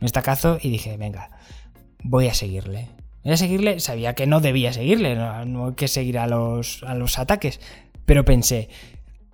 Un 0.00 0.06
estacazo 0.06 0.58
y 0.60 0.70
dije, 0.70 0.96
venga, 0.96 1.30
voy 2.02 2.28
a 2.28 2.34
seguirle. 2.34 2.88
Voy 3.24 3.32
a 3.32 3.36
seguirle, 3.36 3.80
sabía 3.80 4.14
que 4.14 4.26
no 4.26 4.40
debía 4.40 4.72
seguirle, 4.72 5.14
no, 5.14 5.44
no 5.44 5.66
hay 5.68 5.74
que 5.74 5.88
seguir 5.88 6.18
a 6.18 6.26
los, 6.26 6.82
a 6.84 6.94
los 6.94 7.18
ataques. 7.18 7.60
Pero 8.06 8.24
pensé, 8.24 8.68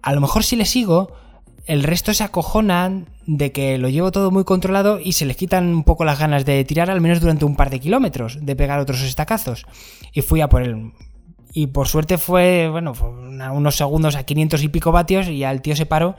a 0.03 0.13
lo 0.13 0.21
mejor 0.21 0.45
si 0.45 0.57
le 0.57 0.65
sigo, 0.65 1.13
el 1.67 1.83
resto 1.83 2.15
se 2.15 2.25
acojonan 2.25 3.07
de 3.27 3.53
que 3.53 3.77
lo 3.79 3.89
llevo 3.89 4.13
todo 4.13 4.31
muy 4.31 4.45
controlado 4.45 5.01
y 5.01 5.13
se 5.13 5.27
les 5.27 5.37
quitan 5.37 5.67
un 5.69 5.85
poco 5.85 6.05
las 6.05 6.19
ganas 6.19 6.45
de 6.45 6.65
tirar 6.65 6.91
al 6.91 7.01
menos 7.01 7.21
durante 7.21 7.45
un 7.45 7.57
par 7.57 7.71
de 7.71 7.81
kilómetros, 7.81 8.39
de 8.45 8.57
pegar 8.57 8.79
otros 8.79 9.03
estacazos. 9.03 9.67
Y 10.13 10.23
fui 10.23 10.41
a 10.41 10.49
por 10.49 10.63
él. 10.63 10.93
Y 11.53 11.69
por 11.69 11.89
suerte 11.89 12.19
fue, 12.19 12.69
bueno, 12.71 12.95
fue 12.95 13.09
una- 13.09 13.51
unos 13.53 13.77
segundos 13.77 14.15
a 14.15 14.23
500 14.25 14.63
y 14.63 14.69
pico 14.69 14.93
vatios 14.93 15.27
y 15.29 15.39
ya 15.39 15.51
el 15.51 15.61
tío 15.63 15.75
se 15.75 15.87
paró. 15.87 16.15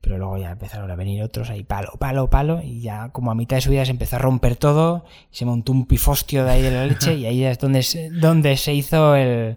Pero 0.00 0.18
luego 0.18 0.36
ya 0.36 0.50
empezaron 0.50 0.90
a 0.90 0.96
venir 0.96 1.22
otros 1.22 1.48
ahí, 1.48 1.62
palo, 1.62 1.92
palo, 1.98 2.28
palo, 2.28 2.60
y 2.62 2.82
ya 2.82 3.08
como 3.08 3.30
a 3.30 3.34
mitad 3.34 3.56
de 3.56 3.62
subida 3.62 3.86
se 3.86 3.90
empezó 3.92 4.16
a 4.16 4.18
romper 4.18 4.54
todo, 4.56 5.06
se 5.30 5.46
montó 5.46 5.72
un 5.72 5.86
pifostio 5.86 6.44
de 6.44 6.50
ahí 6.50 6.60
de 6.60 6.70
la 6.72 6.84
leche, 6.84 7.14
y 7.14 7.24
ahí 7.24 7.42
es 7.42 7.58
donde 7.58 8.10
donde 8.12 8.58
se 8.58 8.74
hizo 8.74 9.14
el, 9.16 9.56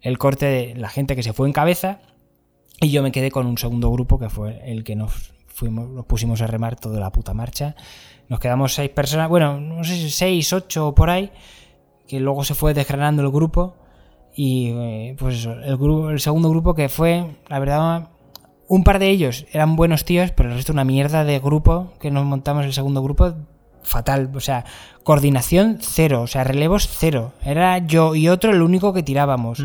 el 0.00 0.16
corte 0.16 0.46
de 0.46 0.74
la 0.76 0.88
gente 0.88 1.14
que 1.14 1.22
se 1.22 1.34
fue 1.34 1.46
en 1.46 1.52
cabeza, 1.52 1.98
y 2.80 2.90
yo 2.90 3.02
me 3.02 3.12
quedé 3.12 3.30
con 3.30 3.46
un 3.46 3.58
segundo 3.58 3.90
grupo 3.90 4.18
que 4.18 4.28
fue 4.28 4.60
el 4.70 4.84
que 4.84 4.96
nos 4.96 5.32
fuimos, 5.46 5.88
nos 5.88 6.06
pusimos 6.06 6.42
a 6.42 6.46
remar 6.46 6.76
toda 6.76 6.98
la 7.00 7.10
puta 7.10 7.34
marcha. 7.34 7.76
Nos 8.28 8.40
quedamos 8.40 8.74
seis 8.74 8.90
personas, 8.90 9.28
bueno, 9.28 9.60
no 9.60 9.84
sé 9.84 9.94
si 9.94 10.10
seis, 10.10 10.52
ocho 10.52 10.94
por 10.94 11.10
ahí, 11.10 11.30
que 12.08 12.20
luego 12.20 12.44
se 12.44 12.54
fue 12.54 12.74
desgranando 12.74 13.22
el 13.22 13.30
grupo. 13.30 13.76
Y 14.34 14.70
eh, 14.70 15.16
pues 15.18 15.36
eso, 15.36 15.52
el, 15.52 15.76
grupo, 15.76 16.10
el 16.10 16.20
segundo 16.20 16.48
grupo 16.48 16.74
que 16.74 16.88
fue, 16.88 17.26
la 17.48 17.58
verdad, 17.58 18.08
un 18.68 18.84
par 18.84 18.98
de 18.98 19.10
ellos 19.10 19.44
eran 19.52 19.76
buenos 19.76 20.04
tíos, 20.04 20.30
pero 20.32 20.48
el 20.48 20.56
resto 20.56 20.72
una 20.72 20.84
mierda 20.84 21.24
de 21.24 21.38
grupo 21.38 21.92
que 22.00 22.10
nos 22.10 22.24
montamos 22.24 22.64
el 22.64 22.72
segundo 22.72 23.02
grupo, 23.02 23.34
fatal. 23.82 24.30
O 24.34 24.40
sea, 24.40 24.64
coordinación 25.04 25.78
cero, 25.80 26.22
o 26.22 26.26
sea, 26.26 26.44
relevos 26.44 26.88
cero. 26.90 27.32
Era 27.44 27.78
yo 27.78 28.14
y 28.14 28.28
otro 28.28 28.52
el 28.52 28.62
único 28.62 28.92
que 28.92 29.02
tirábamos. 29.02 29.62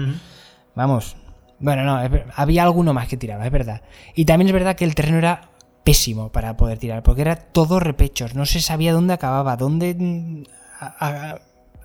Vamos. 0.75 1.15
Bueno, 1.59 1.83
no, 1.83 1.99
había 2.35 2.63
alguno 2.63 2.93
más 2.93 3.07
que 3.07 3.17
tiraba, 3.17 3.45
es 3.45 3.51
verdad. 3.51 3.81
Y 4.15 4.25
también 4.25 4.47
es 4.47 4.53
verdad 4.53 4.75
que 4.75 4.85
el 4.85 4.93
terreno 4.95 5.17
era 5.17 5.49
pésimo 5.83 6.29
para 6.31 6.55
poder 6.57 6.77
tirar, 6.77 7.01
porque 7.03 7.21
era 7.21 7.35
todo 7.35 7.79
repechos, 7.79 8.35
no 8.35 8.45
se 8.45 8.59
sabía 8.61 8.93
dónde 8.93 9.13
acababa, 9.13 9.55
dónde 9.57 9.95
mm, 9.97 10.43
a- 10.79 11.07
a- 11.07 11.39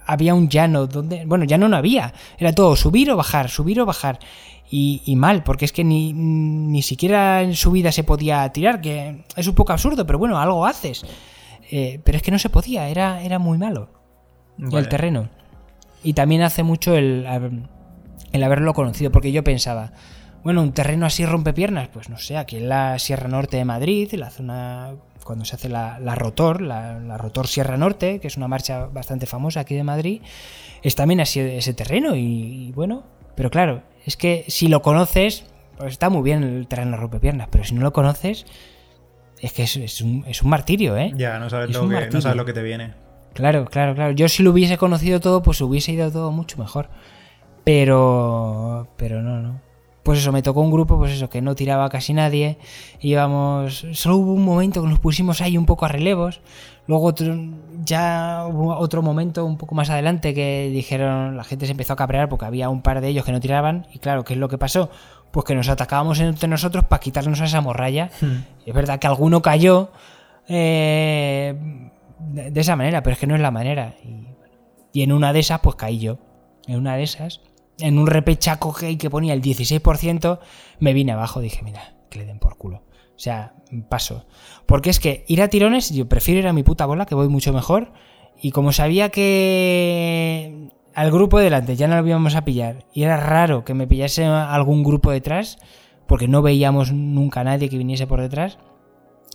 había 0.06 0.34
un 0.34 0.48
llano, 0.48 0.86
dónde, 0.88 1.24
bueno, 1.24 1.44
llano 1.44 1.68
no 1.68 1.76
había, 1.76 2.12
era 2.36 2.52
todo 2.52 2.74
subir 2.76 3.10
o 3.12 3.16
bajar, 3.16 3.48
subir 3.48 3.80
o 3.80 3.86
bajar. 3.86 4.18
Y, 4.70 5.02
y 5.04 5.16
mal, 5.16 5.42
porque 5.44 5.64
es 5.66 5.72
que 5.72 5.84
ni, 5.84 6.12
ni 6.14 6.82
siquiera 6.82 7.42
en 7.42 7.54
subida 7.54 7.92
se 7.92 8.04
podía 8.04 8.48
tirar, 8.52 8.80
que 8.80 9.24
es 9.36 9.46
un 9.46 9.54
poco 9.54 9.72
absurdo, 9.72 10.04
pero 10.06 10.18
bueno, 10.18 10.38
algo 10.38 10.64
haces. 10.66 11.04
Eh, 11.70 12.00
pero 12.04 12.16
es 12.16 12.22
que 12.22 12.30
no 12.30 12.38
se 12.38 12.48
podía, 12.50 12.88
era, 12.88 13.22
era 13.22 13.38
muy 13.38 13.56
malo 13.58 13.88
Vale. 14.58 14.78
el 14.78 14.88
terreno. 14.88 15.28
Y 16.02 16.14
también 16.14 16.42
hace 16.42 16.62
mucho 16.62 16.96
el, 16.96 17.26
el 18.32 18.42
haberlo 18.42 18.74
conocido, 18.74 19.12
porque 19.12 19.32
yo 19.32 19.44
pensaba, 19.44 19.92
bueno, 20.42 20.62
un 20.62 20.72
terreno 20.72 21.06
así 21.06 21.24
rompe 21.24 21.52
piernas, 21.52 21.88
pues 21.88 22.08
no 22.08 22.18
sé, 22.18 22.36
aquí 22.36 22.56
en 22.56 22.68
la 22.68 22.98
Sierra 22.98 23.28
Norte 23.28 23.56
de 23.56 23.64
Madrid, 23.64 24.08
en 24.12 24.20
la 24.20 24.30
zona 24.30 24.94
cuando 25.24 25.44
se 25.44 25.54
hace 25.54 25.68
la, 25.68 26.00
la 26.00 26.16
Rotor, 26.16 26.60
la, 26.60 26.98
la 26.98 27.16
Rotor 27.16 27.46
Sierra 27.46 27.76
Norte, 27.76 28.18
que 28.18 28.26
es 28.26 28.36
una 28.36 28.48
marcha 28.48 28.86
bastante 28.86 29.26
famosa 29.26 29.60
aquí 29.60 29.74
de 29.74 29.84
Madrid, 29.84 30.20
es 30.82 30.96
también 30.96 31.20
así 31.20 31.38
ese 31.38 31.74
terreno 31.74 32.16
y, 32.16 32.68
y 32.68 32.72
bueno, 32.72 33.04
pero 33.36 33.50
claro, 33.50 33.82
es 34.04 34.16
que 34.16 34.44
si 34.48 34.66
lo 34.68 34.82
conoces, 34.82 35.44
pues 35.76 35.92
está 35.92 36.10
muy 36.10 36.22
bien 36.22 36.42
el 36.42 36.66
terreno 36.66 36.96
rompe 36.96 37.20
piernas, 37.20 37.48
pero 37.50 37.62
si 37.64 37.74
no 37.74 37.82
lo 37.82 37.92
conoces, 37.92 38.46
es 39.40 39.52
que 39.52 39.64
es, 39.64 39.76
es 39.76 40.00
un, 40.00 40.24
es 40.26 40.42
un 40.42 40.50
martirio, 40.50 40.96
¿eh? 40.96 41.12
Ya, 41.16 41.38
no 41.38 41.50
sabes, 41.50 41.70
lo 41.70 41.88
que, 41.88 42.08
no 42.10 42.20
sabes 42.20 42.36
lo 42.36 42.44
que 42.44 42.52
te 42.52 42.62
viene. 42.62 42.94
Claro, 43.32 43.64
claro, 43.64 43.94
claro. 43.94 44.12
Yo 44.12 44.28
si 44.28 44.42
lo 44.42 44.50
hubiese 44.50 44.76
conocido 44.76 45.20
todo, 45.20 45.42
pues 45.42 45.60
hubiese 45.60 45.92
ido 45.92 46.10
todo 46.10 46.30
mucho 46.30 46.58
mejor. 46.58 46.90
Pero. 47.64 48.88
Pero 48.96 49.22
no, 49.22 49.40
no. 49.40 49.60
Pues 50.02 50.18
eso, 50.18 50.32
me 50.32 50.42
tocó 50.42 50.60
un 50.62 50.72
grupo, 50.72 50.98
pues 50.98 51.12
eso, 51.12 51.30
que 51.30 51.40
no 51.40 51.54
tiraba 51.54 51.88
casi 51.88 52.12
nadie. 52.12 52.58
Íbamos. 53.00 53.86
Solo 53.92 54.16
hubo 54.16 54.32
un 54.32 54.44
momento 54.44 54.82
que 54.82 54.88
nos 54.88 54.98
pusimos 54.98 55.40
ahí 55.40 55.56
un 55.56 55.64
poco 55.66 55.84
a 55.84 55.88
relevos. 55.88 56.40
Luego 56.88 57.04
otro- 57.06 57.36
ya 57.84 58.44
hubo 58.50 58.76
otro 58.76 59.00
momento 59.02 59.44
un 59.44 59.56
poco 59.58 59.76
más 59.76 59.90
adelante 59.90 60.34
que 60.34 60.70
dijeron, 60.72 61.36
la 61.36 61.44
gente 61.44 61.66
se 61.66 61.72
empezó 61.72 61.92
a 61.92 61.96
cabrear 61.96 62.28
porque 62.28 62.44
había 62.46 62.68
un 62.68 62.82
par 62.82 63.00
de 63.00 63.08
ellos 63.08 63.24
que 63.24 63.30
no 63.30 63.38
tiraban. 63.38 63.86
Y 63.92 64.00
claro, 64.00 64.24
¿qué 64.24 64.32
es 64.32 64.40
lo 64.40 64.48
que 64.48 64.58
pasó? 64.58 64.90
Pues 65.30 65.46
que 65.46 65.54
nos 65.54 65.68
atacábamos 65.68 66.18
entre 66.18 66.48
nosotros 66.48 66.84
para 66.86 66.98
quitarnos 67.00 67.40
a 67.40 67.44
esa 67.44 67.60
morralla. 67.60 68.10
Es 68.66 68.74
verdad 68.74 68.98
que 68.98 69.06
alguno 69.06 69.40
cayó 69.40 69.92
eh, 70.48 71.54
de, 72.18 72.50
de 72.50 72.60
esa 72.60 72.74
manera, 72.74 73.04
pero 73.04 73.14
es 73.14 73.20
que 73.20 73.28
no 73.28 73.36
es 73.36 73.40
la 73.40 73.52
manera. 73.52 73.94
Y, 74.04 74.26
y 74.92 75.02
en 75.04 75.12
una 75.12 75.32
de 75.32 75.38
esas, 75.38 75.60
pues 75.60 75.76
caí 75.76 76.00
yo. 76.00 76.18
En 76.66 76.76
una 76.78 76.96
de 76.96 77.04
esas, 77.04 77.40
en 77.82 77.98
un 77.98 78.06
repechaco 78.06 78.72
que, 78.72 78.96
que 78.96 79.10
ponía 79.10 79.34
el 79.34 79.42
16%, 79.42 80.38
me 80.80 80.92
vine 80.92 81.12
abajo. 81.12 81.40
Dije, 81.40 81.62
mira, 81.62 81.94
que 82.10 82.18
le 82.18 82.26
den 82.26 82.38
por 82.38 82.56
culo. 82.56 82.82
O 83.14 83.18
sea, 83.18 83.54
paso. 83.88 84.26
Porque 84.66 84.90
es 84.90 85.00
que 85.00 85.24
ir 85.28 85.42
a 85.42 85.48
tirones, 85.48 85.90
yo 85.90 86.08
prefiero 86.08 86.40
ir 86.40 86.48
a 86.48 86.52
mi 86.52 86.62
puta 86.62 86.86
bola, 86.86 87.06
que 87.06 87.14
voy 87.14 87.28
mucho 87.28 87.52
mejor. 87.52 87.92
Y 88.40 88.50
como 88.50 88.72
sabía 88.72 89.10
que 89.10 90.70
al 90.94 91.10
grupo 91.10 91.38
de 91.38 91.44
delante 91.44 91.76
ya 91.76 91.88
no 91.88 92.00
lo 92.00 92.06
íbamos 92.06 92.34
a 92.34 92.44
pillar, 92.44 92.84
y 92.92 93.04
era 93.04 93.16
raro 93.16 93.64
que 93.64 93.74
me 93.74 93.86
pillase 93.86 94.24
algún 94.24 94.82
grupo 94.82 95.10
detrás, 95.10 95.58
porque 96.06 96.28
no 96.28 96.42
veíamos 96.42 96.92
nunca 96.92 97.40
a 97.40 97.44
nadie 97.44 97.68
que 97.68 97.78
viniese 97.78 98.06
por 98.06 98.20
detrás, 98.20 98.58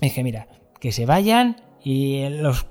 dije, 0.01 0.23
mira, 0.23 0.47
que 0.79 0.91
se 0.91 1.05
vayan 1.05 1.57
y 1.83 2.27
los 2.29 2.67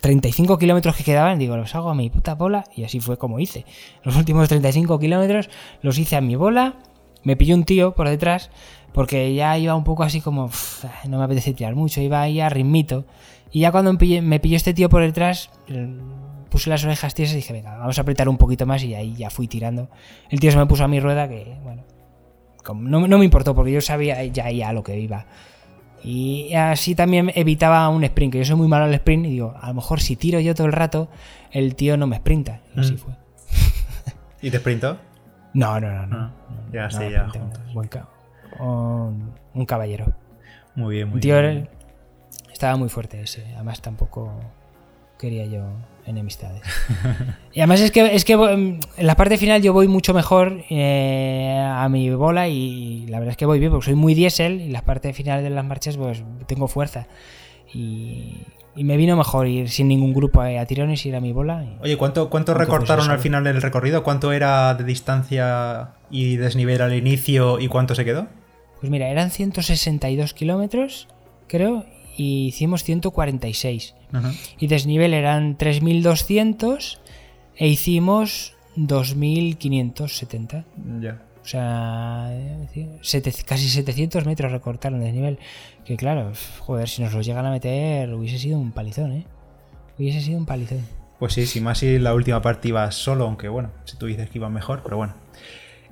35 0.00 0.58
kilómetros 0.58 0.96
que 0.96 1.04
quedaban, 1.04 1.38
digo, 1.38 1.56
los 1.56 1.74
hago 1.74 1.90
a 1.90 1.94
mi 1.94 2.08
puta 2.10 2.34
bola 2.34 2.64
y 2.74 2.84
así 2.84 3.00
fue 3.00 3.16
como 3.18 3.40
hice. 3.40 3.64
Los 4.04 4.16
últimos 4.16 4.48
35 4.48 4.98
kilómetros 4.98 5.50
los 5.82 5.98
hice 5.98 6.16
a 6.16 6.20
mi 6.20 6.36
bola, 6.36 6.74
me 7.24 7.36
pilló 7.36 7.54
un 7.54 7.64
tío 7.64 7.94
por 7.94 8.08
detrás 8.08 8.50
porque 8.92 9.34
ya 9.34 9.58
iba 9.58 9.74
un 9.74 9.84
poco 9.84 10.02
así 10.04 10.20
como, 10.20 10.44
"Uf, 10.46 10.84
no 11.08 11.18
me 11.18 11.24
apetece 11.24 11.52
tirar 11.52 11.74
mucho, 11.74 12.00
iba 12.00 12.20
ahí 12.22 12.40
a 12.40 12.48
ritmito. 12.48 13.04
Y 13.50 13.60
ya 13.60 13.72
cuando 13.72 13.92
me 13.92 13.98
pillé- 13.98 14.22
me 14.22 14.40
pilló 14.40 14.56
este 14.56 14.72
tío 14.74 14.88
por 14.88 15.02
detrás, 15.02 15.50
el- 15.68 16.00
puse 16.48 16.70
las 16.70 16.84
orejas 16.84 17.14
tiesas 17.14 17.34
y 17.34 17.36
dije, 17.36 17.52
venga, 17.52 17.76
vamos 17.76 17.98
a 17.98 18.02
apretar 18.02 18.28
un 18.28 18.38
poquito 18.38 18.64
más 18.66 18.82
y 18.84 18.94
ahí 18.94 19.14
ya 19.16 19.30
fui 19.30 19.46
tirando. 19.48 19.88
El 20.30 20.40
tío 20.40 20.50
se 20.50 20.56
me 20.56 20.66
puso 20.66 20.84
a 20.84 20.88
mi 20.88 21.00
rueda 21.00 21.28
que, 21.28 21.56
bueno, 21.62 21.82
no, 22.74 23.06
no 23.06 23.18
me 23.18 23.24
importó 23.24 23.54
porque 23.54 23.72
yo 23.72 23.80
sabía 23.80 24.24
ya, 24.24 24.50
ya 24.50 24.72
lo 24.72 24.82
que 24.82 24.98
iba. 24.98 25.26
Y 26.04 26.54
así 26.54 26.94
también 26.94 27.32
evitaba 27.34 27.88
un 27.88 28.04
sprint, 28.04 28.32
que 28.32 28.38
yo 28.38 28.44
soy 28.44 28.56
muy 28.56 28.68
malo 28.68 28.84
al 28.84 28.94
sprint 28.94 29.26
y 29.26 29.30
digo, 29.30 29.54
a 29.60 29.68
lo 29.68 29.74
mejor 29.74 30.00
si 30.00 30.16
tiro 30.16 30.38
yo 30.40 30.54
todo 30.54 30.66
el 30.66 30.72
rato, 30.72 31.08
el 31.50 31.74
tío 31.74 31.96
no 31.96 32.06
me 32.06 32.16
sprinta. 32.16 32.60
Y 32.76 32.80
así 32.80 32.92
Mm. 32.94 32.98
fue. 32.98 33.12
¿Y 34.42 34.50
te 34.50 34.58
sprintó? 34.58 34.98
No, 35.54 35.80
no, 35.80 35.90
no. 35.92 36.06
no. 36.06 36.16
Ah, 36.16 36.30
ya, 36.72 36.82
No, 36.84 36.90
sí, 36.90 36.98
no, 37.04 37.10
ya, 37.10 37.28
buen 37.74 37.88
ca- 37.88 38.08
un, 38.60 39.32
un 39.54 39.66
caballero. 39.66 40.12
Muy 40.74 40.96
bien, 40.96 41.08
muy 41.08 41.16
Un 41.16 41.20
tío 41.20 41.40
bien. 41.40 41.68
estaba 42.52 42.76
muy 42.76 42.88
fuerte 42.88 43.20
ese. 43.20 43.44
Además 43.54 43.80
tampoco 43.82 44.32
quería 45.18 45.46
yo 45.46 45.64
enemistades. 46.08 46.62
y 47.52 47.60
además 47.60 47.80
es 47.80 47.90
que, 47.90 48.14
es 48.14 48.24
que 48.24 48.36
mm, 48.36 48.80
en 48.96 49.06
la 49.06 49.14
parte 49.16 49.36
final 49.38 49.62
yo 49.62 49.72
voy 49.72 49.86
mucho 49.88 50.14
mejor 50.14 50.62
eh, 50.70 51.56
a 51.64 51.88
mi 51.88 52.10
bola 52.10 52.48
y 52.48 53.06
la 53.08 53.18
verdad 53.18 53.32
es 53.32 53.36
que 53.36 53.46
voy 53.46 53.58
bien 53.58 53.70
porque 53.70 53.86
soy 53.86 53.94
muy 53.94 54.14
diésel 54.14 54.60
y 54.60 54.64
en 54.64 54.72
la 54.72 54.82
parte 54.82 55.12
final 55.12 55.42
de 55.42 55.50
las 55.50 55.64
marchas 55.64 55.96
pues 55.96 56.22
tengo 56.46 56.68
fuerza. 56.68 57.06
Y, 57.74 58.38
y 58.74 58.84
me 58.84 58.96
vino 58.96 59.16
mejor 59.16 59.46
ir 59.46 59.68
sin 59.68 59.88
ningún 59.88 60.12
grupo 60.14 60.40
a, 60.40 60.46
a 60.60 60.66
tirones, 60.66 61.04
ir 61.04 61.14
a 61.16 61.20
mi 61.20 61.32
bola. 61.32 61.64
y- 61.64 61.76
Oye, 61.82 61.96
¿cuánto, 61.96 62.30
cuánto 62.30 62.54
recortaron 62.54 63.10
al 63.10 63.18
final 63.18 63.44
del 63.44 63.60
recorrido? 63.60 64.02
¿Cuánto 64.02 64.32
era 64.32 64.74
de 64.74 64.84
distancia 64.84 65.90
y 66.10 66.36
desnivel 66.36 66.80
al 66.80 66.94
inicio 66.94 67.60
y 67.60 67.68
cuánto 67.68 67.94
se 67.94 68.04
quedó? 68.04 68.26
Pues 68.80 68.90
mira, 68.90 69.08
eran 69.08 69.30
162 69.32 70.34
kilómetros, 70.34 71.08
creo, 71.48 71.84
y 72.18 72.48
hicimos 72.48 72.82
146. 72.84 73.94
Ajá. 74.12 74.32
Y 74.58 74.66
desnivel 74.66 75.14
eran 75.14 75.56
3200 75.56 77.00
e 77.56 77.68
hicimos 77.68 78.54
2570. 78.76 80.64
Ya. 81.00 81.22
O 81.42 81.46
sea, 81.48 82.28
eh, 82.32 82.98
sete- 83.00 83.32
casi 83.46 83.68
700 83.68 84.26
metros 84.26 84.52
recortaron 84.52 85.00
desnivel. 85.00 85.38
Que 85.84 85.96
claro, 85.96 86.32
joder, 86.60 86.88
si 86.88 87.00
nos 87.02 87.12
lo 87.14 87.22
llegan 87.22 87.46
a 87.46 87.50
meter 87.50 88.12
hubiese 88.14 88.38
sido 88.38 88.58
un 88.58 88.72
palizón, 88.72 89.12
¿eh? 89.12 89.24
Hubiese 89.98 90.20
sido 90.20 90.38
un 90.38 90.46
palizón. 90.46 90.80
Pues 91.18 91.32
sí, 91.32 91.46
sí, 91.46 91.60
más 91.60 91.78
si 91.78 91.98
la 91.98 92.14
última 92.14 92.42
parte 92.42 92.68
ibas 92.68 92.94
solo, 92.94 93.24
aunque 93.26 93.48
bueno, 93.48 93.70
si 93.84 93.96
tú 93.96 94.06
dices 94.06 94.28
que 94.30 94.38
iba 94.38 94.48
mejor, 94.48 94.82
pero 94.84 94.96
bueno. 94.98 95.14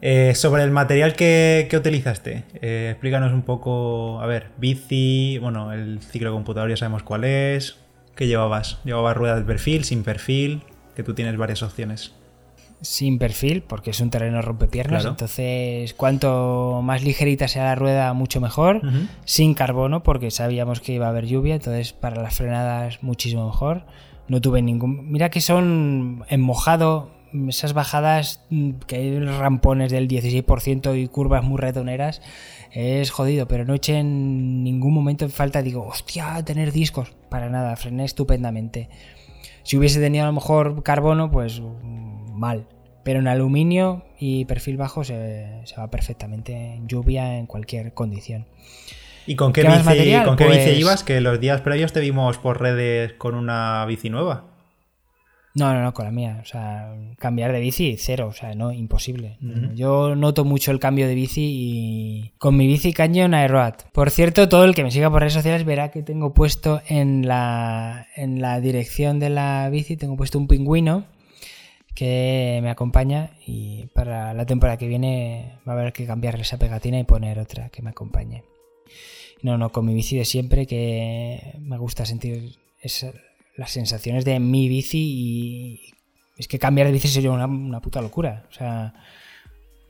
Eh, 0.03 0.35
sobre 0.35 0.63
el 0.63 0.71
material 0.71 1.15
que, 1.15 1.67
que 1.71 1.77
utilizaste, 1.77 2.45
eh, 2.61 2.91
explícanos 2.93 3.33
un 3.33 3.43
poco, 3.43 4.21
a 4.21 4.27
ver, 4.27 4.49
bici, 4.59 5.39
bueno, 5.41 5.73
el 5.73 6.01
ciclo 6.01 6.33
computador 6.33 6.69
ya 6.69 6.77
sabemos 6.77 7.03
cuál 7.03 7.25
es, 7.25 7.79
¿qué 8.15 8.27
llevabas? 8.27 8.79
¿Llevabas 8.85 9.17
ruedas 9.17 9.39
de 9.39 9.45
perfil, 9.45 9.85
sin 9.85 10.03
perfil? 10.03 10.63
Que 10.95 11.03
tú 11.03 11.15
tienes 11.15 11.37
varias 11.37 11.63
opciones. 11.63 12.13
Sin 12.83 13.19
perfil, 13.19 13.63
porque 13.63 13.91
es 13.91 14.01
un 14.01 14.11
terreno 14.11 14.43
rompepiernas. 14.43 15.03
Claro. 15.03 15.15
Entonces, 15.15 15.95
cuanto 15.95 16.83
más 16.83 17.03
ligerita 17.03 17.49
sea 17.49 17.65
la 17.65 17.75
rueda, 17.75 18.13
mucho 18.13 18.41
mejor. 18.41 18.83
Sin 19.25 19.55
carbono 19.55 20.03
porque 20.03 20.31
sabíamos 20.31 20.81
que 20.81 20.93
iba 20.93 21.07
a 21.07 21.09
haber 21.09 21.27
lluvia, 21.27 21.55
entonces 21.55 21.95
para 21.95 22.23
las 22.23 22.35
frenadas 22.37 23.03
muchísimo 23.03 23.47
mejor. 23.47 23.85
No 24.29 24.41
tuve 24.43 24.61
ningún... 24.61 25.11
Mira 25.11 25.31
que 25.31 25.41
son 25.41 26.25
en 26.29 26.41
mojado, 26.43 27.11
esas 27.49 27.73
bajadas 27.73 28.45
mm, 28.51 28.71
que 28.87 28.97
hay 28.97 29.19
rampones 29.21 29.91
del 29.93 30.09
16% 30.09 31.01
y 31.01 31.09
curvas 31.09 31.45
muy 31.45 31.59
retoneras, 31.59 32.23
es 32.73 33.11
jodido, 33.11 33.49
pero 33.49 33.65
no 33.65 33.75
eché 33.75 33.99
en 33.99 34.63
ningún 34.65 34.93
momento 34.93 35.25
en 35.25 35.31
falta, 35.31 35.63
digo, 35.63 35.87
hostia, 35.87 36.43
tener 36.45 36.73
discos, 36.73 37.13
para 37.31 37.49
nada, 37.49 37.75
frené 37.77 38.05
estupendamente. 38.05 38.89
Si 39.63 39.77
hubiese 39.77 40.01
tenido 40.01 40.25
a 40.25 40.29
lo 40.29 40.33
mejor 40.33 40.83
carbono, 40.83 41.31
pues 41.31 41.61
mm, 41.61 42.33
mal. 42.39 42.67
Pero 43.03 43.21
en 43.21 43.29
aluminio 43.29 44.05
y 44.19 44.45
perfil 44.47 44.77
bajo 44.77 45.05
se, 45.05 45.61
se 45.65 45.77
va 45.77 45.89
perfectamente 45.91 46.75
en 46.75 46.89
lluvia, 46.89 47.39
en 47.39 47.47
cualquier 47.47 47.95
condición. 47.95 48.47
¿Y 49.29 49.37
con 49.37 49.53
qué, 49.53 49.63
¿Qué 49.63 49.69
más 49.69 49.79
bici, 49.79 49.89
material? 49.89 50.25
con 50.27 50.37
qué 50.37 50.45
bici 50.47 50.65
Pues- 50.65 50.79
ibas? 50.79 51.05
Que 51.05 51.21
los 51.21 51.41
días 51.41 51.61
previos 51.61 51.93
te 51.93 52.01
vimos 52.01 52.39
por 52.39 52.61
redes 52.61 53.13
con 53.15 53.35
una 53.35 53.85
bici 53.87 54.11
nueva. 54.11 54.45
No, 55.59 55.73
no, 55.73 55.83
no, 55.83 55.95
con 55.95 56.05
la 56.05 56.11
mía. 56.11 56.39
O 56.43 56.45
sea, 56.45 56.95
cambiar 57.19 57.51
de 57.51 57.61
bici, 57.61 57.97
cero. 57.99 58.27
O 58.29 58.33
sea, 58.33 58.55
no, 58.55 58.73
imposible. 58.73 59.39
Yo 59.75 60.15
noto 60.15 60.45
mucho 60.45 60.71
el 60.71 60.79
cambio 60.79 61.09
de 61.09 61.15
bici 61.15 61.41
y 61.43 62.33
con 62.39 62.57
mi 62.57 62.67
bici 62.67 62.93
Canyon 62.93 63.33
Aeroad. 63.33 63.75
Por 63.93 64.11
cierto, 64.11 64.49
todo 64.51 64.65
el 64.65 64.75
que 64.75 64.85
me 64.85 64.91
siga 64.91 65.11
por 65.11 65.21
redes 65.21 65.33
sociales 65.33 65.65
verá 65.65 65.91
que 65.91 66.03
tengo 66.03 66.35
puesto 66.35 66.83
en 66.89 67.27
la, 67.27 68.07
en 68.17 68.43
la 68.43 68.61
dirección 68.61 69.19
de 69.19 69.31
la 69.31 69.69
bici, 69.71 69.97
tengo 69.97 70.17
puesto 70.17 70.39
un 70.39 70.47
pingüino 70.47 71.07
que 71.95 72.61
me 72.63 72.69
acompaña 72.69 73.31
y 73.47 73.87
para 73.95 74.35
la 74.35 74.45
temporada 74.45 74.77
que 74.77 74.87
viene 74.89 75.55
va 75.67 75.73
a 75.73 75.77
haber 75.81 75.93
que 75.95 76.07
cambiarle 76.07 76.43
esa 76.43 76.59
pegatina 76.59 76.99
y 76.99 77.05
poner 77.05 77.39
otra 77.39 77.71
que 77.71 77.81
me 77.81 77.91
acompañe. 77.91 78.45
No, 79.43 79.57
no, 79.57 79.73
con 79.73 79.87
mi 79.87 79.95
bici 79.95 80.17
de 80.19 80.25
siempre 80.27 80.67
que 80.67 81.55
me 81.61 81.79
gusta 81.79 82.05
sentir 82.05 82.57
esa- 82.83 83.13
las 83.57 83.71
sensaciones 83.71 84.25
de 84.25 84.39
mi 84.41 84.69
bici 84.69 84.99
y 84.99 85.81
es 86.37 86.49
que 86.49 86.59
cambiar 86.59 86.87
de 86.87 86.93
bici 86.93 87.09
sería 87.09 87.31
una, 87.31 87.47
una 87.47 87.81
puta 87.81 88.01
locura. 88.03 88.45
O 88.51 88.53
sea, 88.53 88.95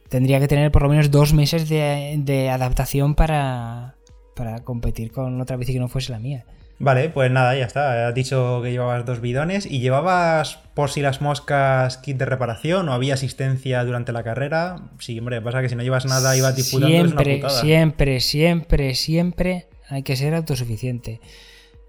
tendría 0.08 0.38
que 0.40 0.48
tener 0.48 0.70
por 0.70 0.82
lo 0.82 0.88
menos 0.88 1.10
dos 1.10 1.32
meses 1.32 1.68
de, 1.68 2.14
de 2.18 2.48
adaptación 2.50 3.14
para, 3.14 3.96
para 4.34 4.60
competir 4.60 5.10
con 5.10 5.40
otra 5.40 5.56
bici 5.56 5.72
que 5.72 5.80
no 5.80 5.88
fuese 5.88 6.12
la 6.12 6.18
mía. 6.18 6.44
Vale, 6.78 7.08
pues 7.08 7.30
nada, 7.30 7.56
ya 7.56 7.64
está. 7.64 8.06
Has 8.06 8.14
dicho 8.14 8.60
que 8.62 8.70
llevabas 8.70 9.06
dos 9.06 9.22
bidones 9.22 9.64
y 9.64 9.80
llevabas 9.80 10.58
por 10.74 10.90
si 10.90 11.00
las 11.00 11.22
moscas 11.22 11.96
kit 11.96 12.18
de 12.18 12.26
reparación 12.26 12.90
o 12.90 12.92
había 12.92 13.14
asistencia 13.14 13.82
durante 13.82 14.12
la 14.12 14.22
carrera. 14.22 14.76
Sí, 14.98 15.18
hombre, 15.18 15.40
pasa 15.40 15.62
que 15.62 15.70
si 15.70 15.74
no 15.74 15.82
llevas 15.82 16.04
nada 16.04 16.36
y 16.36 16.42
vas 16.42 16.54
disputando 16.54 16.94
es 16.94 17.00
una 17.00 17.08
Siempre, 17.22 17.36
putada. 17.36 17.60
siempre, 17.62 18.20
siempre, 18.20 18.94
siempre 18.94 19.66
hay 19.88 20.02
que 20.02 20.16
ser 20.16 20.34
autosuficiente. 20.34 21.20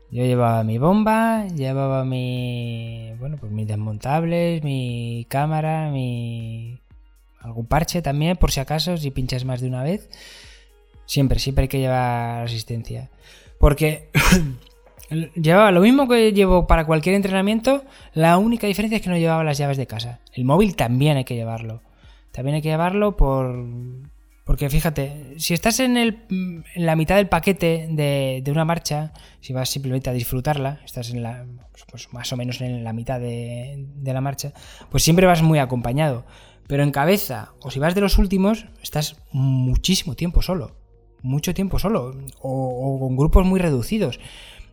Yo 0.09 0.23
llevaba 0.23 0.63
mi 0.63 0.77
bomba, 0.77 1.47
llevaba 1.47 2.05
mi, 2.05 3.11
bueno, 3.19 3.37
pues 3.37 3.51
mis 3.51 3.67
desmontables, 3.67 4.63
mi 4.63 5.25
cámara, 5.29 5.89
mi 5.91 6.79
algún 7.41 7.65
parche 7.65 8.01
también, 8.01 8.37
por 8.37 8.51
si 8.51 8.59
acaso, 8.59 8.97
si 8.97 9.11
pinchas 9.11 9.43
más 9.43 9.61
de 9.61 9.67
una 9.67 9.83
vez. 9.83 10.09
Siempre, 11.05 11.39
siempre 11.39 11.63
hay 11.63 11.67
que 11.67 11.79
llevar 11.79 12.43
asistencia. 12.43 13.09
Porque 13.59 14.09
llevaba 15.35 15.71
lo 15.71 15.81
mismo 15.81 16.07
que 16.07 16.31
llevo 16.31 16.67
para 16.67 16.85
cualquier 16.85 17.15
entrenamiento, 17.15 17.83
la 18.13 18.37
única 18.37 18.67
diferencia 18.67 18.97
es 18.97 19.01
que 19.01 19.09
no 19.09 19.17
llevaba 19.17 19.43
las 19.43 19.57
llaves 19.57 19.77
de 19.77 19.87
casa. 19.87 20.19
El 20.33 20.45
móvil 20.45 20.75
también 20.75 21.17
hay 21.17 21.25
que 21.25 21.35
llevarlo. 21.35 21.81
También 22.31 22.55
hay 22.55 22.61
que 22.61 22.69
llevarlo 22.69 23.17
por... 23.17 23.65
Porque 24.47 24.69
fíjate, 24.69 25.35
si 25.37 25.53
estás 25.53 25.81
en, 25.81 25.97
el, 25.97 26.19
en 26.29 26.85
la 26.85 26.95
mitad 26.95 27.17
del 27.17 27.27
paquete 27.27 27.89
de, 27.91 28.41
de 28.41 28.51
una 28.51 28.63
marcha, 28.63 29.11
si 29.41 29.51
vas 29.51 29.69
simplemente 29.69 30.09
a 30.09 30.13
disfrutarla, 30.13 30.79
estás 30.85 31.09
en 31.09 31.21
la, 31.21 31.45
pues 31.91 32.11
más 32.13 32.31
o 32.31 32.37
menos 32.37 32.61
en 32.61 32.85
la 32.85 32.93
mitad 32.93 33.19
de, 33.19 33.75
de 33.77 34.13
la 34.13 34.21
marcha, 34.21 34.53
pues 34.89 35.03
siempre 35.03 35.25
vas 35.25 35.43
muy 35.43 35.59
acompañado. 35.59 36.25
Pero 36.65 36.83
en 36.83 36.91
cabeza, 36.91 37.55
o 37.61 37.71
si 37.71 37.79
vas 37.79 37.93
de 37.93 37.99
los 37.99 38.17
últimos, 38.17 38.67
estás 38.81 39.17
muchísimo 39.33 40.15
tiempo 40.15 40.41
solo. 40.41 40.77
Mucho 41.21 41.53
tiempo 41.53 41.77
solo. 41.77 42.15
O, 42.39 42.95
o 42.95 42.99
con 42.99 43.17
grupos 43.17 43.45
muy 43.45 43.59
reducidos. 43.59 44.17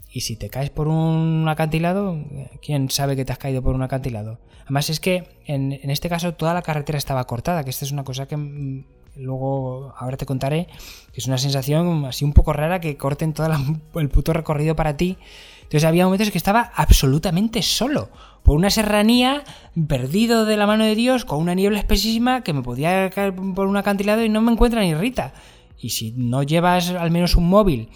Y 0.08 0.20
si 0.20 0.36
te 0.36 0.50
caes 0.50 0.70
por 0.70 0.86
un 0.86 1.48
acantilado, 1.48 2.16
¿quién 2.62 2.90
sabe 2.90 3.16
que 3.16 3.24
te 3.24 3.32
has 3.32 3.38
caído 3.38 3.60
por 3.60 3.74
un 3.74 3.82
acantilado? 3.82 4.38
Además 4.62 4.88
es 4.88 5.00
que 5.00 5.40
en, 5.46 5.72
en 5.72 5.90
este 5.90 6.08
caso 6.08 6.34
toda 6.34 6.54
la 6.54 6.62
carretera 6.62 6.96
estaba 6.96 7.24
cortada, 7.24 7.64
que 7.64 7.70
esta 7.70 7.84
es 7.84 7.90
una 7.90 8.04
cosa 8.04 8.28
que 8.28 8.36
mm, 8.36 8.84
luego 9.16 9.94
ahora 9.96 10.16
te 10.16 10.26
contaré, 10.26 10.66
que 11.12 11.20
es 11.20 11.26
una 11.26 11.38
sensación 11.38 12.04
así 12.04 12.24
un 12.24 12.32
poco 12.32 12.52
rara 12.52 12.80
que 12.80 12.96
corten 12.96 13.32
todo 13.32 13.48
el 13.94 14.08
puto 14.08 14.32
recorrido 14.32 14.76
para 14.76 14.96
ti. 14.96 15.18
Entonces 15.62 15.84
había 15.84 16.04
momentos 16.04 16.30
que 16.30 16.38
estaba 16.38 16.72
absolutamente 16.74 17.62
solo, 17.62 18.10
por 18.42 18.56
una 18.56 18.70
serranía, 18.70 19.42
perdido 19.88 20.44
de 20.44 20.56
la 20.56 20.66
mano 20.66 20.84
de 20.84 20.94
Dios, 20.94 21.24
con 21.24 21.40
una 21.40 21.54
niebla 21.54 21.78
espesísima 21.78 22.42
que 22.42 22.52
me 22.52 22.62
podía 22.62 23.08
caer 23.10 23.34
por 23.34 23.66
un 23.66 23.76
acantilado 23.76 24.22
y 24.22 24.28
no 24.28 24.42
me 24.42 24.52
encuentra 24.52 24.82
ni 24.82 24.94
Rita. 24.94 25.32
Y 25.78 25.90
si 25.90 26.12
no 26.12 26.42
llevas 26.42 26.90
al 26.90 27.10
menos 27.10 27.36
un 27.36 27.48
móvil 27.48 27.88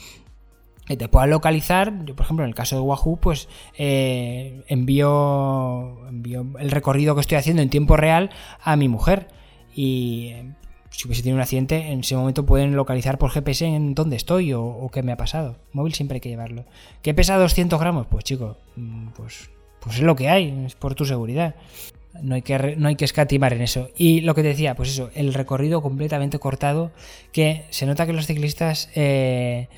que 0.87 0.97
te 0.97 1.07
pueda 1.09 1.27
localizar, 1.27 2.05
yo 2.07 2.17
por 2.17 2.25
ejemplo 2.25 2.45
en 2.45 2.49
el 2.49 2.55
caso 2.55 2.77
de 2.77 2.83
Wahoo, 2.83 3.19
pues 3.21 3.47
eh, 3.77 4.65
envío, 4.69 6.09
envío 6.09 6.47
el 6.59 6.71
recorrido 6.71 7.15
que 7.15 7.21
estoy 7.21 7.37
haciendo 7.37 7.61
en 7.61 7.69
tiempo 7.69 7.99
real 7.99 8.31
a 8.63 8.75
mi 8.77 8.89
mujer 8.89 9.29
y 9.75 10.33
si 10.91 11.07
hubiese 11.07 11.23
tenido 11.23 11.37
un 11.37 11.43
accidente 11.43 11.91
en 11.91 12.01
ese 12.01 12.17
momento 12.17 12.47
pueden 12.47 12.75
localizar 12.75 13.19
por 13.19 13.31
GPS 13.31 13.67
en 13.67 13.95
dónde 13.95 14.17
estoy 14.17 14.53
o, 14.53 14.89
qué 14.93 15.03
me 15.03 15.13
ha 15.13 15.17
pasado. 15.17 15.57
Móvil 15.73 15.95
siempre 15.95 16.17
hay 16.17 16.21
que 16.21 16.29
llevarlo. 16.29 16.65
¿Qué 17.03 17.15
pesa 17.15 17.37
200 17.37 17.79
gramos? 17.79 18.07
Pues 18.07 18.25
chico, 18.25 18.57
mm, 18.77 19.09
pues, 19.09 19.51
pues 19.81 19.97
es 19.97 20.03
lo 20.03 20.17
que 20.17 20.29
hay, 20.29 20.65
es 20.67 20.75
por 20.75 20.95
tu 20.95 21.05
seguridad. 21.05 21.55
No 22.23 22.35
hay, 22.35 22.43
que, 22.43 22.77
no 22.77 22.89
hay 22.89 22.97
que 22.97 23.05
escatimar 23.05 23.53
en 23.53 23.61
eso. 23.61 23.91
Y 23.97 24.23
lo 24.23 24.35
que 24.35 24.43
te 24.43 24.49
decía, 24.49 24.75
pues 24.75 24.89
eso, 24.89 25.11
el 25.15 25.35
recorrido 25.35 25.83
completamente 25.83 26.39
cortado, 26.39 26.91
que 27.33 27.65
se 27.71 27.87
nota 27.87 28.07
que 28.07 28.13
los 28.13 28.27
ciclistas 28.27 28.91
eh, 28.95 29.69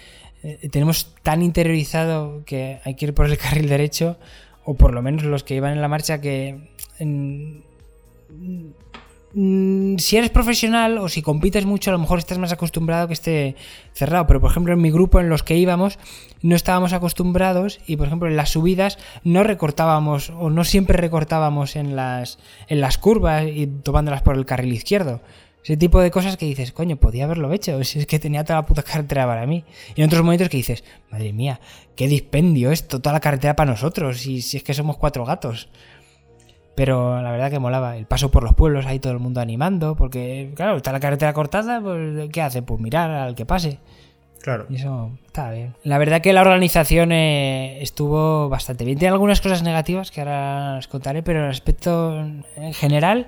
eh, 0.42 0.68
tenemos 0.70 1.14
tan 1.22 1.42
interiorizado 1.42 2.42
que 2.46 2.80
hay 2.84 2.94
que 2.94 3.06
ir 3.06 3.14
por 3.14 3.26
el 3.26 3.36
carril 3.36 3.68
derecho, 3.68 4.16
o 4.64 4.74
por 4.74 4.94
lo 4.94 5.02
menos 5.02 5.24
los 5.24 5.44
que 5.44 5.54
iban 5.54 5.72
en 5.72 5.82
la 5.82 5.88
marcha, 5.88 6.20
que 6.20 6.70
si 9.32 10.16
eres 10.16 10.30
profesional 10.30 10.98
o 10.98 11.08
si 11.08 11.22
compites 11.22 11.64
mucho, 11.64 11.90
a 11.90 11.92
lo 11.92 11.98
mejor 11.98 12.18
estás 12.18 12.38
más 12.38 12.52
acostumbrado 12.52 13.06
que 13.06 13.14
esté 13.14 13.54
cerrado. 13.92 14.26
Pero, 14.26 14.40
por 14.40 14.50
ejemplo, 14.50 14.72
en 14.72 14.80
mi 14.80 14.90
grupo 14.90 15.20
en 15.20 15.28
los 15.28 15.42
que 15.42 15.56
íbamos, 15.56 15.98
no 16.42 16.56
estábamos 16.56 16.92
acostumbrados 16.92 17.80
y, 17.86 17.96
por 17.96 18.08
ejemplo, 18.08 18.28
en 18.28 18.36
las 18.36 18.50
subidas 18.50 18.98
no 19.22 19.44
recortábamos 19.44 20.30
o 20.30 20.50
no 20.50 20.64
siempre 20.64 20.96
recortábamos 20.96 21.76
en 21.76 21.94
las, 21.94 22.38
en 22.68 22.80
las 22.80 22.98
curvas 22.98 23.44
y 23.46 23.66
tomándolas 23.66 24.22
por 24.22 24.36
el 24.36 24.46
carril 24.46 24.72
izquierdo. 24.72 25.20
Ese 25.62 25.76
tipo 25.76 26.00
de 26.00 26.10
cosas 26.10 26.38
que 26.38 26.46
dices, 26.46 26.72
coño, 26.72 26.96
podía 26.96 27.24
haberlo 27.24 27.52
hecho, 27.52 27.84
si 27.84 28.00
es 28.00 28.06
que 28.06 28.18
tenía 28.18 28.44
toda 28.44 28.60
la 28.60 28.66
puta 28.66 28.82
carretera 28.82 29.26
para 29.26 29.46
mí. 29.46 29.64
Y 29.94 30.00
en 30.00 30.06
otros 30.06 30.24
momentos 30.24 30.48
que 30.48 30.56
dices, 30.56 30.84
madre 31.10 31.32
mía, 31.32 31.60
qué 31.96 32.08
dispendio 32.08 32.72
esto, 32.72 33.00
toda 33.00 33.12
la 33.12 33.20
carretera 33.20 33.56
para 33.56 33.70
nosotros, 33.70 34.26
y 34.26 34.42
si 34.42 34.56
es 34.56 34.62
que 34.62 34.74
somos 34.74 34.96
cuatro 34.96 35.24
gatos. 35.24 35.68
Pero 36.80 37.20
la 37.20 37.30
verdad 37.30 37.50
que 37.50 37.58
molaba. 37.58 37.98
El 37.98 38.06
paso 38.06 38.30
por 38.30 38.42
los 38.42 38.54
pueblos, 38.54 38.86
ahí 38.86 38.98
todo 38.98 39.12
el 39.12 39.18
mundo 39.18 39.42
animando, 39.42 39.96
porque, 39.96 40.50
claro, 40.56 40.78
está 40.78 40.92
la 40.92 40.98
carretera 40.98 41.34
cortada, 41.34 41.78
pues, 41.78 42.30
¿qué 42.30 42.40
hace? 42.40 42.62
Pues 42.62 42.80
mirar 42.80 43.10
al 43.10 43.34
que 43.34 43.44
pase. 43.44 43.80
Claro. 44.40 44.64
Y 44.70 44.76
eso 44.76 45.10
está 45.26 45.50
bien. 45.50 45.74
La 45.84 45.98
verdad 45.98 46.22
que 46.22 46.32
la 46.32 46.40
organización 46.40 47.12
eh, 47.12 47.82
estuvo 47.82 48.48
bastante 48.48 48.86
bien. 48.86 48.98
Tiene 48.98 49.12
algunas 49.12 49.42
cosas 49.42 49.62
negativas 49.62 50.10
que 50.10 50.22
ahora 50.22 50.76
os 50.78 50.88
contaré, 50.88 51.22
pero 51.22 51.44
el 51.44 51.50
aspecto 51.50 52.18
en 52.18 52.72
general 52.72 53.26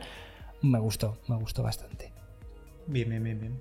me 0.62 0.78
gustó, 0.78 1.18
me 1.28 1.36
gustó 1.36 1.62
bastante. 1.62 2.10
Bien, 2.86 3.10
bien, 3.10 3.22
bien, 3.22 3.38
bien. 3.38 3.60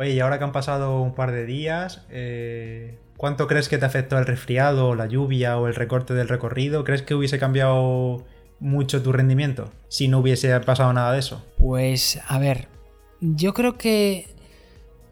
Oye, 0.00 0.14
y 0.14 0.18
ahora 0.18 0.38
que 0.38 0.44
han 0.46 0.52
pasado 0.52 1.00
un 1.00 1.14
par 1.14 1.30
de 1.30 1.46
días, 1.46 2.04
eh, 2.10 2.98
¿cuánto 3.16 3.46
crees 3.46 3.68
que 3.68 3.78
te 3.78 3.84
afectó 3.84 4.18
el 4.18 4.26
resfriado, 4.26 4.96
la 4.96 5.06
lluvia 5.06 5.58
o 5.58 5.68
el 5.68 5.76
recorte 5.76 6.12
del 6.12 6.28
recorrido? 6.28 6.82
¿Crees 6.82 7.02
que 7.02 7.14
hubiese 7.14 7.38
cambiado 7.38 8.24
mucho 8.62 9.02
tu 9.02 9.12
rendimiento 9.12 9.70
si 9.88 10.08
no 10.08 10.20
hubiese 10.20 10.58
pasado 10.60 10.92
nada 10.92 11.12
de 11.12 11.18
eso? 11.18 11.44
Pues, 11.58 12.20
a 12.26 12.38
ver, 12.38 12.68
yo 13.20 13.52
creo 13.52 13.76
que 13.76 14.26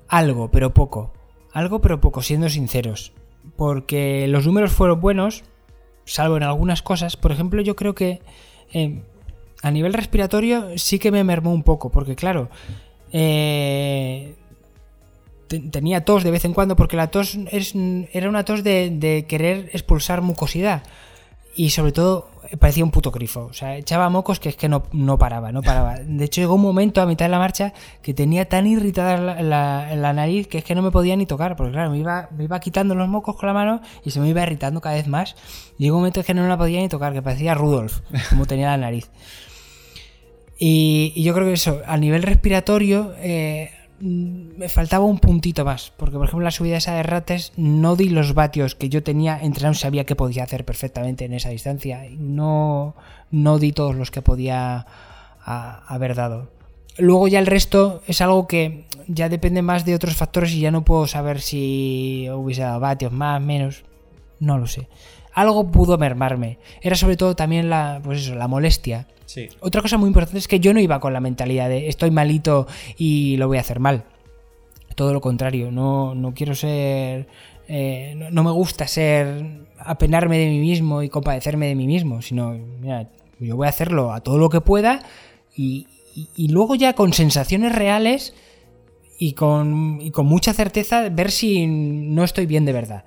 algo, 0.09 0.51
pero 0.51 0.73
poco. 0.73 1.13
Algo, 1.53 1.81
pero 1.81 2.01
poco, 2.01 2.23
siendo 2.23 2.49
sinceros. 2.49 3.13
Porque 3.57 4.27
los 4.29 4.47
números 4.47 4.73
fueron 4.73 5.01
buenos, 5.01 5.43
salvo 6.05 6.37
en 6.37 6.45
algunas 6.45 6.83
cosas. 6.83 7.17
Por 7.17 7.33
ejemplo, 7.33 7.61
yo 7.61 7.77
creo 7.77 7.95
que 7.95 8.21
eh, 8.73 9.03
a 9.63 9.71
nivel 9.71 9.93
respiratorio 9.93 10.79
sí 10.79 10.99
que 10.99 11.11
me 11.11 11.25
mermó 11.25 11.53
un 11.53 11.63
poco, 11.63 11.91
porque 11.91 12.17
claro, 12.17 12.51
eh, 13.13 14.35
tenía 15.49 16.05
tos 16.05 16.23
de 16.23 16.31
vez 16.31 16.45
en 16.45 16.55
cuando, 16.55 16.77
porque 16.77 16.97
la 16.97 17.11
tos 17.11 17.37
es, 17.51 17.75
era 18.13 18.29
una 18.29 18.45
tos 18.45 18.63
de, 18.63 18.91
de, 18.91 19.27
querer 19.27 19.71
expulsar 19.73 20.23
mucosidad. 20.23 20.85
Y 21.57 21.71
sobre 21.71 21.93
todo 21.93 22.30
parecía 22.59 22.85
un 22.85 22.91
puto 22.91 23.11
grifo. 23.11 23.47
O 23.51 23.53
sea, 23.53 23.77
echaba 23.77 24.09
mocos 24.09 24.41
que 24.41 24.51
es 24.51 24.57
que 24.57 24.69
no, 24.69 24.83
no 24.93 25.19
paraba, 25.19 25.53
no 25.53 25.63
paraba. 25.63 25.99
De 25.99 26.25
hecho, 26.25 26.41
llegó 26.41 26.55
un 26.55 26.63
momento 26.63 27.01
a 27.01 27.07
mitad 27.07 27.27
de 27.27 27.31
la 27.31 27.39
marcha 27.39 27.73
que 28.03 28.15
tenía 28.15 28.49
tan 28.49 28.67
irritada 28.67 29.17
la, 29.43 29.95
la, 29.95 30.13
nariz 30.13 30.49
que 30.49 30.59
es 30.59 30.65
que 30.65 30.75
no 30.75 30.83
me 30.83 30.91
podía 30.91 31.17
ni 31.17 31.27
tocar. 31.27 31.57
Porque 31.57 31.73
claro, 31.73 31.91
me 31.91 31.99
iba, 31.99 32.29
me 32.37 32.45
iba 32.45 32.59
quitando 32.61 32.95
los 32.95 33.09
mocos 33.09 33.37
con 33.37 33.47
la 33.47 33.55
mano 33.55 33.81
y 34.05 34.11
se 34.11 34.21
me 34.21 34.29
iba 34.29 34.43
irritando 34.43 34.81
cada 34.81 34.97
vez 34.97 35.07
más. 35.07 35.37
Llegó 35.79 35.97
un 35.97 36.03
momento 36.03 36.21
en 36.21 36.27
que 36.27 36.35
no 36.35 36.47
la 36.47 36.59
podía 36.59 36.81
ni 36.81 36.89
tocar, 36.89 37.13
que 37.13 37.23
parecía 37.23 37.55
Rudolf, 37.55 38.01
como 38.31 38.47
tenía 38.47 38.69
la 38.69 38.77
nariz. 38.77 39.11
Y, 40.59 41.13
y, 41.17 41.23
yo 41.23 41.33
creo 41.33 41.47
que 41.47 41.55
eso, 41.55 41.81
a 41.87 41.97
nivel 41.97 42.23
respiratorio, 42.23 43.15
eh, 43.17 43.71
me 44.01 44.69
faltaba 44.69 45.05
un 45.05 45.19
puntito 45.19 45.65
más. 45.65 45.93
Porque, 45.97 46.17
por 46.17 46.27
ejemplo, 46.27 46.45
la 46.45 46.51
subida 46.51 46.79
esa 46.79 46.95
de 46.95 47.03
Rates 47.03 47.53
no 47.57 47.97
di 47.97 48.09
los 48.09 48.35
vatios 48.35 48.75
que 48.75 48.89
yo 48.89 49.03
tenía 49.03 49.39
entrenado, 49.39 49.75
sabía 49.75 50.05
que 50.05 50.17
podía 50.17 50.45
hacer 50.45 50.65
perfectamente 50.65 51.25
en 51.25 51.35
esa 51.35 51.51
distancia. 51.51 52.03
No, 52.19 52.95
no 53.31 53.59
di 53.59 53.73
todos 53.73 53.95
los 53.95 54.11
que 54.11 54.23
podía 54.23 54.87
haber 55.45 56.15
dado. 56.15 56.51
Luego 56.99 57.29
ya 57.29 57.39
el 57.39 57.47
resto 57.47 58.03
es 58.07 58.21
algo 58.21 58.47
que 58.47 58.85
ya 59.07 59.29
depende 59.29 59.63
más 59.63 59.85
de 59.85 59.95
otros 59.95 60.17
factores 60.17 60.53
y 60.53 60.61
ya 60.61 60.71
no 60.71 60.85
puedo 60.85 61.07
saber 61.07 61.41
si 61.41 62.29
hubiese 62.33 62.63
dado 62.63 62.81
vatios 62.81 63.13
más, 63.13 63.41
menos. 63.41 63.85
No 64.39 64.59
lo 64.59 64.67
sé. 64.67 64.89
Algo 65.35 65.71
pudo 65.71 65.99
mermarme. 65.99 66.59
Era 66.81 66.97
sobre 66.97 67.17
todo 67.17 67.37
también 67.37 67.71
la, 67.71 68.01
pues 68.03 68.21
eso, 68.21 68.35
la 68.35 68.49
molestia. 68.49 69.07
Otra 69.61 69.81
cosa 69.83 69.97
muy 69.99 70.09
importante 70.09 70.39
es 70.39 70.49
que 70.49 70.61
yo 70.61 70.73
no 70.75 70.81
iba 70.81 70.99
con 71.01 71.13
la 71.13 71.21
mentalidad 71.21 71.69
de 71.69 71.89
estoy 71.89 72.11
malito 72.11 72.67
y 72.97 73.37
lo 73.37 73.47
voy 73.49 73.59
a 73.59 73.61
hacer 73.61 73.79
mal. 73.81 74.05
Todo 74.97 75.13
lo 75.13 75.21
contrario, 75.21 75.71
no, 75.71 76.15
no 76.15 76.35
quiero 76.35 76.55
ser. 76.55 77.29
eh, 77.69 78.15
no, 78.17 78.31
no 78.31 78.43
me 78.45 78.51
gusta 78.51 78.87
ser. 78.87 79.67
apenarme 79.79 80.37
de 80.39 80.47
mí 80.51 80.59
mismo 80.59 81.03
y 81.03 81.09
compadecerme 81.09 81.67
de 81.69 81.75
mí 81.75 81.87
mismo, 81.87 82.21
sino, 82.23 82.55
yo 83.39 83.57
voy 83.57 83.67
a 83.67 83.71
hacerlo 83.71 84.13
a 84.13 84.21
todo 84.21 84.37
lo 84.37 84.51
que 84.51 84.61
pueda 84.61 85.01
y, 85.57 85.87
y- 86.15 86.29
y 86.37 86.49
luego 86.49 86.75
ya 86.75 86.93
con 86.95 87.13
sensaciones 87.15 87.75
reales 87.75 88.35
y 89.19 89.33
con, 89.33 89.99
y 90.03 90.11
con 90.11 90.27
mucha 90.27 90.53
certeza 90.53 91.09
ver 91.09 91.31
si 91.31 91.67
no 91.67 92.25
estoy 92.25 92.45
bien 92.47 92.65
de 92.67 92.73
verdad. 92.73 93.05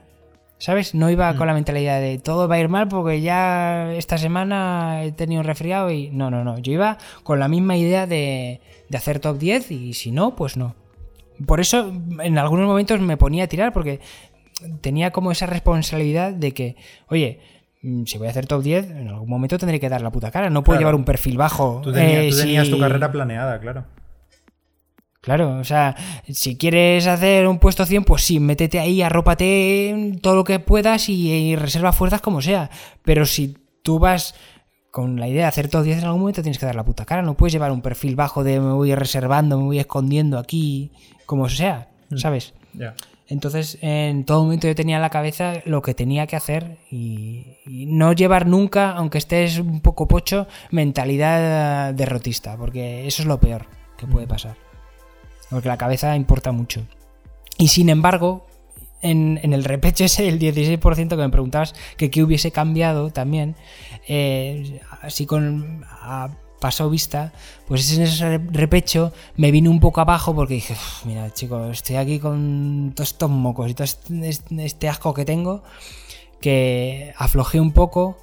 ¿Sabes? 0.63 0.95
No 0.95 1.09
iba 1.09 1.35
con 1.35 1.45
la 1.47 1.53
mentalidad 1.53 1.99
de 1.99 2.19
todo 2.19 2.47
va 2.47 2.55
a 2.55 2.59
ir 2.61 2.69
mal 2.69 2.87
porque 2.87 3.19
ya 3.19 3.91
esta 3.95 4.17
semana 4.17 5.03
he 5.03 5.11
tenido 5.11 5.41
un 5.41 5.45
resfriado 5.45 5.91
y. 5.91 6.09
No, 6.09 6.31
no, 6.31 6.45
no. 6.45 6.57
Yo 6.59 6.71
iba 6.71 6.97
con 7.23 7.37
la 7.41 7.49
misma 7.49 7.75
idea 7.75 8.07
de, 8.07 8.61
de 8.87 8.97
hacer 8.97 9.19
top 9.19 9.37
10 9.39 9.71
y 9.71 9.91
si 9.93 10.11
no, 10.11 10.37
pues 10.37 10.55
no. 10.55 10.73
Por 11.45 11.59
eso 11.59 11.91
en 12.21 12.37
algunos 12.37 12.65
momentos 12.65 12.97
me 13.01 13.17
ponía 13.17 13.43
a 13.43 13.47
tirar 13.47 13.73
porque 13.73 13.99
tenía 14.79 15.11
como 15.11 15.33
esa 15.33 15.47
responsabilidad 15.47 16.31
de 16.31 16.53
que, 16.53 16.77
oye, 17.09 17.41
mm, 17.81 18.05
si 18.05 18.17
voy 18.17 18.27
a 18.27 18.29
hacer 18.29 18.45
top 18.47 18.63
10, 18.63 18.89
en 18.91 19.09
algún 19.09 19.27
momento 19.29 19.57
tendré 19.57 19.81
que 19.81 19.89
dar 19.89 20.01
la 20.01 20.11
puta 20.11 20.31
cara. 20.31 20.49
No 20.49 20.63
puedo 20.63 20.77
Claro. 20.77 20.79
llevar 20.91 20.95
un 20.95 21.03
perfil 21.03 21.35
bajo. 21.37 21.81
Tú 21.83 21.91
tenías, 21.91 22.23
eh, 22.23 22.29
tú 22.29 22.37
tenías 22.37 22.69
tu 22.69 22.79
carrera 22.79 23.11
planeada, 23.11 23.59
claro. 23.59 23.83
Claro, 25.23 25.57
o 25.57 25.63
sea, 25.63 25.95
si 26.29 26.57
quieres 26.57 27.07
hacer 27.07 27.47
un 27.47 27.57
puesto 27.57 27.85
100, 27.85 28.03
pues 28.03 28.23
sí, 28.23 28.41
métete 28.41 28.81
ahí, 28.81 29.01
arrópate 29.01 30.19
todo 30.21 30.35
lo 30.35 30.43
que 30.43 30.59
puedas 30.59 31.07
y, 31.07 31.31
y 31.31 31.55
reserva 31.55 31.93
fuerzas 31.93 32.19
como 32.19 32.41
sea. 32.41 32.69
Pero 33.03 33.25
si 33.25 33.55
tú 33.83 33.99
vas 33.99 34.35
con 34.91 35.21
la 35.21 35.29
idea 35.29 35.43
de 35.43 35.47
hacer 35.47 35.69
todo 35.69 35.81
10 35.81 35.99
en 35.99 36.03
algún 36.03 36.19
momento, 36.19 36.41
tienes 36.41 36.59
que 36.59 36.65
dar 36.65 36.75
la 36.75 36.83
puta 36.83 37.05
cara. 37.05 37.21
No 37.21 37.37
puedes 37.37 37.53
llevar 37.53 37.71
un 37.71 37.81
perfil 37.81 38.17
bajo 38.17 38.43
de 38.43 38.59
me 38.59 38.73
voy 38.73 38.93
reservando, 38.95 39.57
me 39.57 39.63
voy 39.63 39.79
escondiendo 39.79 40.37
aquí, 40.37 40.91
como 41.25 41.47
sea, 41.47 41.87
¿sabes? 42.17 42.53
Ya. 42.73 42.93
Entonces, 43.29 43.77
en 43.81 44.25
todo 44.25 44.43
momento 44.43 44.67
yo 44.67 44.75
tenía 44.75 44.97
en 44.97 45.01
la 45.01 45.09
cabeza 45.09 45.53
lo 45.63 45.81
que 45.81 45.93
tenía 45.93 46.27
que 46.27 46.35
hacer 46.35 46.79
y, 46.91 47.45
y 47.65 47.85
no 47.85 48.11
llevar 48.11 48.45
nunca, 48.45 48.91
aunque 48.91 49.19
estés 49.19 49.57
un 49.57 49.79
poco 49.79 50.05
pocho, 50.09 50.47
mentalidad 50.69 51.93
derrotista, 51.93 52.57
porque 52.57 53.07
eso 53.07 53.21
es 53.21 53.25
lo 53.25 53.39
peor 53.39 53.67
que 53.97 54.05
puede 54.05 54.27
pasar. 54.27 54.62
Porque 55.53 55.69
la 55.69 55.77
cabeza 55.77 56.15
importa 56.15 56.51
mucho. 56.51 56.81
Y 57.57 57.67
sin 57.69 57.89
embargo, 57.89 58.47
en, 59.01 59.39
el 59.53 59.63
repecho 59.63 60.03
ese 60.03 60.23
del 60.23 60.39
16% 60.39 61.09
que 61.09 61.15
me 61.15 61.29
preguntabas 61.29 61.75
que 61.97 62.09
qué 62.09 62.23
hubiese 62.23 62.51
cambiado 62.51 63.11
también, 63.11 63.55
eh, 64.07 64.81
así 65.01 65.25
con 65.25 65.85
a 65.87 66.29
paso 66.59 66.89
vista, 66.89 67.33
pues 67.67 67.91
en 67.95 68.03
ese 68.03 68.37
repecho 68.37 69.11
me 69.35 69.51
vine 69.51 69.67
un 69.67 69.81
poco 69.81 69.99
abajo 69.99 70.33
porque 70.33 70.53
dije, 70.53 70.73
"Uf, 70.73 71.05
mira 71.05 71.29
chicos, 71.33 71.69
estoy 71.71 71.97
aquí 71.97 72.19
con 72.19 72.93
todos 72.95 73.09
estos 73.09 73.29
mocos 73.29 73.69
y 73.69 73.73
todo 73.73 73.85
este 73.85 74.87
asco 74.87 75.13
que 75.13 75.25
tengo, 75.25 75.61
que 76.39 77.13
aflojé 77.17 77.59
un 77.59 77.73
poco 77.73 78.17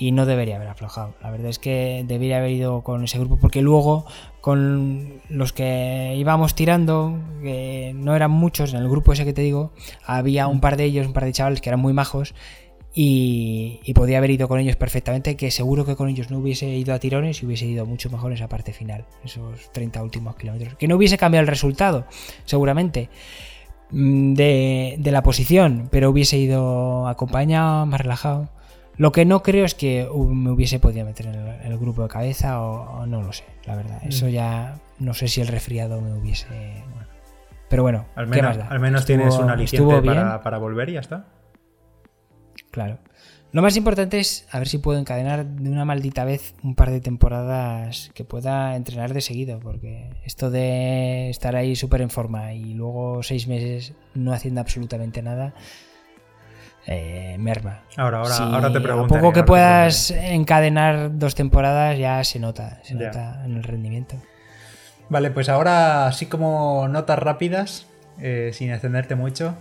y 0.00 0.12
no 0.12 0.24
debería 0.24 0.56
haber 0.56 0.68
aflojado. 0.68 1.14
La 1.22 1.30
verdad 1.30 1.50
es 1.50 1.58
que 1.58 2.04
debería 2.08 2.38
haber 2.38 2.52
ido 2.52 2.80
con 2.80 3.04
ese 3.04 3.18
grupo 3.18 3.36
porque 3.36 3.60
luego 3.60 4.06
con 4.40 5.20
los 5.28 5.52
que 5.52 6.14
íbamos 6.16 6.54
tirando, 6.54 7.18
que 7.42 7.92
no 7.94 8.16
eran 8.16 8.30
muchos, 8.30 8.72
en 8.72 8.80
el 8.80 8.88
grupo 8.88 9.12
ese 9.12 9.26
que 9.26 9.34
te 9.34 9.42
digo, 9.42 9.72
había 10.06 10.46
un 10.46 10.60
par 10.60 10.78
de 10.78 10.84
ellos, 10.84 11.06
un 11.06 11.12
par 11.12 11.26
de 11.26 11.32
chavales 11.32 11.60
que 11.60 11.68
eran 11.68 11.80
muy 11.80 11.92
majos 11.92 12.34
y, 12.94 13.80
y 13.84 13.92
podía 13.92 14.16
haber 14.16 14.30
ido 14.30 14.48
con 14.48 14.58
ellos 14.58 14.76
perfectamente, 14.76 15.36
que 15.36 15.50
seguro 15.50 15.84
que 15.84 15.96
con 15.96 16.08
ellos 16.08 16.30
no 16.30 16.38
hubiese 16.38 16.66
ido 16.68 16.94
a 16.94 16.98
tirones 16.98 17.42
y 17.42 17.46
hubiese 17.46 17.66
ido 17.66 17.84
mucho 17.84 18.08
mejor 18.08 18.30
en 18.32 18.38
esa 18.38 18.48
parte 18.48 18.72
final, 18.72 19.04
esos 19.22 19.70
30 19.72 20.02
últimos 20.02 20.34
kilómetros. 20.36 20.76
Que 20.76 20.88
no 20.88 20.96
hubiese 20.96 21.18
cambiado 21.18 21.42
el 21.42 21.48
resultado, 21.48 22.06
seguramente, 22.46 23.10
mm, 23.90 24.32
de, 24.32 24.96
de 24.98 25.12
la 25.12 25.22
posición, 25.22 25.88
pero 25.90 26.08
hubiese 26.08 26.38
ido 26.38 27.06
acompañado, 27.06 27.84
más 27.84 28.00
relajado. 28.00 28.48
Lo 29.00 29.12
que 29.12 29.24
no 29.24 29.42
creo 29.42 29.64
es 29.64 29.74
que 29.74 30.06
me 30.14 30.50
hubiese 30.50 30.78
podido 30.78 31.06
meter 31.06 31.26
en 31.28 31.34
el, 31.36 31.48
en 31.62 31.72
el 31.72 31.78
grupo 31.78 32.02
de 32.02 32.08
cabeza 32.10 32.60
o, 32.60 33.00
o 33.00 33.06
no 33.06 33.22
lo 33.22 33.32
sé, 33.32 33.44
la 33.64 33.74
verdad. 33.74 33.98
Eso 34.06 34.28
ya 34.28 34.78
no 34.98 35.14
sé 35.14 35.26
si 35.28 35.40
el 35.40 35.46
resfriado 35.48 36.02
me 36.02 36.12
hubiese... 36.12 36.46
bueno. 36.92 37.08
Pero 37.70 37.82
bueno, 37.82 38.04
Al 38.14 38.26
¿qué 38.26 38.30
menos, 38.42 38.56
más 38.56 38.58
da? 38.58 38.66
al 38.74 38.78
menos 38.80 39.00
Estuvo- 39.00 39.16
tienes 39.16 39.34
un 39.36 39.48
aliciente 39.48 40.02
para, 40.02 40.42
para 40.42 40.58
volver 40.58 40.90
y 40.90 40.92
ya 40.94 41.00
está. 41.00 41.24
Claro. 42.70 42.98
Lo 43.52 43.62
más 43.62 43.76
importante 43.76 44.20
es 44.20 44.46
a 44.52 44.58
ver 44.58 44.68
si 44.68 44.76
puedo 44.78 44.98
encadenar 44.98 45.44
de 45.46 45.70
una 45.70 45.84
maldita 45.86 46.24
vez 46.24 46.54
un 46.62 46.74
par 46.76 46.90
de 46.90 47.00
temporadas 47.00 48.10
que 48.14 48.24
pueda 48.24 48.76
entrenar 48.76 49.14
de 49.14 49.22
seguido, 49.22 49.58
porque 49.60 50.10
esto 50.24 50.50
de 50.50 51.30
estar 51.30 51.56
ahí 51.56 51.74
súper 51.74 52.02
en 52.02 52.10
forma 52.10 52.52
y 52.52 52.74
luego 52.74 53.22
seis 53.22 53.48
meses 53.48 53.94
no 54.14 54.32
haciendo 54.32 54.60
absolutamente 54.60 55.20
nada, 55.22 55.54
eh, 56.86 57.36
merma. 57.38 57.82
Ahora, 57.96 58.18
ahora, 58.18 58.34
Si 58.34 58.42
ahora 58.42 58.72
te 58.72 58.80
pregunto. 58.80 59.14
poco 59.14 59.32
que 59.32 59.42
puedas 59.42 60.10
encadenar 60.10 61.18
dos 61.18 61.34
temporadas 61.34 61.98
ya 61.98 62.22
se 62.24 62.38
nota, 62.38 62.80
se 62.82 62.94
nota 62.94 63.42
en 63.44 63.56
el 63.56 63.62
rendimiento. 63.62 64.16
Vale, 65.08 65.30
pues 65.30 65.48
ahora, 65.48 66.06
así 66.06 66.26
como 66.26 66.86
notas 66.88 67.18
rápidas, 67.18 67.86
eh, 68.20 68.50
sin 68.52 68.70
extenderte 68.70 69.14
mucho, 69.16 69.54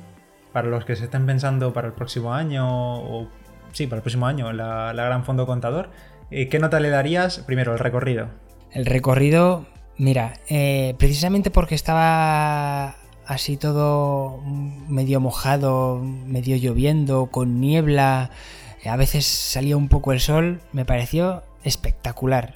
para 0.54 0.68
los 0.68 0.86
que 0.86 0.96
se 0.96 1.06
estén 1.06 1.26
pensando 1.26 1.74
para 1.74 1.88
el 1.88 1.94
próximo 1.94 2.34
año, 2.34 2.66
o 2.70 3.28
sí, 3.72 3.88
para 3.88 3.98
el 3.98 4.04
próximo 4.04 4.28
año, 4.28 4.52
la, 4.54 4.94
la 4.94 5.04
gran 5.06 5.26
fondo 5.26 5.46
contador, 5.48 5.90
eh, 6.32 6.48
¿qué 6.50 6.60
nota 6.60 6.80
le 6.80 6.90
darías? 6.90 7.40
Primero, 7.40 7.74
el 7.74 7.80
recorrido. 7.80 8.28
El 8.72 8.86
recorrido, 8.86 9.66
mira, 9.98 10.34
eh, 10.50 10.94
precisamente 11.00 11.50
porque 11.50 11.74
estaba 11.74 12.96
así 13.30 13.58
todo 13.58 14.42
medio 14.88 15.20
mojado, 15.20 16.00
medio 16.00 16.58
lloviendo, 16.58 17.28
con 17.28 17.62
niebla, 17.62 18.32
a 18.84 18.96
veces 18.96 19.28
salía 19.28 19.78
un 19.78 19.88
poco 19.88 20.14
el 20.14 20.20
sol, 20.20 20.62
me 20.74 20.84
pareció 20.84 21.44
espectacular. 21.64 22.56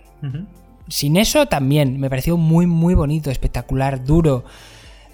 Sin 0.87 1.15
eso 1.17 1.45
también, 1.45 1.99
me 1.99 2.09
pareció 2.09 2.37
muy, 2.37 2.65
muy 2.65 2.95
bonito, 2.95 3.29
espectacular, 3.29 4.03
duro. 4.03 4.45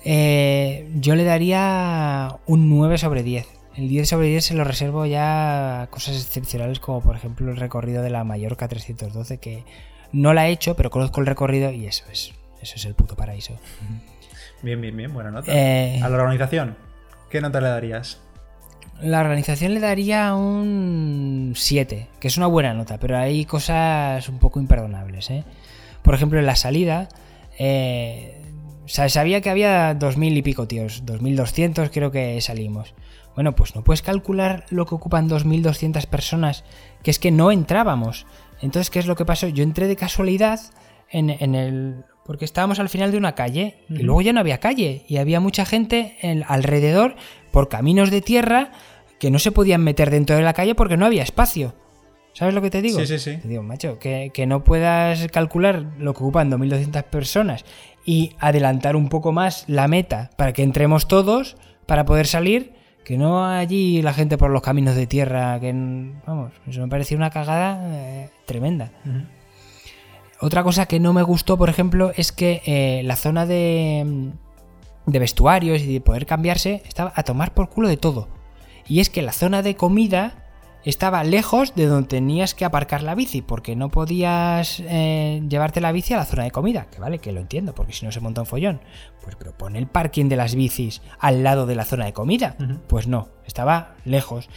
Eh, 0.06 0.90
yo 0.96 1.16
le 1.16 1.26
daría 1.26 2.38
un 2.46 2.70
9 2.70 2.98
sobre 2.98 3.24
10. 3.24 3.46
El 3.76 3.90
10 3.90 4.08
sobre 4.08 4.28
10 4.28 4.46
se 4.46 4.54
lo 4.54 4.64
reservo 4.64 5.06
ya 5.06 5.82
a 5.82 5.88
cosas 5.88 6.16
excepcionales 6.16 6.80
como 6.80 7.02
por 7.02 7.18
ejemplo 7.18 7.52
el 7.52 7.58
recorrido 7.58 8.02
de 8.02 8.10
la 8.10 8.24
Mallorca 8.24 8.68
312 8.68 9.38
que 9.38 9.64
no 10.12 10.34
la 10.34 10.48
he 10.48 10.52
hecho 10.52 10.76
pero 10.76 10.90
conozco 10.90 11.22
el 11.22 11.28
recorrido 11.28 11.72
y 11.72 11.86
eso 11.86 12.04
es, 12.12 12.34
eso 12.62 12.76
es 12.76 12.86
el 12.86 12.96
puto 12.96 13.16
paraíso. 13.16 13.58
Bien, 14.62 14.80
bien, 14.82 14.96
bien, 14.96 15.14
buena 15.14 15.32
nota. 15.32 15.52
Eh, 15.54 16.00
A 16.04 16.10
la 16.10 16.18
organización, 16.18 16.76
¿qué 17.30 17.42
nota 17.42 17.62
le 17.62 17.70
darías? 17.70 18.20
La 19.02 19.22
organización 19.22 19.74
le 19.74 19.80
daría 19.80 20.34
un 20.36 21.54
7, 21.56 22.08
que 22.20 22.28
es 22.28 22.38
una 22.38 22.48
buena 22.48 22.74
nota, 22.74 22.98
pero 23.00 23.18
hay 23.18 23.46
cosas 23.46 24.28
un 24.28 24.40
poco 24.40 24.60
imperdonables. 24.60 25.30
¿eh? 25.30 25.44
Por 26.04 26.16
ejemplo, 26.16 26.38
en 26.40 26.46
la 26.46 26.56
salida, 26.58 27.08
eh, 27.58 28.42
sa- 28.86 29.08
sabía 29.10 29.40
que 29.42 29.50
había 29.50 29.94
2.000 29.94 30.36
y 30.38 30.42
pico 30.42 30.68
tíos, 30.68 31.04
2.200 31.06 31.90
creo 31.92 32.12
que 32.12 32.42
salimos. 32.42 32.94
Bueno, 33.36 33.56
pues 33.56 33.74
no 33.74 33.84
puedes 33.86 34.02
calcular 34.02 34.66
lo 34.70 34.86
que 34.86 34.96
ocupan 34.96 35.30
2.200 35.30 36.06
personas, 36.08 36.66
que 37.04 37.12
es 37.12 37.20
que 37.20 37.32
no 37.32 37.52
entrábamos. 37.54 38.26
Entonces, 38.62 38.90
¿qué 38.90 39.00
es 39.00 39.06
lo 39.06 39.16
que 39.16 39.24
pasó? 39.24 39.48
Yo 39.48 39.64
entré 39.64 39.88
de 39.88 39.96
casualidad 39.96 40.60
en, 41.10 41.30
en 41.30 41.56
el... 41.56 42.04
Porque 42.30 42.46
estábamos 42.46 42.78
al 42.80 42.90
final 42.90 43.12
de 43.12 43.18
una 43.18 43.34
calle 43.34 43.80
y 43.90 44.04
luego 44.04 44.22
ya 44.22 44.34
no 44.34 44.40
había 44.40 44.60
calle 44.60 45.04
y 45.08 45.18
había 45.18 45.40
mucha 45.40 45.66
gente 45.66 46.16
en- 46.22 46.44
alrededor 46.48 47.16
por 47.50 47.70
caminos 47.70 48.12
de 48.12 48.22
tierra 48.22 48.70
que 49.20 49.32
no 49.32 49.40
se 49.40 49.52
podían 49.52 49.84
meter 49.84 50.12
dentro 50.12 50.36
de 50.36 50.44
la 50.44 50.54
calle 50.54 50.76
porque 50.76 50.96
no 50.96 51.08
había 51.08 51.24
espacio. 51.24 51.74
¿Sabes 52.34 52.54
lo 52.54 52.62
que 52.62 52.70
te 52.70 52.84
digo? 52.84 53.00
Sí, 53.00 53.08
sí, 53.08 53.18
sí. 53.18 53.38
Te 53.42 53.48
digo, 53.48 53.64
macho, 53.64 53.98
que, 53.98 54.30
que 54.32 54.46
no 54.46 54.64
puedas 54.64 55.28
calcular 55.30 55.88
lo 55.98 56.14
que 56.14 56.20
ocupan 56.24 56.52
2.200 56.52 57.02
personas 57.06 57.66
y 58.06 58.34
adelantar 58.40 58.96
un 58.96 59.10
poco 59.10 59.32
más 59.32 59.64
la 59.68 59.88
meta 59.88 60.30
para 60.38 60.54
que 60.54 60.62
entremos 60.62 61.08
todos 61.08 61.58
para 61.88 62.06
poder 62.06 62.28
salir, 62.28 62.74
que 63.04 63.18
no 63.18 63.44
allí 63.48 64.04
la 64.04 64.14
gente 64.14 64.38
por 64.38 64.52
los 64.52 64.62
caminos 64.62 64.96
de 64.96 65.08
tierra, 65.08 65.60
que 65.60 65.74
vamos, 65.74 66.52
eso 66.68 66.82
me 66.82 66.88
pareció 66.90 67.18
una 67.18 67.32
cagada 67.32 67.82
eh, 67.92 68.30
tremenda. 68.46 68.92
Otra 70.42 70.64
cosa 70.64 70.86
que 70.86 71.00
no 71.00 71.14
me 71.14 71.24
gustó, 71.24 71.58
por 71.58 71.70
ejemplo, 71.70 72.12
es 72.16 72.32
que 72.32 72.62
eh, 72.66 73.02
la 73.04 73.16
zona 73.16 73.46
de, 73.46 74.32
de 75.06 75.20
vestuarios 75.20 75.82
y 75.82 75.94
de 75.94 76.02
poder 76.02 76.26
cambiarse 76.26 76.82
estaba 76.88 77.12
a 77.16 77.24
tomar 77.24 77.54
por 77.54 77.70
culo 77.70 77.90
de 77.90 77.98
todo. 77.98 78.30
Y 78.88 79.02
es 79.02 79.10
que 79.10 79.22
la 79.22 79.34
zona 79.34 79.62
de 79.62 79.76
comida 79.76 80.50
estaba 80.84 81.24
lejos 81.24 81.76
de 81.76 81.86
donde 81.86 82.08
tenías 82.08 82.54
que 82.54 82.66
aparcar 82.66 83.04
la 83.04 83.16
bici, 83.16 83.42
porque 83.42 83.76
no 83.76 83.90
podías 83.90 84.82
eh, 84.86 85.44
llevarte 85.48 85.82
la 85.82 85.92
bici 85.92 86.14
a 86.14 86.18
la 86.18 86.26
zona 86.26 86.44
de 86.44 86.52
comida, 86.52 86.88
que 86.90 87.00
vale, 87.00 87.20
que 87.20 87.32
lo 87.32 87.42
entiendo, 87.42 87.76
porque 87.76 87.94
si 87.94 88.06
no 88.06 88.12
se 88.12 88.20
monta 88.20 88.42
un 88.42 88.48
follón. 88.48 88.82
Pues 89.22 89.36
pero 89.36 89.56
pon 89.58 89.76
el 89.76 89.88
parking 89.88 90.30
de 90.30 90.38
las 90.38 90.56
bicis 90.56 91.02
al 91.20 91.44
lado 91.44 91.66
de 91.66 91.76
la 91.76 91.86
zona 91.86 92.06
de 92.06 92.14
comida. 92.14 92.56
Pues 92.88 93.08
no, 93.08 93.30
estaba 93.46 93.96
lejos. 94.06 94.50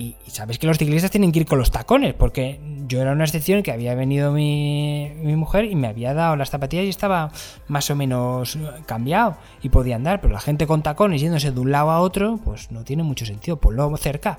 Y, 0.00 0.16
sabes 0.30 0.58
que 0.58 0.66
los 0.66 0.78
ciclistas 0.78 1.10
tienen 1.10 1.32
que 1.32 1.40
ir 1.40 1.46
con 1.46 1.58
los 1.58 1.70
tacones, 1.70 2.14
porque 2.14 2.60
yo 2.86 3.02
era 3.02 3.12
una 3.12 3.24
excepción 3.24 3.62
que 3.62 3.72
había 3.72 3.94
venido 3.94 4.32
mi, 4.32 5.12
mi, 5.16 5.36
mujer 5.36 5.66
y 5.66 5.74
me 5.74 5.88
había 5.88 6.14
dado 6.14 6.36
las 6.36 6.50
zapatillas 6.50 6.86
y 6.86 6.88
estaba 6.88 7.30
más 7.68 7.90
o 7.90 7.96
menos 7.96 8.58
cambiado 8.86 9.36
y 9.62 9.68
podía 9.68 9.96
andar, 9.96 10.20
pero 10.20 10.32
la 10.32 10.40
gente 10.40 10.66
con 10.66 10.82
tacones 10.82 11.20
yéndose 11.20 11.52
de 11.52 11.60
un 11.60 11.70
lado 11.70 11.90
a 11.90 12.00
otro, 12.00 12.38
pues 12.44 12.70
no 12.70 12.84
tiene 12.84 13.02
mucho 13.02 13.26
sentido, 13.26 13.60
ponlo 13.60 13.96
cerca. 13.96 14.38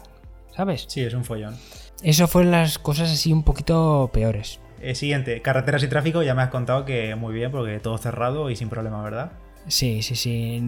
¿sabes? 0.55 0.85
Sí, 0.87 1.01
es 1.01 1.13
un 1.13 1.23
follón. 1.23 1.55
Eso 2.03 2.27
fueron 2.27 2.51
las 2.51 2.79
cosas 2.79 3.11
así 3.11 3.31
un 3.31 3.43
poquito 3.43 4.09
peores. 4.13 4.59
Eh, 4.81 4.95
siguiente, 4.95 5.41
carreteras 5.41 5.83
y 5.83 5.87
tráfico, 5.87 6.23
ya 6.23 6.33
me 6.33 6.41
has 6.41 6.49
contado 6.49 6.85
que 6.85 7.13
muy 7.15 7.33
bien, 7.33 7.51
porque 7.51 7.79
todo 7.79 7.97
cerrado 7.97 8.49
y 8.49 8.55
sin 8.55 8.69
problema, 8.69 9.03
¿verdad? 9.03 9.33
Sí, 9.67 10.01
sí, 10.01 10.15
sí. 10.15 10.61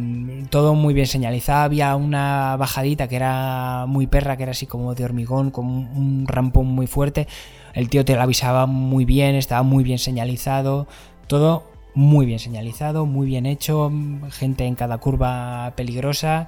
Todo 0.49 0.75
muy 0.75 0.93
bien 0.93 1.07
señalizado. 1.07 1.63
Había 1.63 1.95
una 1.95 2.55
bajadita 2.57 3.07
que 3.07 3.15
era 3.15 3.85
muy 3.87 4.07
perra, 4.07 4.37
que 4.37 4.43
era 4.43 4.51
así 4.51 4.65
como 4.65 4.95
de 4.95 5.03
hormigón, 5.03 5.51
con 5.51 5.65
un 5.65 6.25
rampón 6.27 6.67
muy 6.67 6.87
fuerte. 6.87 7.27
El 7.73 7.89
tío 7.89 8.05
te 8.05 8.15
la 8.15 8.23
avisaba 8.23 8.65
muy 8.65 9.05
bien, 9.05 9.35
estaba 9.35 9.63
muy 9.63 9.83
bien 9.83 9.99
señalizado. 9.99 10.87
Todo 11.27 11.63
muy 11.95 12.25
bien 12.25 12.39
señalizado, 12.39 13.05
muy 13.05 13.27
bien 13.27 13.45
hecho. 13.45 13.91
Gente 14.29 14.65
en 14.65 14.75
cada 14.75 14.97
curva 14.99 15.73
peligrosa 15.75 16.47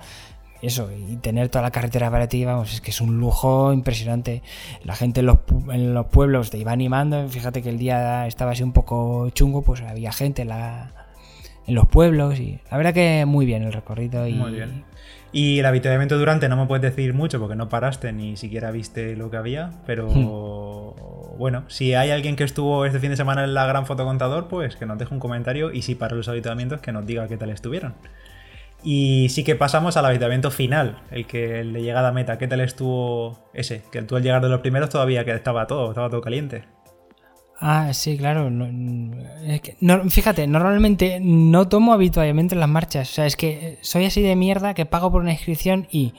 eso, 0.66 0.90
y 0.92 1.18
tener 1.18 1.50
toda 1.50 1.62
la 1.62 1.72
carretera 1.72 2.10
para 2.10 2.28
ti, 2.28 2.44
vamos, 2.46 2.74
es 2.74 2.82
que 2.82 2.92
es 2.92 3.02
un 3.02 3.20
lujo 3.20 3.74
impresionante. 3.74 4.42
La 4.84 4.96
gente 4.96 5.20
en 5.20 5.28
los, 5.28 5.38
en 5.72 5.94
los 5.94 6.08
pueblos 6.08 6.50
te 6.50 6.58
iba 6.58 6.72
animando, 6.72 7.28
fíjate 7.30 7.62
que 7.62 7.70
el 7.70 7.78
día 7.78 8.26
estaba 8.28 8.52
así 8.52 8.64
un 8.64 8.72
poco 8.72 9.30
chungo, 9.30 9.62
pues 9.62 9.82
había 9.82 10.12
gente 10.12 10.44
en, 10.44 10.50
la, 10.50 11.05
en 11.68 11.76
los 11.76 11.88
pueblos 11.88 12.40
y 12.40 12.60
la 12.72 12.78
verdad 12.78 12.94
que 12.94 13.26
muy 13.26 13.46
bien 13.46 13.64
el 13.64 13.74
recorrido. 13.74 14.28
Y, 14.28 14.34
muy 14.34 14.52
bien. 14.52 14.84
Y 15.32 15.60
el 15.60 15.66
avituallamiento 15.66 16.18
durante 16.18 16.48
no 16.48 16.56
me 16.56 16.66
puedes 16.66 16.82
decir 16.82 17.14
mucho 17.14 17.40
porque 17.40 17.56
no 17.56 17.68
paraste 17.68 18.14
ni 18.14 18.38
siquiera 18.38 18.72
viste 18.72 19.16
lo 19.18 19.30
que 19.30 19.38
había, 19.38 19.72
pero 19.86 20.08
hmm. 20.08 21.38
bueno, 21.38 21.64
si 21.68 21.94
hay 21.94 22.12
alguien 22.12 22.36
que 22.36 22.46
estuvo 22.46 22.86
este 22.86 23.00
fin 23.00 23.10
de 23.10 23.18
semana 23.18 23.44
en 23.44 23.54
la 23.54 23.66
Gran 23.66 23.86
Fotocontador, 23.86 24.48
pues 24.48 24.76
que 24.76 24.86
nos 24.86 24.98
deje 24.98 25.14
un 25.14 25.20
comentario 25.20 25.74
y 25.74 25.82
si 25.82 25.96
para 25.96 26.16
los 26.16 26.30
avituallamientos 26.30 26.80
que 26.80 26.92
nos 26.92 27.06
diga 27.06 27.28
qué 27.28 27.38
tal 27.38 27.50
estuvieron. 27.50 27.96
Y 28.82 29.30
sí 29.30 29.44
que 29.44 29.56
pasamos 29.56 29.98
al 29.98 30.06
habitamiento 30.06 30.52
final, 30.52 31.00
el 31.10 31.26
que 31.26 31.60
el 31.60 31.74
de 31.74 31.82
llegada 31.82 32.10
a 32.10 32.12
meta. 32.12 32.38
¿Qué 32.38 32.48
tal 32.48 32.62
estuvo 32.62 33.50
ese? 33.54 33.82
Que 33.92 34.04
tú 34.04 34.16
al 34.16 34.22
llegar 34.22 34.44
de 34.44 34.50
los 34.50 34.62
primeros 34.62 34.92
todavía 34.92 35.26
que 35.26 35.32
estaba 35.32 35.66
todo, 35.66 35.90
estaba 35.90 36.10
todo 36.10 36.22
caliente. 36.22 36.66
Ah, 37.60 37.94
sí, 37.94 38.18
claro. 38.18 38.52
fíjate, 40.10 40.46
normalmente 40.48 41.20
no 41.22 41.68
tomo 41.68 41.94
habitualmente 41.94 42.56
las 42.56 42.70
marchas. 42.70 43.10
O 43.10 43.14
sea, 43.14 43.26
es 43.26 43.36
que 43.36 43.78
soy 43.82 44.06
así 44.06 44.22
de 44.22 44.36
mierda 44.36 44.74
que 44.74 44.86
pago 44.86 45.12
por 45.12 45.22
una 45.22 45.32
inscripción 45.32 45.88
y 45.90 46.14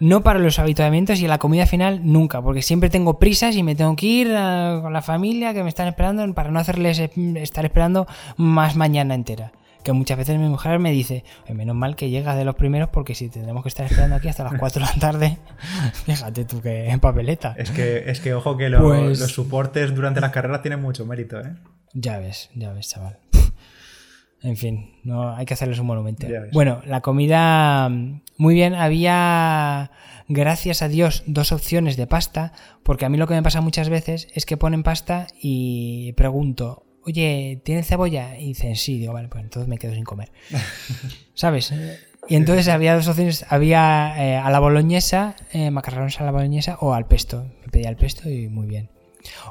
no 0.00 0.22
para 0.22 0.40
los 0.40 0.58
habituamientos 0.58 1.20
y 1.20 1.28
la 1.28 1.38
comida 1.38 1.66
final 1.66 2.00
nunca, 2.02 2.42
porque 2.42 2.62
siempre 2.62 2.90
tengo 2.90 3.20
prisas 3.20 3.54
y 3.54 3.62
me 3.62 3.76
tengo 3.76 3.94
que 3.94 4.06
ir 4.06 4.34
ah, 4.36 4.80
con 4.82 4.92
la 4.92 5.02
familia 5.02 5.54
que 5.54 5.62
me 5.62 5.68
están 5.68 5.86
esperando 5.86 6.34
para 6.34 6.50
no 6.50 6.58
hacerles 6.58 6.98
estar 6.98 7.64
esperando 7.64 8.08
más 8.36 8.74
mañana 8.74 9.14
entera 9.14 9.52
que 9.82 9.92
muchas 9.92 10.18
veces 10.18 10.38
mi 10.38 10.48
mujer 10.48 10.78
me 10.78 10.92
dice, 10.92 11.24
menos 11.52 11.76
mal 11.76 11.96
que 11.96 12.10
llegas 12.10 12.36
de 12.36 12.44
los 12.44 12.54
primeros 12.54 12.88
porque 12.90 13.14
si 13.14 13.28
tendremos 13.28 13.62
que 13.62 13.68
estar 13.68 13.86
esperando 13.86 14.16
aquí 14.16 14.28
hasta 14.28 14.44
las 14.44 14.54
4 14.54 14.84
de 14.84 14.92
la 14.92 15.00
tarde, 15.00 15.38
fíjate 16.04 16.44
tú 16.44 16.60
que 16.60 16.88
en 16.88 17.00
papeleta. 17.00 17.54
Es 17.58 17.70
que, 17.70 18.10
es 18.10 18.20
que 18.20 18.34
ojo 18.34 18.56
que 18.56 18.70
pues 18.70 19.20
los 19.20 19.32
soportes 19.32 19.94
durante 19.94 20.20
las 20.20 20.30
carreras 20.30 20.62
tienen 20.62 20.80
mucho 20.80 21.06
mérito, 21.06 21.40
¿eh? 21.40 21.54
Ya 21.94 22.18
ves, 22.18 22.50
ya 22.54 22.72
ves, 22.72 22.88
chaval. 22.88 23.18
En 24.42 24.56
fin, 24.56 24.96
no 25.04 25.36
hay 25.36 25.46
que 25.46 25.54
hacerles 25.54 25.78
un 25.78 25.86
monumento. 25.86 26.26
Bueno, 26.52 26.82
la 26.84 27.00
comida 27.00 27.88
muy 28.36 28.54
bien, 28.54 28.74
había 28.74 29.92
gracias 30.26 30.82
a 30.82 30.88
Dios 30.88 31.22
dos 31.26 31.52
opciones 31.52 31.96
de 31.96 32.08
pasta, 32.08 32.52
porque 32.82 33.04
a 33.04 33.08
mí 33.08 33.16
lo 33.16 33.28
que 33.28 33.34
me 33.34 33.42
pasa 33.42 33.60
muchas 33.60 33.88
veces 33.88 34.26
es 34.34 34.46
que 34.46 34.56
ponen 34.56 34.82
pasta 34.82 35.28
y 35.40 36.12
pregunto, 36.14 36.84
oye, 37.04 37.60
¿tienen 37.64 37.84
cebolla? 37.84 38.38
Y 38.38 38.48
dicen, 38.48 38.76
sí, 38.76 38.98
digo, 38.98 39.12
vale, 39.12 39.28
pues 39.28 39.44
entonces 39.44 39.68
me 39.68 39.78
quedo 39.78 39.94
sin 39.94 40.04
comer. 40.04 40.30
¿Sabes? 41.34 41.72
Y 42.28 42.36
entonces 42.36 42.68
había 42.68 42.94
dos 42.94 43.08
opciones, 43.08 43.44
había 43.48 44.14
eh, 44.18 44.36
a 44.36 44.48
la 44.50 44.60
boloñesa, 44.60 45.34
eh, 45.52 45.70
macarrones 45.70 46.20
a 46.20 46.24
la 46.24 46.30
boloñesa 46.30 46.78
o 46.80 46.94
al 46.94 47.06
pesto. 47.06 47.44
Me 47.62 47.68
pedía 47.68 47.88
el 47.88 47.96
pesto 47.96 48.28
y 48.28 48.48
muy 48.48 48.66
bien. 48.66 48.90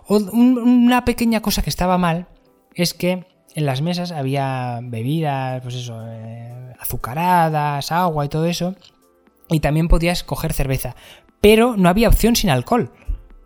una 0.08 1.06
pequeña 1.06 1.42
cosa 1.42 1.62
que 1.62 1.70
estaba 1.70 1.98
mal 1.98 2.28
es 2.74 2.94
que 2.94 3.26
en 3.54 3.66
las 3.66 3.82
mesas 3.82 4.12
había 4.12 4.80
bebidas, 4.82 5.62
pues 5.62 5.76
eso, 5.76 6.02
eh, 6.08 6.74
azucaradas, 6.80 7.92
agua 7.92 8.26
y 8.26 8.30
todo 8.30 8.46
eso. 8.46 8.76
Y 9.50 9.60
también 9.60 9.90
podías 9.90 10.24
coger 10.24 10.54
cerveza. 10.54 10.96
Pero 11.42 11.76
no 11.76 11.90
había 11.90 12.08
opción 12.08 12.36
sin 12.36 12.50
alcohol. 12.50 12.94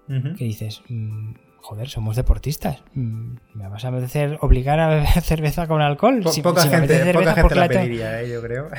¿Qué 0.07 0.45
dices? 0.45 0.83
Mm, 0.87 1.33
joder, 1.65 1.89
somos 1.89 2.15
deportistas. 2.15 2.77
Mm, 2.93 3.37
¿Me 3.55 3.67
vas 3.67 3.83
a 3.85 3.89
hacer 3.89 4.37
obligar 4.41 4.79
a 4.79 4.87
beber 4.87 5.21
cerveza 5.21 5.65
con 5.67 5.81
alcohol? 5.81 6.21
poca 6.43 6.61
gente, 6.61 7.11
poca 7.11 7.33
gente 7.33 7.55
la 7.55 7.67
pediría, 7.67 8.21
eh, 8.21 8.29
yo 8.29 8.41
creo. 8.41 8.69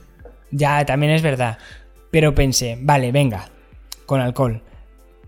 ya, 0.50 0.84
también 0.84 1.12
es 1.12 1.22
verdad. 1.22 1.58
Pero 2.10 2.34
pensé, 2.34 2.76
vale, 2.80 3.12
venga, 3.12 3.48
con 4.06 4.20
alcohol. 4.20 4.60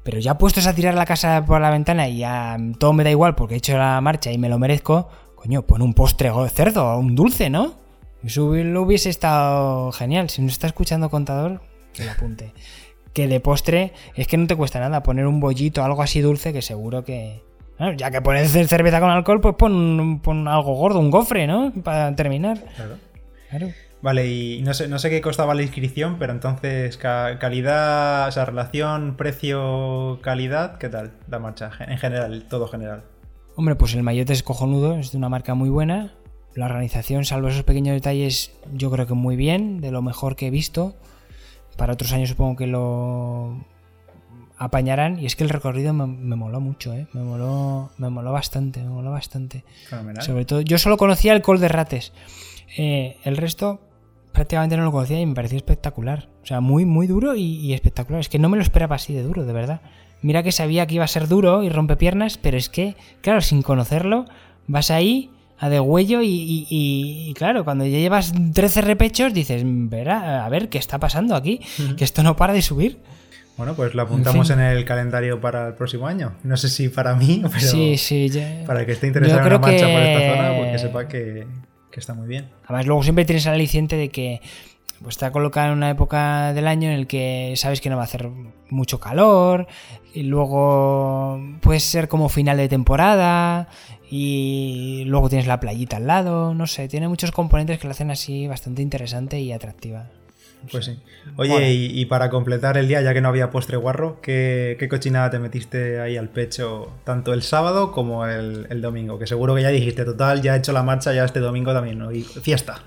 Pero 0.02 0.18
ya 0.18 0.36
puestos 0.36 0.66
a 0.66 0.74
tirar 0.74 0.94
la 0.94 1.06
casa 1.06 1.44
por 1.46 1.60
la 1.60 1.70
ventana 1.70 2.08
y 2.08 2.18
ya 2.18 2.58
todo 2.80 2.92
me 2.92 3.04
da 3.04 3.10
igual 3.10 3.36
porque 3.36 3.54
he 3.54 3.58
hecho 3.58 3.78
la 3.78 4.00
marcha 4.00 4.32
y 4.32 4.38
me 4.38 4.48
lo 4.48 4.58
merezco, 4.58 5.08
coño, 5.36 5.62
pon 5.62 5.82
un 5.82 5.94
postre 5.94 6.30
de 6.30 6.48
cerdo, 6.50 6.98
un 6.98 7.14
dulce, 7.14 7.48
¿no? 7.48 7.78
Eso 8.24 8.52
lo 8.52 8.82
hubiese 8.82 9.08
estado 9.08 9.92
genial. 9.92 10.30
Si 10.30 10.42
no 10.42 10.48
está 10.48 10.66
escuchando 10.66 11.10
contador, 11.10 11.62
que 11.92 12.04
lo 12.04 12.10
apunte 12.10 12.52
que 13.14 13.28
de 13.28 13.40
postre 13.40 13.92
es 14.14 14.26
que 14.26 14.36
no 14.36 14.46
te 14.46 14.56
cuesta 14.56 14.80
nada 14.80 15.02
poner 15.02 15.26
un 15.26 15.40
bollito, 15.40 15.82
algo 15.82 16.02
así 16.02 16.20
dulce, 16.20 16.52
que 16.52 16.60
seguro 16.60 17.04
que... 17.04 17.42
ya 17.96 18.10
que 18.10 18.20
pones 18.20 18.50
cerveza 18.50 19.00
con 19.00 19.08
alcohol, 19.08 19.40
pues 19.40 19.54
pon, 19.56 20.48
algo 20.48 20.74
gordo, 20.74 20.98
un 20.98 21.10
gofre, 21.10 21.46
¿no? 21.46 21.72
Para 21.82 22.14
terminar. 22.14 22.58
Claro. 22.76 22.96
claro. 23.48 23.68
Vale, 24.02 24.26
y 24.26 24.60
no 24.60 24.74
sé, 24.74 24.86
no 24.86 24.98
sé 24.98 25.08
qué 25.08 25.22
costaba 25.22 25.54
la 25.54 25.62
inscripción, 25.62 26.16
pero 26.18 26.34
entonces 26.34 26.98
calidad, 26.98 28.28
o 28.28 28.32
sea, 28.32 28.44
relación 28.44 29.16
precio-calidad, 29.16 30.76
¿qué 30.76 30.90
tal 30.90 31.12
la 31.30 31.38
marcha? 31.38 31.70
En 31.88 31.96
general, 31.96 32.44
todo 32.50 32.68
general. 32.68 33.04
Hombre, 33.56 33.76
pues 33.76 33.94
el 33.94 34.02
maillot 34.02 34.28
es 34.28 34.42
cojonudo, 34.42 34.98
es 34.98 35.12
de 35.12 35.16
una 35.16 35.30
marca 35.30 35.54
muy 35.54 35.70
buena. 35.70 36.12
La 36.54 36.66
organización, 36.66 37.24
salvo 37.24 37.48
esos 37.48 37.62
pequeños 37.62 37.94
detalles, 37.94 38.52
yo 38.74 38.90
creo 38.90 39.06
que 39.06 39.14
muy 39.14 39.36
bien, 39.36 39.80
de 39.80 39.90
lo 39.90 40.02
mejor 40.02 40.36
que 40.36 40.48
he 40.48 40.50
visto. 40.50 40.96
Para 41.76 41.92
otros 41.92 42.12
años 42.12 42.30
supongo 42.30 42.56
que 42.56 42.66
lo 42.66 43.64
apañarán. 44.58 45.18
Y 45.18 45.26
es 45.26 45.36
que 45.36 45.44
el 45.44 45.50
recorrido 45.50 45.92
me, 45.92 46.36
moló 46.36 46.60
mucho, 46.60 46.92
¿eh? 46.94 47.06
Me 47.12 47.22
moló, 47.22 47.90
me 47.98 48.10
moló 48.10 48.32
bastante, 48.32 48.82
me 48.82 48.90
moló 48.90 49.10
bastante. 49.10 49.64
Sobre 50.20 50.44
todo, 50.44 50.60
yo 50.60 50.78
solo 50.78 50.96
conocía 50.96 51.32
el 51.32 51.42
Col 51.42 51.60
de 51.60 51.68
Rates. 51.68 52.12
Eh, 52.76 53.18
el 53.24 53.36
resto 53.36 53.80
prácticamente 54.32 54.76
no 54.76 54.84
lo 54.84 54.92
conocía 54.92 55.20
y 55.20 55.26
me 55.26 55.34
pareció 55.34 55.56
espectacular. 55.56 56.28
O 56.42 56.46
sea, 56.46 56.60
muy, 56.60 56.84
muy 56.84 57.06
duro 57.06 57.34
y, 57.34 57.72
espectacular. 57.72 58.20
Es 58.20 58.28
que 58.28 58.38
no 58.38 58.48
me 58.48 58.56
lo 58.56 58.62
esperaba 58.62 58.96
así 58.96 59.14
de 59.14 59.22
duro, 59.22 59.44
de 59.44 59.52
verdad. 59.52 59.80
Mira 60.22 60.42
que 60.42 60.52
sabía 60.52 60.86
que 60.86 60.96
iba 60.96 61.04
a 61.04 61.08
ser 61.08 61.28
duro 61.28 61.62
y 61.62 61.68
rompe 61.68 61.96
piernas, 61.96 62.38
pero 62.38 62.56
es 62.56 62.68
que, 62.68 62.96
claro, 63.20 63.40
sin 63.40 63.62
conocerlo, 63.62 64.24
vas 64.66 64.90
ahí 64.90 65.30
a 65.64 65.70
de 65.70 65.80
huello 65.80 66.20
y, 66.22 67.32
claro, 67.36 67.64
cuando 67.64 67.86
ya 67.86 67.98
llevas 67.98 68.34
13 68.52 68.82
repechos 68.82 69.32
dices, 69.32 69.62
verá, 69.64 70.44
a 70.44 70.48
ver 70.50 70.68
qué 70.68 70.76
está 70.76 70.98
pasando 70.98 71.34
aquí, 71.34 71.60
que 71.96 72.04
esto 72.04 72.22
no 72.22 72.36
para 72.36 72.52
de 72.52 72.60
subir. 72.60 72.98
Bueno, 73.56 73.74
pues 73.74 73.94
lo 73.94 74.02
apuntamos 74.02 74.50
en, 74.50 74.60
el 74.60 74.84
calendario 74.84 75.40
para 75.40 75.68
el 75.68 75.74
próximo 75.74 76.06
año. 76.06 76.34
No 76.42 76.58
sé 76.58 76.68
si 76.68 76.90
para 76.90 77.14
mí, 77.14 77.42
pero 77.50 77.66
sí, 77.66 77.96
sí, 77.96 78.30
para 78.66 78.80
el 78.80 78.86
que 78.86 78.92
esté 78.92 79.06
interesado 79.06 79.40
en 79.40 79.46
una 79.46 79.58
marcha 79.58 79.86
por 79.86 80.02
esta 80.02 80.34
zona, 80.34 80.56
porque 80.58 80.78
sepa 80.78 81.08
que, 81.08 81.46
que, 81.90 82.00
está 82.00 82.12
muy 82.12 82.28
bien. 82.28 82.50
Además, 82.64 82.86
luego 82.86 83.02
siempre 83.02 83.24
tienes 83.24 83.46
el 83.46 83.52
aliciente 83.52 83.96
de 83.96 84.10
que 84.10 84.42
pues, 85.02 85.14
está 85.14 85.32
colocado 85.32 85.68
en 85.68 85.78
una 85.78 85.90
época 85.90 86.52
del 86.52 86.66
año 86.66 86.88
en 86.88 86.94
el 86.94 87.06
que 87.06 87.54
sabes 87.56 87.80
que 87.80 87.90
no 87.90 87.96
va 87.96 88.02
a 88.02 88.06
hacer 88.06 88.28
mucho 88.70 89.00
calor, 89.00 89.66
y 90.12 90.22
luego 90.22 91.40
puede 91.60 91.80
ser 91.80 92.08
como 92.08 92.28
final 92.28 92.56
de 92.56 92.68
temporada, 92.68 93.68
y 94.10 95.04
luego 95.06 95.28
tienes 95.28 95.46
la 95.46 95.60
playita 95.60 95.96
al 95.96 96.06
lado, 96.06 96.54
no 96.54 96.66
sé, 96.66 96.88
tiene 96.88 97.08
muchos 97.08 97.32
componentes 97.32 97.78
que 97.78 97.86
lo 97.86 97.90
hacen 97.90 98.10
así 98.10 98.46
bastante 98.46 98.82
interesante 98.82 99.40
y 99.40 99.50
atractiva. 99.50 100.06
pues 100.70 100.84
sí. 100.84 100.98
Oye, 101.36 101.72
y, 101.72 102.04
para 102.06 102.30
completar 102.30 102.78
el 102.78 102.86
día, 102.86 103.00
ya 103.02 103.12
que 103.12 103.20
no 103.20 103.28
había 103.28 103.50
postre 103.50 103.76
guarro, 103.76 104.20
¿qué, 104.20 104.86
cochinada 104.88 105.30
te 105.30 105.38
metiste 105.38 106.00
ahí 106.00 106.16
al 106.16 106.28
pecho 106.28 106.92
tanto 107.04 107.32
el 107.32 107.42
sábado 107.42 107.92
como 107.92 108.26
el, 108.26 108.80
domingo? 108.80 109.18
Que 109.18 109.26
seguro 109.26 109.54
que 109.54 109.62
ya 109.62 109.70
dijiste, 109.70 110.04
total, 110.04 110.42
ya 110.42 110.54
he 110.54 110.58
hecho 110.58 110.72
la 110.72 110.82
marcha, 110.82 111.12
ya 111.12 111.24
este 111.24 111.40
domingo 111.40 111.72
también, 111.72 111.98
¿no? 111.98 112.12
Y 112.12 112.22
fiesta. 112.22 112.82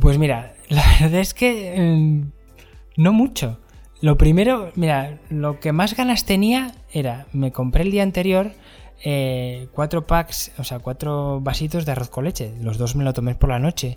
Pues 0.00 0.18
mira, 0.18 0.54
la 0.68 0.84
verdad 1.00 1.20
es 1.20 1.34
que 1.34 1.74
em, 1.74 2.30
no 2.96 3.12
mucho. 3.12 3.60
Lo 4.00 4.18
primero, 4.18 4.70
mira, 4.74 5.18
lo 5.30 5.60
que 5.60 5.72
más 5.72 5.96
ganas 5.96 6.24
tenía 6.24 6.72
era, 6.92 7.26
me 7.32 7.52
compré 7.52 7.84
el 7.84 7.90
día 7.90 8.02
anterior 8.02 8.52
eh, 9.02 9.68
cuatro 9.72 10.06
packs, 10.06 10.52
o 10.58 10.64
sea, 10.64 10.78
cuatro 10.78 11.40
vasitos 11.40 11.84
de 11.84 11.92
arroz 11.92 12.10
con 12.10 12.24
leche. 12.24 12.52
Los 12.60 12.78
dos 12.78 12.96
me 12.96 13.04
lo 13.04 13.12
tomé 13.12 13.34
por 13.34 13.50
la 13.50 13.58
noche. 13.58 13.96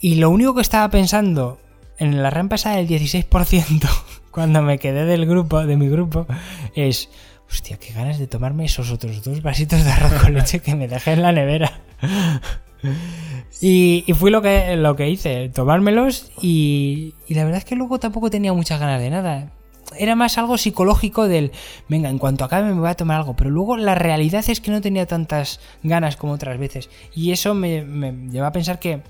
Y 0.00 0.16
lo 0.16 0.30
único 0.30 0.54
que 0.54 0.62
estaba 0.62 0.88
pensando 0.90 1.60
en 1.98 2.22
la 2.22 2.30
rampa 2.30 2.56
del 2.56 2.88
16%, 2.88 3.88
cuando 4.30 4.62
me 4.62 4.78
quedé 4.78 5.04
del 5.04 5.26
grupo, 5.26 5.64
de 5.64 5.76
mi 5.76 5.88
grupo, 5.88 6.26
es, 6.74 7.10
hostia, 7.48 7.78
qué 7.78 7.92
ganas 7.92 8.18
de 8.18 8.26
tomarme 8.26 8.64
esos 8.64 8.90
otros 8.90 9.22
dos 9.22 9.42
vasitos 9.42 9.84
de 9.84 9.90
arroz 9.90 10.14
con 10.22 10.34
leche 10.34 10.60
que 10.60 10.74
me 10.74 10.88
dejé 10.88 11.12
en 11.12 11.22
la 11.22 11.32
nevera. 11.32 11.80
Y, 13.60 14.04
fui 14.14 14.32
lo 14.32 14.42
que, 14.42 14.76
lo 14.76 14.96
que 14.96 15.08
hice, 15.08 15.48
tomármelos 15.48 16.32
y, 16.40 17.14
la 17.28 17.44
verdad 17.44 17.58
es 17.58 17.64
que 17.64 17.76
luego 17.76 18.00
tampoco 18.00 18.28
tenía 18.28 18.52
muchas 18.52 18.80
ganas 18.80 19.00
de 19.00 19.08
nada. 19.08 19.52
Era 19.96 20.16
más 20.16 20.36
algo 20.36 20.58
psicológico 20.58 21.28
del, 21.28 21.52
venga, 21.88 22.08
en 22.08 22.18
cuanto 22.18 22.44
acabe 22.44 22.68
me 22.68 22.80
voy 22.80 22.88
a 22.88 22.96
tomar 22.96 23.18
algo, 23.18 23.36
pero 23.36 23.50
luego 23.50 23.76
la 23.76 23.94
realidad 23.94 24.44
es 24.48 24.60
que 24.60 24.72
no 24.72 24.80
tenía 24.80 25.06
tantas 25.06 25.60
ganas 25.84 26.16
como 26.16 26.32
otras 26.32 26.58
veces. 26.58 26.90
Y 27.14 27.30
eso 27.30 27.54
me, 27.54 27.82
me 27.84 28.12
lleva 28.32 28.48
a 28.48 28.52
pensar 28.52 28.80
que 28.80 29.02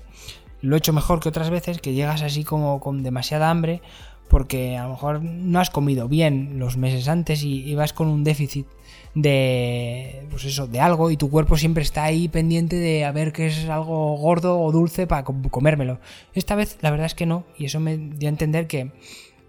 lo 0.61 0.75
he 0.75 0.77
hecho 0.79 0.93
mejor 0.93 1.19
que 1.19 1.29
otras 1.29 1.49
veces, 1.49 1.79
que 1.79 1.93
llegas 1.93 2.21
así 2.21 2.43
como 2.43 2.79
con 2.79 3.01
demasiada 3.01 3.49
hambre, 3.49 3.81
porque 4.29 4.77
a 4.77 4.83
lo 4.83 4.89
mejor 4.89 5.23
no 5.23 5.59
has 5.61 5.71
comido 5.71 6.07
bien 6.07 6.59
los 6.59 6.77
meses 6.77 7.07
antes 7.07 7.43
y, 7.43 7.63
y 7.63 7.73
vas 7.73 7.93
con 7.93 8.07
un 8.07 8.23
déficit 8.23 8.67
de 9.15 10.25
pues 10.31 10.45
eso, 10.45 10.67
de 10.67 10.79
algo 10.79 11.11
y 11.11 11.17
tu 11.17 11.29
cuerpo 11.29 11.57
siempre 11.57 11.83
está 11.83 12.03
ahí 12.03 12.27
pendiente 12.27 12.75
de 12.75 13.05
a 13.05 13.11
ver 13.11 13.31
qué 13.31 13.47
es 13.47 13.69
algo 13.69 14.15
gordo 14.17 14.59
o 14.59 14.71
dulce 14.71 15.07
para 15.07 15.23
comérmelo. 15.23 15.99
Esta 16.33 16.55
vez 16.55 16.77
la 16.81 16.91
verdad 16.91 17.05
es 17.05 17.15
que 17.15 17.25
no 17.25 17.45
y 17.57 17.65
eso 17.65 17.79
me 17.79 17.97
dio 17.97 18.27
a 18.27 18.31
entender 18.31 18.67
que 18.67 18.91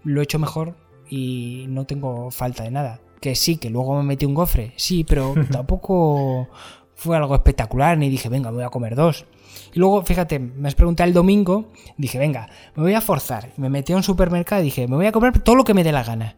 lo 0.03 0.21
he 0.21 0.23
hecho 0.23 0.39
mejor 0.39 0.75
y 1.09 1.65
no 1.69 1.85
tengo 1.85 2.29
falta 2.31 2.63
de 2.63 2.71
nada. 2.71 2.99
Que 3.21 3.33
sí, 3.33 3.57
que 3.57 3.71
luego 3.71 3.95
me 3.97 4.03
metí 4.03 4.25
un 4.25 4.35
gofre, 4.35 4.73
sí, 4.75 5.03
pero 5.03 5.33
tampoco 5.51 6.49
fue 6.93 7.17
algo 7.17 7.35
espectacular 7.35 7.97
ni 7.97 8.09
dije, 8.09 8.29
venga, 8.29 8.51
voy 8.51 8.63
a 8.63 8.69
comer 8.69 8.95
dos. 8.95 9.25
Y 9.73 9.79
luego, 9.79 10.03
fíjate, 10.03 10.37
me 10.37 10.67
has 10.67 10.75
preguntado 10.75 11.07
el 11.07 11.13
domingo, 11.13 11.71
dije, 11.97 12.19
venga, 12.19 12.49
me 12.75 12.83
voy 12.83 12.93
a 12.93 13.01
forzar. 13.01 13.51
Me 13.57 13.69
metí 13.69 13.93
a 13.93 13.95
un 13.95 14.03
supermercado 14.03 14.61
y 14.61 14.65
dije, 14.65 14.87
me 14.87 14.95
voy 14.95 15.05
a 15.07 15.11
comer 15.11 15.39
todo 15.39 15.55
lo 15.55 15.63
que 15.63 15.73
me 15.73 15.83
dé 15.83 15.91
la 15.91 16.03
gana 16.03 16.35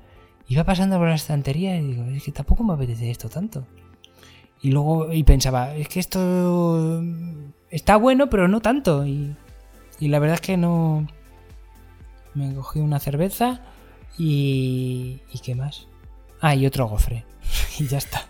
iba 0.47 0.63
pasando 0.63 0.97
por 0.97 1.07
la 1.07 1.15
estantería 1.15 1.77
y 1.77 1.87
digo, 1.87 2.03
es 2.05 2.23
que 2.23 2.31
tampoco 2.31 2.63
me 2.63 2.73
apetece 2.73 3.09
esto 3.09 3.29
tanto. 3.29 3.65
Y 4.61 4.71
luego 4.71 5.11
y 5.13 5.23
pensaba, 5.23 5.75
es 5.75 5.87
que 5.87 5.99
esto 5.99 7.03
está 7.69 7.95
bueno, 7.97 8.29
pero 8.29 8.47
no 8.47 8.59
tanto. 8.61 9.05
Y, 9.05 9.35
la 9.99 10.19
verdad 10.19 10.35
es 10.35 10.41
que 10.41 10.57
no. 10.57 11.07
Me 12.33 12.53
cogí 12.53 12.79
una 12.79 12.99
cerveza 12.99 13.61
y. 14.17 15.21
¿Y 15.31 15.39
qué 15.39 15.55
más? 15.55 15.87
Ah, 16.41 16.55
y 16.55 16.65
otro 16.65 16.87
gofre. 16.87 17.25
y 17.79 17.87
ya 17.87 17.97
está. 17.97 18.21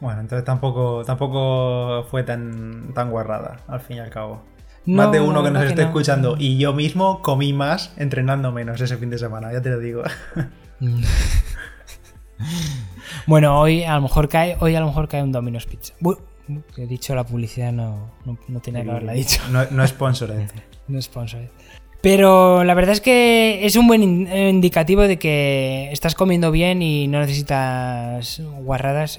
Bueno, 0.00 0.20
entonces 0.20 0.44
tampoco, 0.44 1.04
tampoco 1.06 2.04
fue 2.10 2.22
tan, 2.22 2.92
tan 2.92 3.10
guarrada, 3.10 3.60
al 3.66 3.80
fin 3.80 3.96
y 3.96 4.00
al 4.00 4.10
cabo. 4.10 4.42
más 4.84 5.10
de 5.10 5.20
uno 5.20 5.42
que 5.42 5.50
nos 5.50 5.64
esté 5.64 5.82
escuchando. 5.84 6.36
Y 6.38 6.58
yo 6.58 6.74
mismo 6.74 7.22
comí 7.22 7.54
más 7.54 7.94
entrenando 7.96 8.52
menos 8.52 8.78
ese 8.82 8.98
fin 8.98 9.08
de 9.08 9.16
semana, 9.16 9.52
ya 9.54 9.62
te 9.62 9.70
lo 9.70 9.78
digo. 9.78 10.02
bueno, 13.26 13.60
hoy 13.60 13.84
a 13.84 13.94
lo 13.96 14.02
mejor 14.02 14.28
cae, 14.28 14.56
hoy 14.60 14.74
a 14.74 14.80
lo 14.80 14.86
mejor 14.86 15.08
cae 15.08 15.22
un 15.22 15.32
Domino's 15.32 15.66
Pizza. 15.66 15.94
he 16.76 16.86
dicho 16.86 17.14
la 17.14 17.24
publicidad, 17.24 17.72
no, 17.72 18.12
no, 18.24 18.60
tiene 18.60 18.84
que 18.84 18.90
haberla 18.90 19.12
dicho. 19.12 19.40
No, 19.50 19.64
no 19.70 19.82
es 19.82 19.90
sponsor. 19.90 20.32
no 20.88 20.98
es. 20.98 21.10
Pero 22.02 22.62
la 22.62 22.74
verdad 22.74 22.92
es 22.92 23.00
que 23.00 23.66
es 23.66 23.74
un 23.74 23.88
buen 23.88 24.02
indicativo 24.02 25.02
de 25.02 25.18
que 25.18 25.88
estás 25.90 26.14
comiendo 26.14 26.52
bien 26.52 26.80
y 26.80 27.08
no 27.08 27.18
necesitas 27.18 28.40
guarradas 28.60 29.18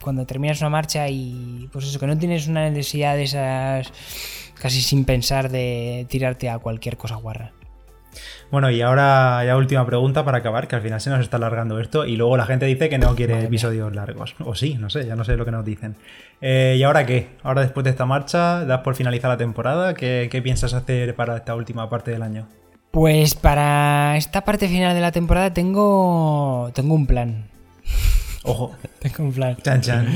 cuando 0.00 0.24
terminas 0.24 0.60
una 0.60 0.70
marcha 0.70 1.08
y 1.10 1.68
pues 1.72 1.84
eso, 1.84 1.98
que 1.98 2.06
no 2.06 2.16
tienes 2.16 2.48
una 2.48 2.70
necesidad 2.70 3.16
de 3.16 3.24
esas 3.24 3.92
casi 4.54 4.80
sin 4.80 5.04
pensar 5.04 5.50
de 5.50 6.06
tirarte 6.08 6.48
a 6.48 6.58
cualquier 6.58 6.96
cosa 6.96 7.16
guarra. 7.16 7.52
Bueno, 8.50 8.70
y 8.70 8.82
ahora 8.82 9.44
ya 9.44 9.56
última 9.56 9.86
pregunta 9.86 10.24
para 10.24 10.38
acabar, 10.38 10.68
que 10.68 10.76
al 10.76 10.82
final 10.82 11.00
se 11.00 11.10
nos 11.10 11.20
está 11.20 11.38
alargando 11.38 11.80
esto 11.80 12.04
y 12.04 12.16
luego 12.16 12.36
la 12.36 12.44
gente 12.44 12.66
dice 12.66 12.88
que 12.88 12.98
no 12.98 13.14
quiere 13.14 13.42
episodios 13.44 13.94
largos. 13.94 14.34
O 14.40 14.54
sí, 14.54 14.74
no 14.74 14.90
sé, 14.90 15.06
ya 15.06 15.16
no 15.16 15.24
sé 15.24 15.36
lo 15.36 15.44
que 15.44 15.50
nos 15.50 15.64
dicen. 15.64 15.96
Eh, 16.40 16.76
¿Y 16.78 16.82
ahora 16.82 17.06
qué? 17.06 17.30
Ahora 17.42 17.62
después 17.62 17.84
de 17.84 17.90
esta 17.90 18.04
marcha, 18.04 18.64
das 18.64 18.80
por 18.80 18.94
finalizar 18.94 19.30
la 19.30 19.36
temporada, 19.36 19.94
¿qué, 19.94 20.40
piensas 20.42 20.74
hacer 20.74 21.14
para 21.14 21.36
esta 21.36 21.54
última 21.54 21.88
parte 21.88 22.10
del 22.10 22.22
año? 22.22 22.46
Pues 22.90 23.34
para 23.34 24.16
esta 24.16 24.42
parte 24.42 24.68
final 24.68 24.94
de 24.94 25.00
la 25.00 25.12
temporada 25.12 25.54
tengo, 25.54 26.70
tengo 26.74 26.94
un 26.94 27.06
plan. 27.06 27.46
Ojo. 28.42 28.74
tengo 28.98 29.24
un 29.24 29.32
plan. 29.32 29.56
Chan, 29.62 29.80
chan. 29.80 30.06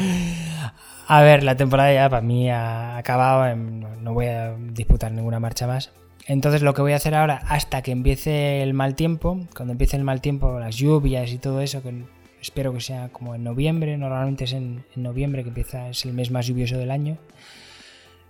A 1.08 1.22
ver, 1.22 1.44
la 1.44 1.56
temporada 1.56 1.92
ya 1.92 2.10
para 2.10 2.20
mí 2.20 2.50
ha 2.50 2.96
acabado, 2.98 3.46
em, 3.46 3.80
no 4.02 4.12
voy 4.12 4.26
a 4.26 4.54
disputar 4.58 5.12
ninguna 5.12 5.38
marcha 5.38 5.66
más. 5.66 5.92
Entonces 6.26 6.62
lo 6.62 6.74
que 6.74 6.82
voy 6.82 6.92
a 6.92 6.96
hacer 6.96 7.14
ahora, 7.14 7.42
hasta 7.48 7.82
que 7.82 7.92
empiece 7.92 8.62
el 8.62 8.74
mal 8.74 8.94
tiempo, 8.96 9.40
cuando 9.54 9.72
empiece 9.72 9.96
el 9.96 10.04
mal 10.04 10.20
tiempo, 10.20 10.58
las 10.58 10.76
lluvias 10.76 11.30
y 11.30 11.38
todo 11.38 11.60
eso, 11.60 11.82
que 11.82 12.02
espero 12.40 12.72
que 12.72 12.80
sea 12.80 13.10
como 13.10 13.34
en 13.34 13.44
noviembre, 13.44 13.96
normalmente 13.96 14.44
es 14.44 14.52
en, 14.52 14.84
noviembre 14.96 15.44
que 15.44 15.50
empieza, 15.50 15.88
es 15.88 16.04
el 16.04 16.14
mes 16.14 16.30
más 16.30 16.46
lluvioso 16.46 16.78
del 16.78 16.90
año, 16.90 17.16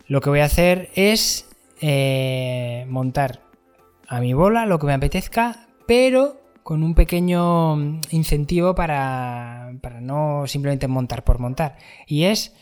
lo 0.09 0.21
que 0.21 0.29
voy 0.29 0.41
a 0.41 0.45
hacer 0.45 0.91
es 0.95 1.49
eh, 1.81 2.85
montar 2.89 3.41
a 4.09 4.21
mi 4.21 4.35
bola 4.35 4.67
lo 4.67 4.79
que 4.79 4.87
me 4.87 4.93
apetezca, 4.93 5.67
pero 5.87 6.41
con 6.63 6.83
un 6.83 6.95
pequeño 6.95 8.01
incentivo 8.11 8.75
para, 8.75 9.73
para 9.81 10.01
no 10.01 10.45
simplemente 10.47 10.87
montar 10.87 11.25
por 11.25 11.39
montar. 11.39 11.79
Y 12.07 12.25
es 12.25 12.55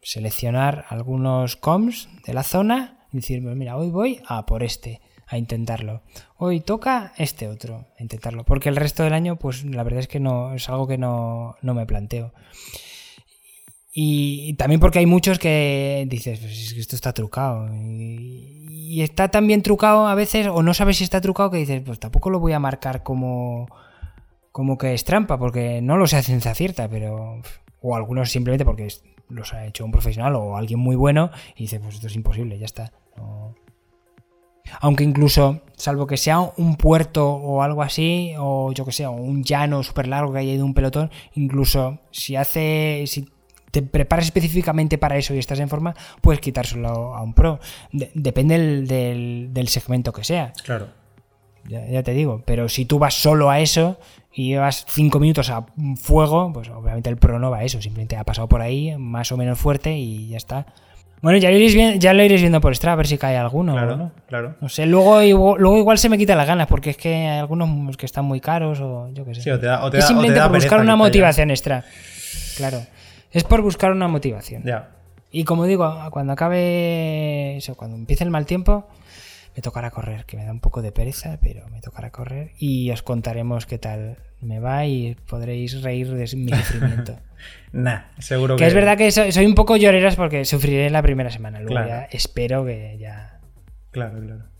seleccionar 0.00 0.84
algunos 0.88 1.56
coms 1.56 2.08
de 2.24 2.34
la 2.34 2.42
zona 2.42 3.01
y 3.12 3.16
decir, 3.16 3.42
pues 3.42 3.56
mira, 3.56 3.76
hoy 3.76 3.90
voy 3.90 4.20
a 4.26 4.46
por 4.46 4.62
este, 4.62 5.00
a 5.26 5.38
intentarlo. 5.38 6.02
Hoy 6.36 6.60
toca 6.60 7.12
este 7.16 7.48
otro, 7.48 7.86
a 7.98 8.02
intentarlo. 8.02 8.44
Porque 8.44 8.68
el 8.68 8.76
resto 8.76 9.02
del 9.02 9.12
año, 9.12 9.36
pues 9.36 9.64
la 9.64 9.82
verdad 9.82 10.00
es 10.00 10.08
que 10.08 10.20
no 10.20 10.54
es 10.54 10.68
algo 10.68 10.86
que 10.86 10.98
no, 10.98 11.56
me 11.62 11.86
planteo. 11.86 12.32
Y, 13.94 14.54
también 14.54 14.80
porque 14.80 14.98
hay 14.98 15.06
muchos 15.06 15.38
que 15.38 16.06
dices, 16.08 16.38
pues 16.38 16.52
es 16.52 16.74
que 16.74 16.80
esto 16.80 16.96
está 16.96 17.12
trucado. 17.12 17.68
Y, 17.74 19.00
está 19.02 19.28
tan 19.28 19.46
bien 19.46 19.62
trucado 19.62 20.06
a 20.06 20.14
veces, 20.14 20.48
o 20.48 20.62
no 20.62 20.74
sabes 20.74 20.98
si 20.98 21.04
está 21.04 21.20
trucado, 21.20 21.50
que 21.50 21.58
dices, 21.58 21.82
pues 21.84 21.98
tampoco 21.98 22.28
lo 22.28 22.40
voy 22.40 22.52
a 22.52 22.58
marcar 22.58 23.02
como, 23.02 23.68
como 24.50 24.76
que 24.76 24.92
es 24.92 25.04
trampa, 25.04 25.38
porque 25.38 25.80
no 25.80 25.96
lo 25.96 26.06
sé 26.06 26.16
a 26.16 26.22
ciencia 26.22 26.54
cierta, 26.54 26.88
pero. 26.88 27.40
O 27.84 27.96
algunos 27.96 28.30
simplemente 28.30 28.64
porque 28.64 28.86
los 29.28 29.52
ha 29.54 29.66
hecho 29.66 29.84
un 29.84 29.90
profesional 29.90 30.36
o 30.36 30.56
alguien 30.56 30.78
muy 30.78 30.94
bueno 30.94 31.30
y 31.56 31.64
dice, 31.64 31.80
pues 31.80 31.96
esto 31.96 32.06
es 32.06 32.14
imposible, 32.14 32.58
ya 32.58 32.66
está. 32.66 32.92
Aunque 34.80 35.04
incluso, 35.04 35.62
salvo 35.76 36.06
que 36.06 36.16
sea 36.16 36.40
un 36.40 36.76
puerto 36.76 37.28
o 37.28 37.62
algo 37.62 37.82
así, 37.82 38.34
o 38.38 38.72
yo 38.72 38.84
que 38.84 38.92
sé, 38.92 39.06
un 39.06 39.44
llano 39.44 39.82
súper 39.82 40.08
largo 40.08 40.32
que 40.32 40.40
haya 40.40 40.52
de 40.52 40.62
un 40.62 40.74
pelotón, 40.74 41.10
incluso 41.34 41.98
si 42.10 42.36
hace. 42.36 43.04
Si 43.06 43.28
te 43.70 43.82
preparas 43.82 44.26
específicamente 44.26 44.98
para 44.98 45.16
eso 45.16 45.34
y 45.34 45.38
estás 45.38 45.58
en 45.58 45.68
forma, 45.68 45.94
puedes 46.20 46.40
quitárselo 46.40 47.14
a 47.14 47.22
un 47.22 47.32
pro. 47.32 47.58
depende 47.92 48.58
del, 49.48 49.68
segmento 49.68 50.12
que 50.12 50.24
sea. 50.24 50.52
Claro. 50.64 50.88
Ya, 51.64 51.86
ya, 51.86 52.02
te 52.02 52.12
digo, 52.12 52.42
pero 52.44 52.68
si 52.68 52.84
tú 52.84 52.98
vas 52.98 53.14
solo 53.14 53.48
a 53.48 53.60
eso 53.60 53.98
y 54.32 54.48
llevas 54.48 54.84
5 54.88 55.20
minutos 55.20 55.48
a 55.48 55.64
fuego, 55.96 56.52
pues 56.52 56.68
obviamente 56.68 57.08
el 57.08 57.16
pro 57.16 57.38
no 57.38 57.50
va 57.52 57.58
a 57.58 57.64
eso, 57.64 57.80
simplemente 57.80 58.16
ha 58.16 58.24
pasado 58.24 58.48
por 58.48 58.60
ahí 58.60 58.96
más 58.98 59.30
o 59.30 59.36
menos 59.36 59.58
fuerte 59.58 59.96
y 59.96 60.28
ya 60.28 60.36
está. 60.36 60.66
Bueno, 61.22 61.38
ya 61.38 61.50
lo 61.50 61.56
iréis, 61.56 61.74
viendo, 61.74 62.00
ya 62.00 62.12
lo 62.12 62.24
iréis 62.24 62.40
viendo 62.40 62.60
por 62.60 62.74
Strava 62.74 62.94
a 62.94 62.96
ver 62.96 63.06
si 63.06 63.16
cae 63.16 63.36
alguno. 63.36 63.74
Claro, 63.74 63.96
¿no? 63.96 64.12
claro. 64.26 64.56
No 64.60 64.68
sé, 64.68 64.86
luego, 64.86 65.20
luego 65.56 65.78
igual 65.78 65.96
se 65.96 66.08
me 66.08 66.18
quita 66.18 66.34
las 66.34 66.48
ganas 66.48 66.66
porque 66.66 66.90
es 66.90 66.96
que 66.96 67.14
hay 67.14 67.38
algunos 67.38 67.96
que 67.96 68.06
están 68.06 68.24
muy 68.24 68.40
caros 68.40 68.80
o 68.80 69.08
yo 69.12 69.24
qué 69.24 69.36
sé. 69.36 69.42
Sí, 69.42 69.50
o 69.50 69.58
te 69.58 69.66
da, 69.66 69.84
o 69.84 69.90
te 69.90 69.98
es 69.98 70.06
simplemente 70.06 70.40
por 70.40 70.50
buscar 70.50 70.80
una 70.80 70.96
motivación 70.96 71.50
extra. 71.50 71.84
Claro. 72.56 72.82
Es 73.30 73.44
por 73.44 73.62
buscar 73.62 73.92
una 73.92 74.08
motivación. 74.08 74.64
Ya. 74.64 74.90
Y 75.30 75.44
como 75.44 75.64
digo, 75.64 75.96
cuando 76.10 76.32
acabe 76.32 77.56
eso, 77.56 77.76
cuando 77.76 77.96
empiece 77.96 78.24
el 78.24 78.30
mal 78.30 78.44
tiempo, 78.44 78.88
me 79.54 79.62
tocará 79.62 79.90
correr, 79.90 80.24
que 80.24 80.36
me 80.36 80.44
da 80.44 80.52
un 80.52 80.60
poco 80.60 80.82
de 80.82 80.92
pereza, 80.92 81.38
pero 81.40 81.68
me 81.68 81.80
tocará 81.80 82.10
correr 82.10 82.52
y 82.58 82.90
os 82.90 83.02
contaremos 83.02 83.66
qué 83.66 83.78
tal 83.78 84.16
me 84.40 84.58
va 84.60 84.86
y 84.86 85.16
podréis 85.28 85.82
reír 85.82 86.10
de 86.10 86.36
mi 86.36 86.52
sufrimiento. 86.56 87.18
nah, 87.72 88.02
seguro 88.18 88.56
que. 88.56 88.62
Que 88.62 88.68
es 88.68 88.74
verdad 88.74 88.96
que 88.96 89.10
soy, 89.10 89.46
un 89.46 89.54
poco 89.54 89.76
lloreras 89.76 90.16
porque 90.16 90.44
sufriré 90.44 90.90
la 90.90 91.02
primera 91.02 91.30
semana. 91.30 91.60
Luego 91.60 91.86
ya 91.86 92.08
espero 92.10 92.64
que 92.64 92.96
ya. 92.98 93.40
Claro, 93.90 94.20
claro. 94.20 94.52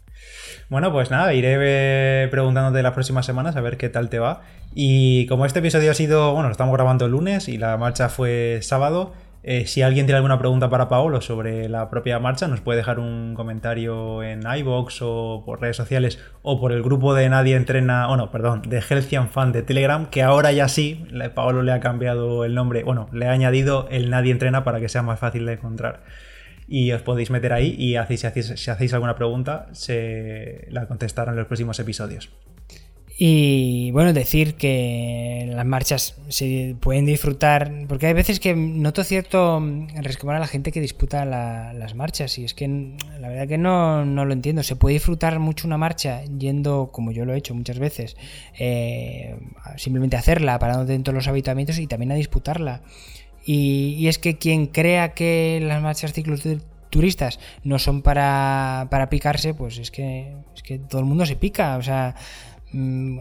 Bueno, 0.69 0.91
pues 0.93 1.11
nada, 1.11 1.35
iré 1.35 2.29
preguntándote 2.29 2.83
las 2.83 2.93
próximas 2.93 3.27
semanas 3.27 3.57
a 3.57 3.61
ver 3.61 3.77
qué 3.77 3.89
tal 3.89 4.09
te 4.09 4.19
va. 4.19 4.43
Y 4.75 5.27
como 5.27 5.45
este 5.45 5.59
episodio 5.59 5.91
ha 5.91 5.95
sido, 5.95 6.33
bueno, 6.33 6.49
lo 6.49 6.53
estamos 6.53 6.73
grabando 6.75 7.05
el 7.05 7.13
lunes 7.13 7.49
y 7.49 7.59
la 7.59 7.77
marcha 7.77 8.09
fue 8.09 8.61
sábado, 8.63 9.13
Eh, 9.45 9.67
si 9.67 9.83
alguien 9.83 10.07
tiene 10.07 10.19
alguna 10.19 10.39
pregunta 10.39 10.71
para 10.71 10.89
Paolo 10.89 11.21
sobre 11.21 11.69
la 11.69 11.91
propia 11.91 12.21
marcha, 12.21 12.47
nos 12.47 12.61
puede 12.61 12.77
dejar 12.77 13.01
un 13.01 13.35
comentario 13.35 14.23
en 14.23 14.43
iBox 14.47 15.01
o 15.03 15.43
por 15.45 15.61
redes 15.61 15.77
sociales 15.77 16.21
o 16.43 16.61
por 16.61 16.71
el 16.71 16.83
grupo 16.83 17.13
de 17.15 17.29
Nadie 17.29 17.57
Entrena, 17.57 18.09
o 18.09 18.17
no, 18.17 18.31
perdón, 18.31 18.63
de 18.63 18.81
Healthian 18.81 19.31
Fan 19.31 19.51
de 19.51 19.63
Telegram, 19.63 20.07
que 20.07 20.23
ahora 20.23 20.53
ya 20.53 20.69
sí, 20.69 21.09
Paolo 21.35 21.63
le 21.63 21.73
ha 21.73 21.81
cambiado 21.81 22.45
el 22.45 22.55
nombre, 22.55 22.85
bueno, 22.85 23.09
le 23.13 23.27
ha 23.27 23.33
añadido 23.33 23.89
el 23.91 24.11
Nadie 24.11 24.31
Entrena 24.31 24.63
para 24.63 24.79
que 24.79 24.89
sea 24.89 25.03
más 25.03 25.19
fácil 25.19 25.45
de 25.47 25.55
encontrar. 25.55 26.05
Y 26.69 26.93
os 26.93 27.03
podéis 27.03 27.31
meter 27.31 27.53
ahí 27.53 27.75
y 27.77 27.97
si, 28.17 28.27
hacéis, 28.27 28.47
si 28.57 28.71
hacéis 28.71 28.95
alguna 28.95 29.17
pregunta, 29.17 29.67
se 29.73 30.69
la 30.71 30.87
contestarán 30.87 31.35
en 31.35 31.41
los 31.41 31.49
próximos 31.49 31.79
episodios. 31.81 32.31
Y 33.19 33.91
bueno, 33.91 34.13
decir 34.13 34.55
que 34.55 35.51
las 35.55 35.67
marchas 35.67 36.17
se 36.29 36.77
pueden 36.81 37.05
disfrutar, 37.05 37.71
porque 37.87 38.07
hay 38.07 38.15
veces 38.15 38.41
que 38.41 38.55
noto 38.55 39.05
cierto 39.05 39.63
resquemor 40.01 40.37
a 40.37 40.41
la 40.41 40.47
gente 40.47 40.73
que 40.73 40.81
disputa 40.81 41.25
las 41.25 41.95
marchas, 41.95 42.39
y 42.39 42.45
es 42.45 42.55
que 42.55 42.97
la 43.21 43.29
verdad 43.29 43.47
que 43.47 43.59
no, 43.59 44.05
lo 44.05 44.33
entiendo. 44.33 44.63
Se 44.63 44.77
puede 44.77 44.95
disfrutar 44.95 45.39
mucho 45.41 45.67
una 45.67 45.77
marcha 45.77 46.25
yendo, 46.25 46.91
como 46.91 47.13
yo 47.13 47.25
lo 47.25 47.35
he 47.35 47.39
hecho 47.39 47.55
muchas 47.55 47.79
veces, 47.79 48.17
eh, 48.59 49.37
simplemente 49.77 50.17
hacerla, 50.17 50.59
parándote 50.59 50.93
dentro 50.93 51.13
de 51.13 51.19
los 51.19 51.29
habitamientos 51.29 51.79
y 51.79 51.87
también 51.87 52.13
a 52.13 52.15
disputarla. 52.15 52.81
Y, 53.45 53.95
y 53.99 54.09
es 54.09 54.19
que 54.19 54.39
quien 54.39 54.67
crea 54.69 55.13
que 55.13 55.61
las 55.63 55.83
marchas 55.83 56.13
cicloturistas 56.15 57.41
no 57.63 57.79
son 57.79 58.01
para, 58.03 58.87
para 58.91 59.11
picarse, 59.11 59.53
pues 59.53 59.79
es 59.79 59.91
que, 59.91 60.35
es 60.55 60.63
que 60.63 60.79
todo 60.79 61.01
el 61.01 61.07
mundo 61.07 61.27
se 61.27 61.37
pica, 61.37 61.77
o 61.77 61.83
sea 61.83 62.15
Mm, 62.73 63.19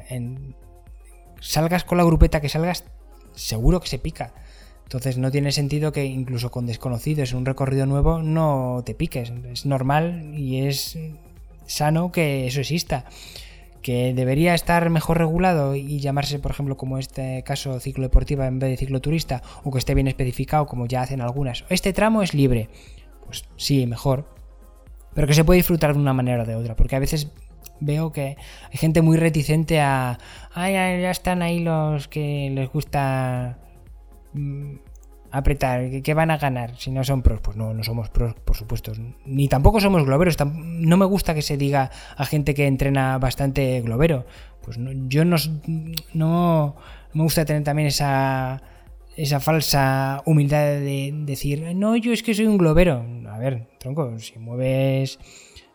salgas 1.39 1.83
con 1.83 1.97
la 1.97 2.03
grupeta 2.03 2.41
que 2.41 2.49
salgas, 2.49 2.85
seguro 3.33 3.79
que 3.79 3.87
se 3.87 3.99
pica. 3.99 4.33
Entonces 4.83 5.17
no 5.17 5.31
tiene 5.31 5.53
sentido 5.53 5.93
que 5.93 6.05
incluso 6.05 6.51
con 6.51 6.65
desconocidos 6.65 7.31
en 7.31 7.37
un 7.37 7.45
recorrido 7.45 7.85
nuevo 7.85 8.21
no 8.21 8.83
te 8.85 8.93
piques. 8.93 9.31
Es 9.51 9.65
normal 9.65 10.33
y 10.35 10.67
es 10.67 10.97
sano 11.65 12.11
que 12.11 12.47
eso 12.47 12.59
exista. 12.59 13.05
Que 13.81 14.13
debería 14.13 14.53
estar 14.53 14.89
mejor 14.89 15.17
regulado 15.17 15.75
y 15.75 15.99
llamarse, 15.99 16.39
por 16.39 16.51
ejemplo, 16.51 16.77
como 16.77 16.97
este 16.97 17.41
caso 17.43 17.79
ciclo 17.79 18.03
deportiva 18.03 18.45
en 18.45 18.59
vez 18.59 18.69
de 18.69 18.77
ciclo 18.77 18.99
turista, 18.99 19.41
o 19.63 19.71
que 19.71 19.79
esté 19.79 19.95
bien 19.95 20.07
especificado, 20.07 20.67
como 20.67 20.85
ya 20.85 21.01
hacen 21.01 21.21
algunas. 21.21 21.63
Este 21.69 21.93
tramo 21.93 22.21
es 22.21 22.33
libre. 22.33 22.69
Pues 23.25 23.45
sí, 23.55 23.87
mejor. 23.87 24.27
Pero 25.15 25.25
que 25.25 25.33
se 25.33 25.45
puede 25.45 25.57
disfrutar 25.57 25.93
de 25.93 25.99
una 25.99 26.13
manera 26.13 26.43
o 26.43 26.45
de 26.45 26.55
otra. 26.55 26.75
Porque 26.75 26.97
a 26.97 26.99
veces 26.99 27.31
veo 27.81 28.11
que 28.11 28.37
hay 28.71 28.77
gente 28.77 29.01
muy 29.01 29.17
reticente 29.17 29.81
a. 29.81 30.17
Ay, 30.53 30.73
ya 30.73 31.11
están 31.11 31.41
ahí 31.41 31.59
los 31.59 32.07
que 32.07 32.49
les 32.53 32.69
gusta 32.71 33.57
mm, 34.33 34.75
apretar. 35.31 36.01
¿Qué 36.01 36.13
van 36.13 36.31
a 36.31 36.37
ganar 36.37 36.77
si 36.77 36.91
no 36.91 37.03
son 37.03 37.21
pros? 37.21 37.41
Pues 37.41 37.57
no, 37.57 37.73
no 37.73 37.83
somos 37.83 38.09
pros, 38.09 38.35
por 38.35 38.55
supuesto. 38.55 38.93
Ni 39.25 39.47
tampoco 39.49 39.81
somos 39.81 40.05
globeros. 40.05 40.37
No 40.45 40.95
me 40.95 41.05
gusta 41.05 41.33
que 41.33 41.41
se 41.41 41.57
diga 41.57 41.91
a 42.15 42.25
gente 42.25 42.53
que 42.53 42.67
entrena 42.67 43.17
bastante 43.17 43.81
globero. 43.81 44.25
Pues 44.61 44.77
yo 45.07 45.25
no, 45.25 45.37
no 46.13 46.75
me 47.13 47.23
gusta 47.23 47.45
tener 47.45 47.63
también 47.63 47.87
esa 47.87 48.59
falsa 49.39 50.21
humildad 50.25 50.63
de 50.65 51.11
decir, 51.25 51.75
no, 51.75 51.95
yo 51.95 52.13
es 52.13 52.21
que 52.21 52.35
soy 52.35 52.45
un 52.45 52.57
globero. 52.57 53.03
A 53.29 53.39
ver, 53.39 53.67
tronco, 53.79 54.19
si 54.19 54.37
mueves 54.37 55.17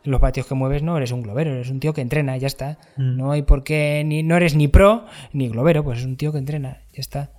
los 0.07 0.21
patios 0.21 0.47
que 0.47 0.55
mueves 0.55 0.83
no 0.83 0.97
eres 0.97 1.13
un 1.13 1.23
globero, 1.23 1.53
eres 1.53 1.71
un 1.71 1.81
tío 1.81 1.93
que 1.93 2.01
entrena, 2.01 2.37
ya 2.37 2.47
está. 2.47 2.79
Mm. 2.97 3.17
No 3.17 3.33
hay 3.33 3.43
por 3.43 3.65
qué, 3.65 4.03
ni, 4.05 4.23
no 4.23 4.37
eres 4.37 4.55
ni 4.55 4.69
pro 4.69 5.07
ni 5.33 5.49
globero, 5.49 5.85
pues 5.85 6.01
es 6.01 6.05
un 6.05 6.17
tío 6.17 6.33
que 6.33 6.39
entrena, 6.39 6.83
ya 6.93 7.01
está. 7.01 7.31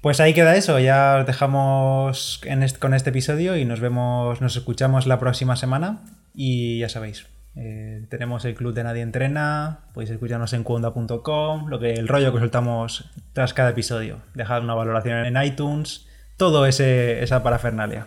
Pues 0.00 0.18
ahí 0.18 0.32
queda 0.32 0.56
eso, 0.56 0.78
ya 0.78 1.18
os 1.20 1.26
dejamos 1.26 2.40
con 2.78 2.94
este 2.94 3.10
episodio 3.10 3.56
y 3.56 3.66
nos 3.66 3.80
vemos, 3.80 4.40
nos 4.40 4.56
escuchamos 4.56 5.06
la 5.06 5.18
próxima 5.18 5.56
semana 5.56 6.00
y 6.34 6.78
ya 6.78 6.88
sabéis, 6.88 7.26
eh, 7.56 8.06
tenemos 8.08 8.46
el 8.46 8.54
club 8.54 8.72
de 8.72 8.84
Nadie 8.84 9.02
Entrena, 9.02 9.80
podéis 9.92 10.10
escucharnos 10.10 10.54
en 10.54 10.62
cuonda.com, 10.62 11.68
lo 11.68 11.78
que 11.78 11.92
el 11.92 12.08
rollo 12.08 12.32
que 12.32 12.38
soltamos 12.38 13.10
tras 13.34 13.52
cada 13.52 13.70
episodio. 13.70 14.22
Dejad 14.34 14.62
una 14.62 14.74
valoración 14.74 15.26
en 15.26 15.42
iTunes, 15.42 16.06
todo 16.36 16.64
ese, 16.64 17.22
esa 17.22 17.42
parafernalia. 17.42 18.06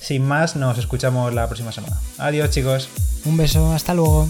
Sin 0.00 0.26
más, 0.26 0.56
nos 0.56 0.78
escuchamos 0.78 1.34
la 1.34 1.46
próxima 1.46 1.72
semana. 1.72 1.96
Adiós 2.18 2.50
chicos. 2.50 2.88
Un 3.24 3.36
beso, 3.36 3.72
hasta 3.72 3.94
luego. 3.94 4.28